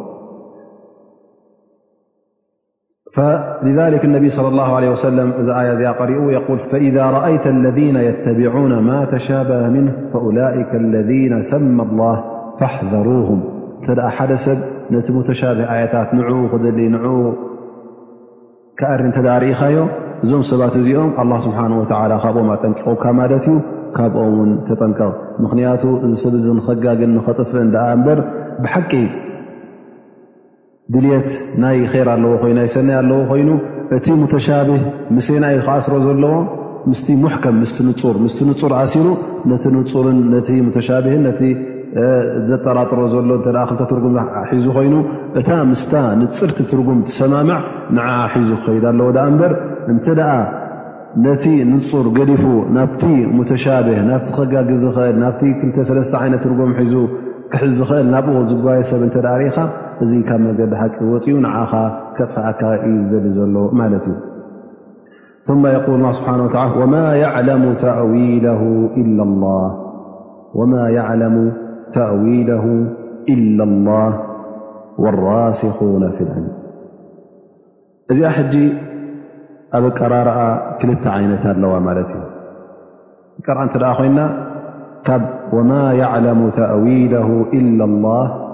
[3.76, 3.78] ذ
[4.24, 4.94] ብ صى اله እ
[5.40, 5.58] እዚኣ
[6.10, 6.12] ሪ
[6.72, 7.34] فإذ رأይ
[8.30, 8.52] اذ يبع
[8.88, 9.86] ማ ተشبه نه
[10.70, 11.10] فل ذ
[11.52, 12.16] ሰማ الላه
[12.58, 13.28] فاحذሩه
[13.82, 14.58] እተ ሓደ ሰብ
[14.94, 15.08] ነቲ
[15.80, 16.20] ያታት ን
[16.50, 16.52] ክ
[18.80, 19.76] ካኣሪ እተዳ ርኢኻዮ
[20.24, 23.54] እዞም ሰባት እዚኦም ኣላ ስብሓን ወላ ካብኦም ኣጠንቀቁካ ማለት እዩ
[23.96, 25.12] ካብኦም ውን ተጠንቀብ
[25.44, 28.18] ምክንያቱ እዚ ሰብ ዚ ንከጋግን ንኸጥፍእ እንዳ እምበር
[28.64, 28.92] ብሓቂ
[30.94, 31.28] ድልት
[31.64, 33.50] ናይ ይር ኣለዎ ይኑ ናይ ሰናይ ኣለዎ ኮይኑ
[33.96, 34.82] እቲ ሙተሻብህ
[35.16, 36.32] ምሴና ዩ ክኣስሮ ዘለዎ
[36.90, 39.06] ምስቲ ሙሕከም ምስ ንፁርምስ ንፁር ኣሲሩ
[39.50, 39.60] ነ
[40.62, 41.26] ን ተሻብህን
[42.48, 43.42] ዘጠራጥሮ ዘሎ እ
[43.90, 44.16] ትርጉም
[44.52, 44.94] ሒዙ ኮይኑ
[45.40, 47.58] እታ ምስታ ንፅርቲ ትርጉም ትሰማምዕ
[47.96, 49.52] ንዓ ሒዙ ክኸይድ ኣለ ዳ እበር
[49.92, 50.32] እንተ ደኣ
[51.24, 52.44] ነቲ ንፁር ገዲፉ
[52.76, 53.02] ናብቲ
[53.36, 56.94] ሙተሻብህ ናብቲ ከጋጊ ዝኽእል ናብቲ 2ተ ዓይነት ትርጉም ሒዙ
[57.52, 59.56] ክሕ ዝኽእል ናብኡ ዝጓየ ሰብ እተ ርኢኻ
[60.04, 61.72] እዚ ካብ መገዲ ሓቂ ወፅኡ ንዓኻ
[62.16, 64.16] ከጥፍኣካ እዩ ዝደሊ ዘሎ ማለት እዩ
[66.02, 66.28] ል ስብሓ
[66.82, 66.94] ወማ
[67.48, 68.14] ለሙ ተእዊ
[69.00, 69.24] ኢ ላ
[71.96, 72.86] أويله
[73.28, 74.20] إلا الله
[74.98, 76.52] والراسخون في العلم
[78.12, 78.56] ذ حج
[79.74, 80.28] أب قر ر
[80.80, 82.10] كلت عينت الو مت
[83.46, 84.18] قر نت ين
[85.52, 88.48] وما يعلم تأويله إلا الله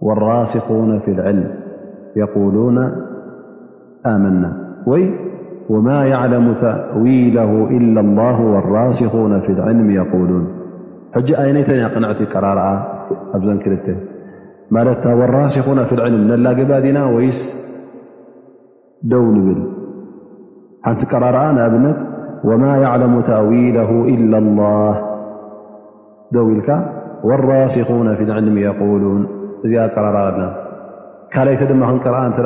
[0.00, 1.50] والراسخون في العلم
[2.16, 2.78] يقولون
[4.06, 4.52] آمنا
[4.88, 5.10] ي
[5.70, 10.57] وما يعلم تأويله إلا الله والراسخون في العلم يقولون
[11.14, 12.72] حج ينተ قنعቲ ቀرر ኣ
[13.62, 13.74] ክل
[15.18, 17.28] والراسون في العلم جبدና ي
[19.12, 19.60] و نبل
[20.86, 21.36] ሓنቲ ቀرر
[21.66, 21.98] أብنት
[22.48, 24.94] وما يعلم أويله إلا الله
[27.28, 29.20] والراسخون في العلم يقولون
[29.70, 29.72] ዚ
[30.04, 30.38] رر
[31.32, 31.60] ካይተ
[32.04, 32.38] قرأ እ ኮ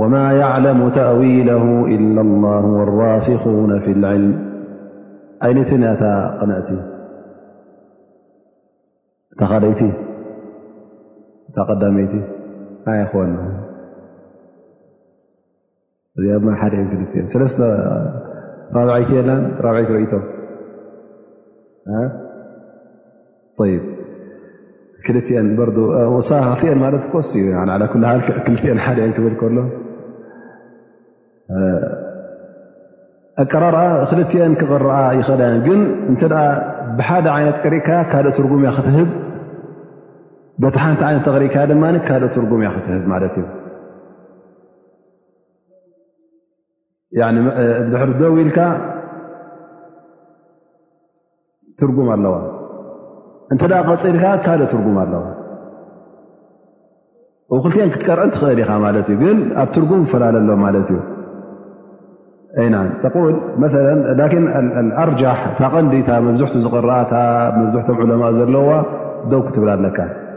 [0.00, 1.64] وما يعلم تأويله
[1.96, 4.32] إلا الله والراسخون في العلم
[5.48, 6.02] ينተ
[6.40, 6.68] قنعت
[9.40, 9.80] ተኻደይቲ
[11.56, 12.14] ተቀዳመይቲ
[13.00, 13.12] ይኮ
[16.18, 16.26] እዚ
[16.60, 17.62] ሓደን ክን ለተ
[18.72, 19.12] ብይት
[23.58, 23.74] ብይ
[25.14, 27.88] ርእቶም ክልን ር ሳክቲ ማለት ስ እ
[28.46, 29.58] ክል ሓን ክብል ከሎ
[33.42, 33.76] ኣቀራር
[34.10, 34.88] ክልአን ክቕረ
[35.20, 35.80] ይኽእል ግን
[36.12, 36.22] እተ
[36.98, 39.08] ብሓደ ይነት ቀሪእከ ካልእ ትርጉምያ ክትብ
[40.62, 43.46] በቲ ሓንቲ ዓይነት ተሪካ ድማ ካልኦ ትርጉም እያ ክትህብ ማለት እዩ
[47.92, 48.58] ብሕ ደው ኢልካ
[51.80, 52.34] ትርጉም ኣለዋ
[53.52, 55.22] እንተ ቀፂልካ ካልእ ትርጉም ኣለዋ
[57.66, 60.98] ክትን ክትቀርአ ትኽእል ኢኻ ማት እ ግን ኣብ ትርጉም ፈላለሎ ማት እዩ
[63.02, 63.66] ተል መ
[65.02, 67.14] ኣርጃሕ ታቀንዲታ መብዝሕ ዝቕረኣታ
[67.60, 68.68] መብሕቶም ዕለማ ዘለዋ
[69.30, 69.98] ደው ክትብላ ኣለካ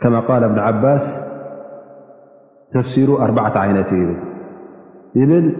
[0.00, 1.26] كما قال ابن عباس
[2.74, 4.16] تفسير أبع عينت
[5.14, 5.52] بل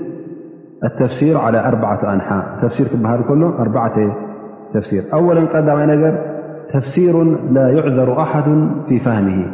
[0.84, 2.86] التفسير على أربع أنحاء فير
[3.28, 3.52] كل
[4.82, 6.36] فير أولا دم ر
[6.72, 7.22] تفسير
[7.52, 9.50] لا يعذر أحد في فهمه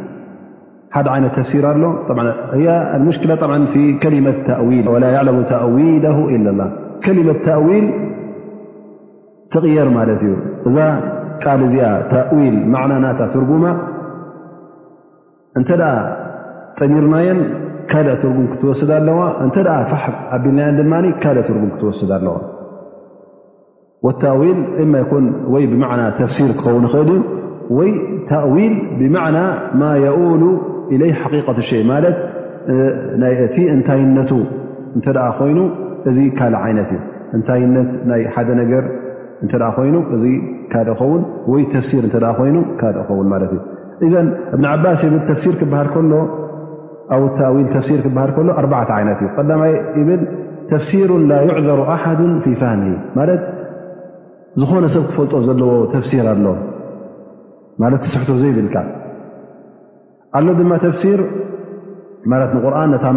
[0.91, 2.19] ح عين تفسير ل
[2.95, 6.71] المشكلة في كلمة تأويل ولا يعلم تأويله إلا الله
[7.05, 7.93] كلمة تأويل
[9.51, 10.23] تغير مت
[11.47, 13.83] ال تأويل معنىن ترم
[15.59, 15.83] እንተደ
[16.79, 17.39] ጠሚርናየን
[17.91, 19.55] ካልእ ትርጉም ክትወስድ ኣለዋ እንተ
[19.89, 20.03] ፋሕ
[20.35, 20.93] ኣቢልናን ድማ
[21.23, 22.35] ካልእ ትርጉም ክትወስድ ኣለዋ
[24.05, 25.89] ወታእዊል እማ ይኮን ወይ ብዕና
[26.21, 27.19] ተፍሲር ክኸውን ይኽእል እዩ
[27.77, 27.91] ወይ
[28.29, 29.37] ተእዊል ብማዕና
[29.81, 30.43] ማ የሉ
[30.95, 32.17] ኢለይ ሓቀት ሸ ማለት
[33.45, 34.31] እቲ እንታይነቱ
[34.97, 35.07] እንተ
[35.39, 35.59] ኮይኑ
[36.11, 36.99] እዚ ካልእ ዓይነት እዩ
[37.37, 38.83] እንታይነት ናይ ሓደ ነገር
[39.45, 40.25] እተ ኮይኑ እዚ
[40.73, 41.23] ካልእ ክኸውን
[41.53, 43.61] ወይ ተፍሲር እተ ኮይኑ ካልእ ክኸውን ማለት እዩ
[44.05, 44.13] إذ
[44.53, 46.19] እብን ዓባስ ብ ተሲር ክሃል ሎ
[47.65, 47.97] ን ሲ
[48.37, 49.19] ክል ሎ ኣ ይነት
[50.07, 50.17] ብ
[50.71, 52.73] ተፍሲሩ ላ يዕዘሩ ኣሓ ف ፈه
[53.17, 53.29] ማት
[54.61, 56.45] ዝኾነ ሰብ ክፈልጦ ዘለዎ ተፍሲር ኣሎ
[57.81, 58.75] ማለት ስሕቶ ዘይብልካ
[60.37, 61.21] ኣሎ ድማ ተሲ ር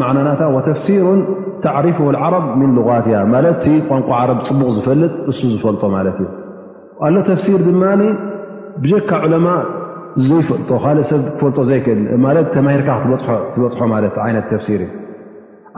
[0.05, 1.05] ናናታ ተፍሲሩ
[1.65, 3.17] ተሪፍ ዓረብ ምن ልغትያ
[3.89, 5.83] ቋንቋ ዓ ፅሙቕ ዝፈልጥ ሱ ዝፈልጦ
[7.07, 7.83] ኣሎ ተሲር ድማ
[8.85, 9.85] ብካ ء
[10.28, 12.88] ዘይፈልጦ ካልእ ሰብ ክፈልጦ ዘይክእልማለት ተማሂርካ
[13.55, 13.80] ትበፅሖ
[14.14, 14.88] ት ይነት ተፍሲር ዩ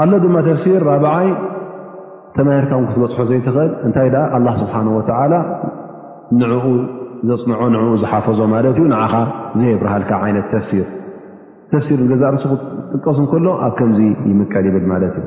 [0.03, 1.29] ኣሎ ድማ ተፍሲር ራበዓይ
[2.37, 5.33] ተማሂርካ እው ክትበፅሖ ዘይትኽእል እንታይ ኣላ ስብሓን ወላ
[6.41, 6.67] ንዕኡ
[7.29, 9.15] ዘፅንዖ ንኡ ዝሓፈዞ ማለት እዩ ንዓኻ
[9.61, 10.87] ዘይብርሃልካ ዓይነት ተፍሲር
[11.73, 12.45] ተፍሲር ገዛ ርሱ
[12.95, 14.01] ጥቀሱም ከሎ ኣብ ከምዚ
[14.31, 15.27] ይምቀል ይብል ማለት እዩ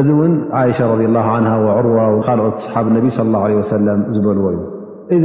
[0.00, 1.22] እዚ እውን ዓሻ ረ ላ
[1.78, 3.06] ዑርዋ ካልኦት ሰሓብ ነቢ
[3.56, 4.46] ለ ሰለም ዝበልዎ
[5.16, 5.24] እዩ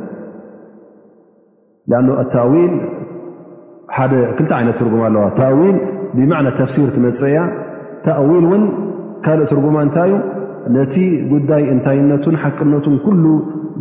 [1.89, 2.73] ኣ ኣታዊል
[3.97, 5.77] ሓደ ክልታ ዓይነት ትርጉም ኣለዋ ተዊል
[6.17, 7.37] ብማዕና ተፍሲር ትመፅ እያ
[8.05, 8.63] ታእዊል ውን
[9.25, 10.13] ካልእ ትርጉማ እንታይዩ
[10.75, 10.95] ነቲ
[11.31, 13.23] ጉዳይ እንታይነቱን ሓቅነቱን ኩሉ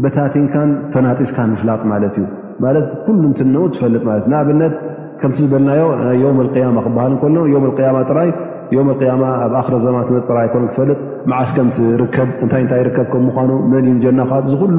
[0.04, 2.24] በታቲንካን ፈናጢስካ ንፍላጥ ማለት እዩ
[2.64, 4.74] ማት ኩሉ ንትን ትፈልጥ ት ንኣብነት
[5.20, 5.84] ከምቲዝበልናዮ
[6.22, 7.12] ዮም ያማ ክበሃል
[7.44, 7.48] እ
[7.86, 8.30] ያማ ጥራይ
[8.76, 10.98] ያማ ኣብ ኣክረ ዘማ መፅር ኣኮ ክትፈልጥ
[11.42, 11.50] ዓስ
[12.16, 14.20] ከእታይ ይ ርከብ ከምምኑ መን እዩ ጀና
[14.54, 14.78] ዝሉ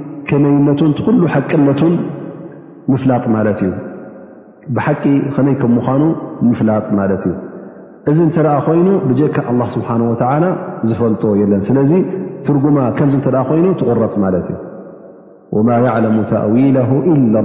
[0.29, 1.93] ከመይነቱ ትኩሉ ሓቅነቱን
[2.91, 3.71] ምፍላጥ ማለት እዩ
[4.75, 5.03] ብሓቂ
[5.35, 6.03] ከመይ ከም ምዃኑ
[6.49, 7.33] ምፍላጥ ማለት እዩ
[8.09, 9.89] እዚ እንተኣ ኮይኑ ብጀካ له ስብሓ
[10.89, 11.91] ዝፈልጦ የለን ስለዚ
[12.45, 14.47] ትርጉማ ከምዚ ተ ኮይኑ ትغረፅ ማለት
[15.51, 17.35] እዩ ማ يعለሙ ተእዊል ኢ ኢል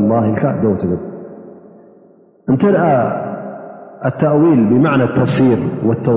[0.73, 1.01] ውትግል
[2.51, 2.87] እንተደኣ
[4.09, 4.87] ኣተእዊል ብና
[5.19, 5.61] ተፍሲር
[6.07, 6.17] ተ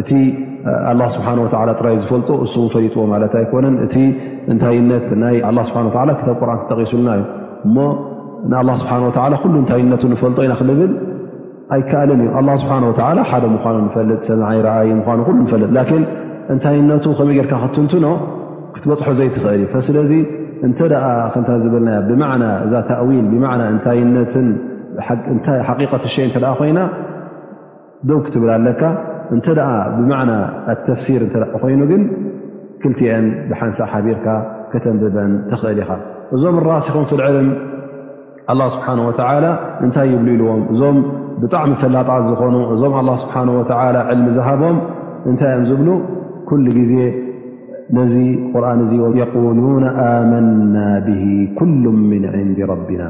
[0.00, 0.10] እቲ
[0.90, 1.26] ኣ ስብሓ
[1.80, 3.96] ጥራይ ዝፈልጡ እሱ ፈሊጥዎ ማለት ኣይኮነን እቲ
[4.52, 5.36] እንታይነት ናይ
[5.70, 5.80] ስብሓ
[6.20, 7.24] ክተብ ቁርን ክጠቂሱልና ዩ
[7.68, 7.76] እሞ
[8.52, 8.94] ንኣ ስብሓ
[9.42, 10.92] ኩሉ እንታይነቱ ንፈልጦ ኢና ክብል
[11.76, 12.94] ኣይከኣልን እዩ ኣ ስብሓ ወ
[13.32, 14.38] ሓደ ምኳኑ ንፈልጥ ሰ
[14.68, 15.06] ረኣይ ምኑ
[15.40, 16.02] ሉ ፈልጥ ን
[16.54, 18.06] እንታይነቱ ከመይ ጌርካ ክትንትኖ
[18.74, 20.12] ክትበፅሑ ዘይ ትኽእል እዩ ስለዚ
[20.66, 20.78] እንተ
[21.46, 22.12] ከ ዝብልና ብ
[22.64, 22.72] እዛ
[23.08, 24.58] ዊል ብ
[25.44, 26.78] ታ ሓቂቀት ሸ እተ ኮይና
[28.08, 28.80] ደው ክትብል ኣለካ
[29.34, 30.30] እንተ ደኣ ብመና
[30.86, 31.30] ተፍሲር እ
[31.62, 32.02] ኮይኑ ግን
[32.82, 34.26] ክልቲአን ብሓንሳእ ሓቢርካ
[34.72, 35.90] ከተምደበን ትኽእል ኢኻ
[36.36, 37.48] እዞም ራሲኮም ፍል ዕልም
[38.60, 39.44] ه ስብሓه ወላ
[39.84, 40.96] እንታይ ይብሉ ኢልዎም እዞም
[41.42, 43.60] ብጣዕሚ ፈላጣት ዝኾኑ እዞም ኣ ስብሓ ወ
[44.14, 44.76] ዕልሚ ዝሃቦም
[45.32, 45.88] እንታይ እዮም ዝብሉ
[46.50, 46.94] ኩሉ ግዜ
[47.96, 48.14] ነዚ
[48.52, 48.88] ቁርን እ
[49.22, 50.74] የقሉነ ኣመና
[51.08, 51.22] ብሂ
[51.58, 53.02] ኩሉ ምን ዓንዲ ረቢና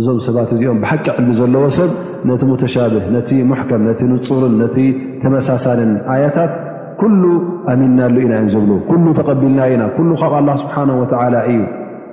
[0.00, 1.90] እዞም ሰባት እዚኦም ብሓቂ ዕልሚ ዘለዎ ሰብ
[2.28, 4.76] ነቲ ሙተሻብህ ነቲ ሙሕከም ነቲ ንፁርን ነቲ
[5.22, 6.52] ተመሳሳልን ኣያታት
[7.00, 7.22] ኩሉ
[7.72, 11.58] ኣሚንናሉ ኢና እዮም ዝብሉ ኩሉ ተቐቢልና ኢና ሉ ካብ ኣላ ስብሓ ወተዓላ እዩ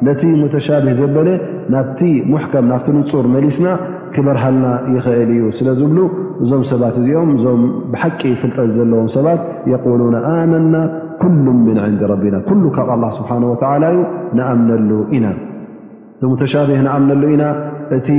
[0.07, 1.29] ነቲ ሙተሻብህ ዘበለ
[1.73, 2.01] ናብቲ
[2.31, 3.67] ሙሕከም ናብቲ ንፁር መሊስና
[4.15, 5.99] ክበርሃልና ይኽእል እዩ ስለዝብሉ
[6.43, 9.41] እዞም ሰባት እዚኦም እዞም ብሓቂ ፍልጠት ዘለዎም ሰባት
[9.71, 10.75] የቁሉን ኣመና
[11.21, 13.99] ኩሉም ምን ንዲ ረቢና ኩሉ ካብ ኣ ስብሓ ወዓላ እዩ
[14.39, 15.27] ንኣምነሉ ኢና
[16.41, 17.43] ተሻብህ ንኣምነሉ ኢና
[17.97, 18.09] እቲ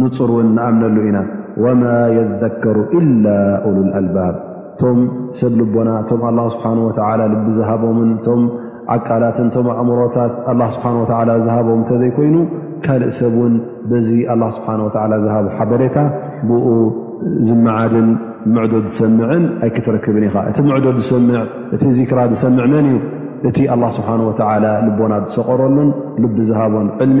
[0.00, 1.18] ንፁር እውን ንኣምነሉ ኢና
[1.64, 1.82] ወማ
[2.16, 3.26] የዘከሩ ኢላ
[3.74, 4.34] ሉ ልኣልባብ
[4.72, 4.98] እቶም
[5.40, 6.88] ሰብ ልቦና ቶም ኣላ ስብሓን ወ
[7.34, 8.42] ልቢ ዝሃቦምን ቶም
[8.94, 10.32] ዓቃላትን ቶም ኣእምሮታት
[10.76, 12.36] ስብሓ ዝሃቦም እተዘይኮይኑ
[12.84, 13.54] ካልእ ሰብ ውን
[13.90, 14.68] በዚ ኣላ ስብሓ
[15.12, 15.96] ላ ዝሃቦ ሓበሬታ
[16.50, 16.66] ብኡ
[17.48, 18.08] ዝመዓድን
[18.52, 22.98] ምዕዶ ዝሰምዕን ኣይክትረክብን ኢኻ እቲ ምዕዶ ዝሰእቲ ዚ ክራ ዝሰምዕ መን እዩ
[23.48, 25.90] እቲ ኣላ ስብሓን ወተላ ልቦና ዝሰቐረሉን
[26.24, 27.20] ልቢ ዝሃቦን ዕልሚ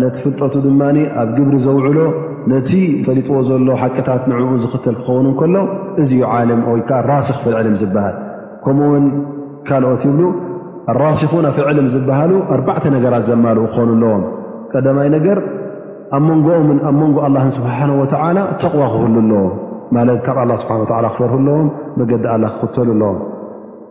[0.00, 0.80] ነቲ ፍልጠቱ ድማ
[1.22, 1.98] ኣብ ግብሪ ዘውዕሎ
[2.52, 2.70] ነቲ
[3.06, 5.54] ፈሊጥዎ ዘሎ ሓቅታት ንዕኡ ዝኽተል ክኸውኑ እከሎ
[6.02, 8.16] እዙዩ ዓለም ወይከዓ ራሲክ ፍልዕልም ዝበሃል
[8.64, 9.06] ከምኡውን
[9.68, 10.22] ካልኦት ይብሉ
[10.92, 14.22] ኣራሲኹና ፍልዕልም ዝብሃሉ ኣርባዕተ ነገራት ዘማልኡ ክኾኑኣለዎም
[14.72, 15.38] ቀዳማይ ነገር
[16.16, 19.52] ኣብ መንጎኦምን ኣብ መንጎ ኣላ ስብሓን ወዓላ ተቕዋ ክህሉ ኣለዎም
[19.96, 21.68] ማለት ካብ ኣላ ስብሓን ላ ክፈርህ ለዎም
[22.00, 23.18] መገዲ ኣላ ክኽተል ኣለዎም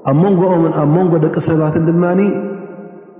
[0.09, 2.03] ኣብ መንጎኦምን ኣብ መንጎ ደቂ ሰባትን ድማ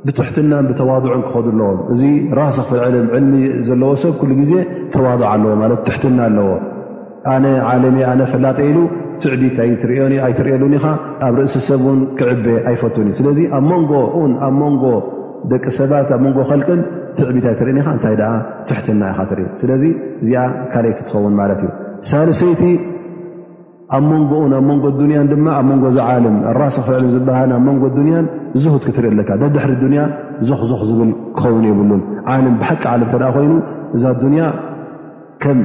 [0.05, 2.01] ብትሕትናን ብተዋድዕን ክኸዱ ኣለዎ እዚ
[2.39, 3.33] ራስ ክፍል ዕልም ዕልሚ
[3.67, 4.53] ዘለዎ ሰብ ኩሉ ግዜ
[4.93, 6.47] ተዋድዕ ኣለዎ ማለት ትሕትና ኣለዎ
[7.33, 8.79] ኣነ ዓለሜ ኣነ ፈላጠ ኢሉ
[9.23, 10.85] ትዕቢት ኣይትርእሉኒ ኢኻ
[11.25, 14.85] ኣብ ርእሲ ሰብ እውን ክዕበ ኣይፈትን እዩ ስለዚ ኣብ ንጎ እውን ኣብ ንጎ
[15.51, 16.81] ደቂ ሰባት ኣብ ንጎ ከልቅን
[17.17, 18.31] ትዕቢት ኣይትርኢን ኻ እንታይ ደኣ
[18.69, 19.83] ትሕትና ኢካ ትርኢ ስለዚ
[20.23, 21.69] እዚኣ ካልአይቲ ትኸውን ማለት እዩ
[22.11, 22.63] ሳለሰይቲ
[23.95, 27.83] ኣብ መንጎኡን ኣብ መንጎ ዱንያን ድማ ኣብ መንጎ ዛ ዓለም ኣራስ ክፍዕል ዝበሃል ኣብ መንጎ
[27.91, 28.25] ኣዱንያን
[28.63, 30.01] ዙህት ክትሪኢ ኣለካ ደድሕሪ ዱንያ
[30.49, 32.01] ዞኽዙኽ ዝብል ክኸውን የብሉን
[32.33, 33.53] ዓለም ብሓቂ ዓለም ተደኣ ኮይኑ
[33.95, 34.43] እዛ ኣዱንያ
[35.43, 35.59] ከም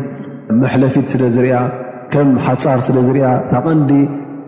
[0.63, 1.55] መሕለፊት ስለ ዝርያ
[2.15, 3.93] ከም ሓፃር ስለ ዝሪያ ካቐንዲ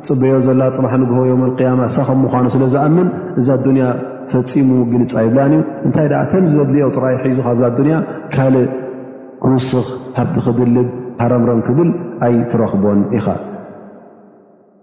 [0.09, 3.09] ፅበዮ ዘላ ፅባሕ ንግህቦ ዮም ኣልቅያማ ሳከ ምዃኑ ስለ ዝኣምን
[3.42, 3.86] እዛ ዱንያ
[4.32, 7.96] ፈፂሙ ግልፃ ኣይብላን እዩ እንታይ ደኣ ከምዚ ዘድልኦ ጥራይሒዙ ካብዛ ኣዱንያ
[8.34, 8.66] ካልእ
[9.44, 9.86] ክውስኽ
[10.18, 10.88] ሃብቲ ክድልብ
[11.22, 11.88] ሃረምረም ክብል
[12.26, 13.26] ኣይ ትረኽቦን ኢኻ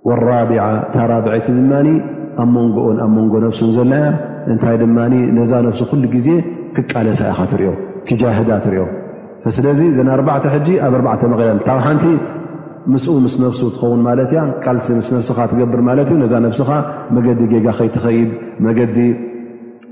[0.09, 0.63] ወራቢዓ
[0.95, 1.71] ታራብዐቲ ድማ
[2.41, 4.03] ኣብ መንጎኦን ኣብ መንጎ ነፍሱን ዘለያ
[4.53, 4.97] እንታይ ድማ
[5.37, 6.27] ነዛ ነፍሱ ኩሉ ግዜ
[6.75, 7.69] ክቃለሳ ኢኻ ትሪዮ
[8.07, 8.83] ክጃህዳ ትሪዮ
[9.57, 12.05] ስለዚ ዘና ኣርባዕተ ሕጂ ኣብ ኣርዕተ መቐለን ታብ ሓንቲ
[12.93, 16.69] ምስኡ ምስ ነፍሱ ትኸውን ማለት ያ ቃልሲ ምስ ነፍስኻ ትገብር ማለት እዩ ነዛ ነፍስኻ
[17.15, 18.29] መገዲ ጌጋ ከይትኸይድ
[18.65, 18.97] መገዲ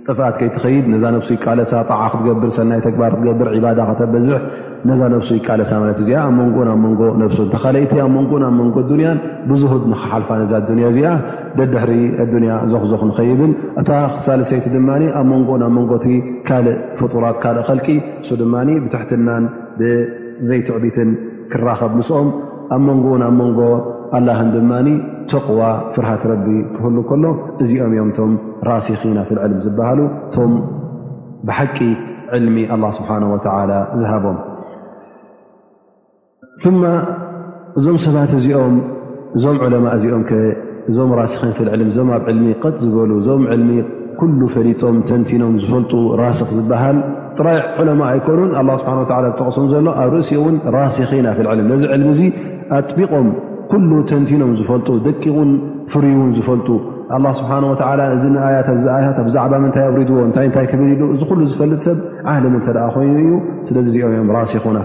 [0.08, 4.40] ጥፋት ከይትኸይድ ነዛ ነፍሱ ክቃለሳ ጣዓ ክትገብር ሰናይ ተግባር ክትገብር ዕባዳ ካተበዝሕ
[4.90, 9.18] ነዛ ነብሱይ ቃለሳማለት እዚኣ ኣብ መንጎኡን ኣብ መንጎ ነብሱ ተካለይቲ ኣብ መንጎኡን ኣብ መንጎ ኣዱንያን
[9.50, 11.12] ብዝህድ ንክሓልፋ ነዛ ኣዱንያ እዚኣ
[11.58, 11.92] ደድሕሪ
[12.24, 13.52] ኣዱንያ ዞክዞኽንኸይብል
[13.82, 14.90] እታ ክሳለሰይቲ ድማ
[15.20, 16.06] ኣብ መንጎኡን ኣብ መንጎቲ
[16.48, 17.88] ካልእ ፍጡራት ካልእ ኸልቂ
[18.18, 19.44] ንሱ ድማ ብትሕትናን
[19.80, 21.12] ብዘይትዕቢትን
[21.54, 22.28] ክራኸብ ንስኦም
[22.76, 23.60] ኣብ መንጎኡን ኣብ መንጎ
[24.18, 24.72] ኣላህን ድማ
[25.32, 25.62] ተቕዋ
[25.96, 27.26] ፍርሃት ረቢ ክህሉ ከሎ
[27.64, 28.32] እዚኦም እዮምቶም
[28.72, 30.54] ራሲኺ ናፍል ዕልሚ ዝበሃሉ እቶም
[31.50, 31.78] ብሓቂ
[32.38, 34.38] ዕልሚ ኣላ ስብሓና ወተዓላ ዝሃቦም
[36.64, 36.84] ፍማ
[37.78, 38.76] እዞም ሰባት እዚኦም
[39.38, 40.34] እዞም ዕለማ እዚኦም ከ
[40.92, 43.72] እዞም ራስኪን ፍልዕልም እዞም ኣብ ዕልሚ ቐጥ ዝበሉ እዞም ዕልሚ
[44.20, 45.92] ኩሉ ፈሊጦም ተንቲኖም ዝፈልጡ
[46.22, 46.98] ራስኽ ዝበሃል
[47.38, 52.08] ጥራይዕ ዑለማ ኣይኮኑን ኣላ ስብሓን ላ ዝተቐሱም ዘሎ ኣብ ርእሲ ውን ራሲኪን ፍልዕልም ነዚ ዕልሚ
[52.16, 52.22] እዙ
[52.80, 53.28] ኣጥቢቖም
[53.72, 55.52] ኩሉ ተንቲኖም ዝፈልጡ ደቂቁን
[55.92, 56.68] ፍርይውን ዝፈልጡ
[57.40, 57.78] ስብሓ እ
[58.56, 61.98] ያታት እዚ ታት ብዛዕባ ምንታይ ውሪድዎ እታይ ታይ ብል ሉ እዚ ሉ ዝፈልጥ ሰብ
[62.34, 63.32] ዓለም እንተ ደኣ ኮይኑ እዩ
[63.70, 64.78] ስለኦም እዮም ራሲኹና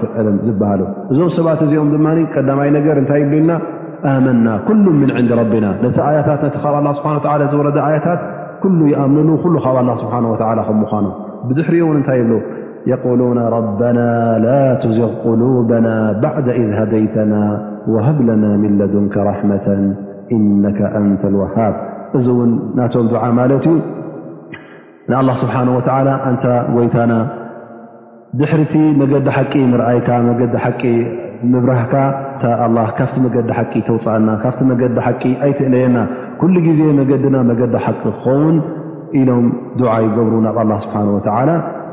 [0.47, 0.81] ዝበሃሉ
[1.13, 3.53] እዞም ሰባት እዚኦም ድማ ቀዳማይ ነገር እታይ ይብል ኢልና
[4.13, 6.57] ኣመና ኩሉ ምን ንዲ ረቢና ነቲ ያታት ነቲ
[6.87, 8.21] ብ ስሓ ዝወረ ኣያታት
[8.63, 10.15] ኩሉ ይኣምንሉ ኩሉ ካብ ስብሓ
[10.69, 11.07] ከ ምኳኑ
[11.49, 12.35] ብድሕሪኡ እውን እንታይ ይብሉ
[13.05, 13.21] قሉ
[13.55, 13.99] ረበና
[14.45, 14.49] ላ
[14.83, 15.89] ትዚቕ ቁሉبና
[16.23, 17.35] ባዕዳ ذ ደይተና
[17.95, 19.67] ወሃብለና ምለዱንከ ራحመة
[20.37, 21.75] ኢነ አንተ وሃብ
[22.17, 23.75] እዚ ውን ናቶም ድዓ ማለት እዩ
[25.11, 25.79] ንኣላ ስብሓ ወ
[26.31, 26.45] እንታ
[26.77, 27.13] ወይታና
[28.39, 30.83] ድሕርቲ መገዲ ሓቂ ንርአይካ መዲ ሓቂ
[31.53, 31.93] ምብራህካ
[32.67, 35.99] እ ካብቲ መገዲ ሓቂ ትውፅአና ካብቲ መገዲ ሓቂ ኣይትእለየና
[36.41, 38.57] ኩሉ ግዜ መገዲና መገዲ ሓቂ ክኸውን
[39.21, 39.47] ኢሎም
[39.81, 40.97] ዱዓ ይገብሩ ናብ ኣ ስብሓ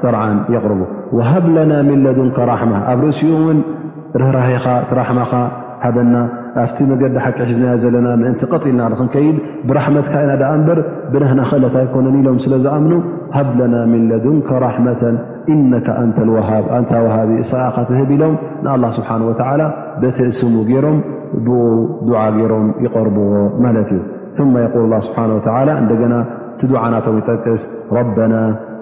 [0.03, 0.81] ጠርዓን የቕርቡ
[1.17, 3.59] ወሃብለና ሚለዱንከ ራሕማ ኣብ ርእሲኡ ውን
[4.21, 5.31] ርህራኻ ትራሕማኻ
[5.83, 6.13] ሓደና
[6.63, 9.37] ኣብቲ መገዲ ሓቂ ሒዝና ዘለና እንቲ ቀጢልና ንከይድ
[9.69, 10.79] ብራحመት ካ ኢና ዳኣ እንበር
[11.13, 12.93] ብነهና ክእለታ ይኮነን ኢሎም ስለዝኣምኑ
[13.37, 15.01] ሃብለና م ለዱንك ራحመة
[15.53, 15.73] إነ
[17.15, 19.35] ሃቢ ሰ ካትህብ ኢሎም ንالله ስብሓنه وى
[20.01, 20.53] በትእስሙ
[20.85, 20.97] ሮም
[21.45, 21.47] ብ
[22.09, 23.23] دع ሮም ይقርብዎ
[23.65, 23.99] ማለት እዩ
[24.37, 25.41] ثم قل الله ስብሓه و
[25.85, 26.13] እደገና
[26.59, 27.61] ቲ دعናቶም يጠቅስ
[27.97, 28.33] ربና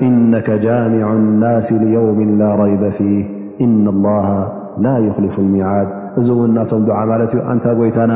[0.07, 3.13] إنك ጃሚع الናس ليوም لا رይበ فه
[3.65, 4.27] إن الله
[4.85, 5.87] لا يخلፉ المعድ
[6.19, 8.13] እዚ እውን ናቶም ድዓ ማለት ዩ ኣንታ ጎይታና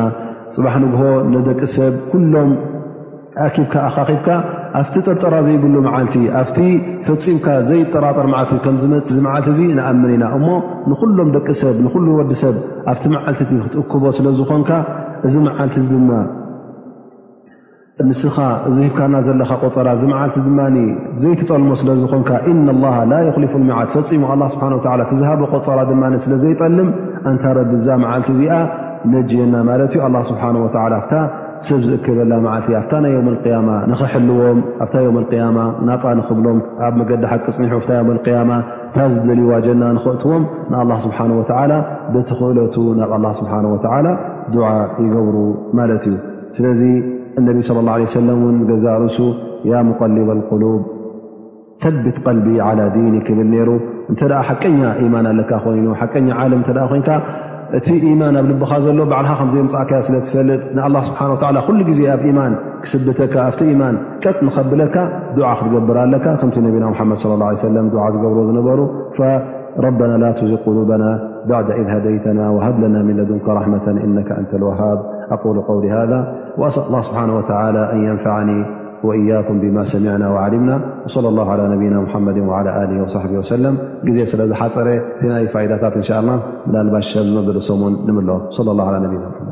[0.56, 1.02] ፅባሕ ንግሆ
[1.34, 2.50] ንደቂ ሰብ ኩሎም
[3.46, 4.28] ኣኪብካ ኣካኺብካ
[4.80, 6.58] ኣብቲ ጥርጥራ ዘይብሉ መዓልቲ ኣብቲ
[7.08, 10.48] ፈፂምካ ዘይጠራጠር ዓልቲ ዝፅእ ዓልቲ እ ንኣምን ኢና እሞ
[10.92, 12.56] ንኩሎም ደቂ ሰብ ንሉ ወዲሰብ
[12.94, 14.72] ኣብቲ መዓልቲ ክትእክቦ ስለዝኮንካ
[15.28, 16.10] እዚ መዓልቲ ድማ
[18.08, 18.36] ንስኻ
[18.74, 20.60] ዚሂብካና ዘለኻ ቆፀራ እዚ መዓልቲ ድማ
[21.22, 26.90] ዘይትጠልሞ ስለዝኮንካ እና ላ ላ ክሊፉ መዓት ፈፂሙ ኣ ስብሓላ ትዝሃበ ቆፀራ ድማ ስለዘይጠልም
[27.32, 28.54] እንታ ረዲ ብዛ መዓልቲ እዚኣ
[29.14, 30.70] ነጅየና ማለት እዩ ኣ ስብሓ ወ
[31.12, 31.20] ታ
[31.68, 37.42] ሰብ ዝእክበላ ዓልቲ ኣፍታ ናይ ዮም ያማ ንኽሕልዎም ኣፍታ ዮም ያማ ናፃ ንኽብሎም ኣብ መገዲሓት
[37.48, 37.74] ቅፅኒሑ
[38.26, 38.52] ዮ ያማ
[38.90, 41.72] እታ ዝደልዩዋጀና ንኽእትዎም ንኣላ ስብሓን ወላ
[42.16, 44.08] ብቲክእለቱ ናብ ኣላ ስብሓ ወላ
[44.56, 44.66] ድዓ
[45.06, 45.38] ይገብሩ
[45.80, 46.16] ማለት እዩ
[46.58, 46.82] ስለዚ
[47.40, 47.80] እነቢ ص ه
[48.18, 49.18] ሰለ እን ገዛ ርእሱ
[49.72, 50.80] ያ ሙቀሊባ ቁሉብ
[51.82, 52.48] ተቢት ቀልቢ
[52.80, 53.70] ላ ዲን ክብል ነይሩ
[54.48, 54.80] ሓቀኛ
[55.16, 55.28] ማ
[55.82, 56.30] ይ ቀኛ
[57.78, 57.88] እቲ
[58.20, 59.26] ማ ኣብ ልبኻ ሎ በል
[59.84, 60.28] እከ ስፈጥ
[61.98, 62.46] ዜ ኣብ ማ
[62.84, 63.90] ክስብካ ኣቲ ማ
[64.24, 64.38] ቀጥ
[64.72, 64.96] ብለካ
[66.42, 68.80] ክትገብር ከ ና ድ صى ه ዝብሮ ዝበሩ
[69.20, 71.04] ل ዚቅ قلبና
[71.50, 71.70] بع ذ
[72.06, 72.26] ደيተ
[72.80, 73.88] ብ ن
[77.30, 78.52] ን ة ذ
[79.20, 80.72] እያኩም ብማ ሰሚዕና ዓሊምና
[81.26, 81.40] ለ ላ
[81.72, 82.38] ነና መድ
[83.42, 83.76] ወሰለም
[84.08, 84.88] ግዜ ስለ ዝሓፀረ
[85.20, 88.30] ቲ ናይ ፋኢዳታት እንሻ ላ ብላልባሸ መበር ሰሙን ንምለ
[88.80, 89.47] ላ ነና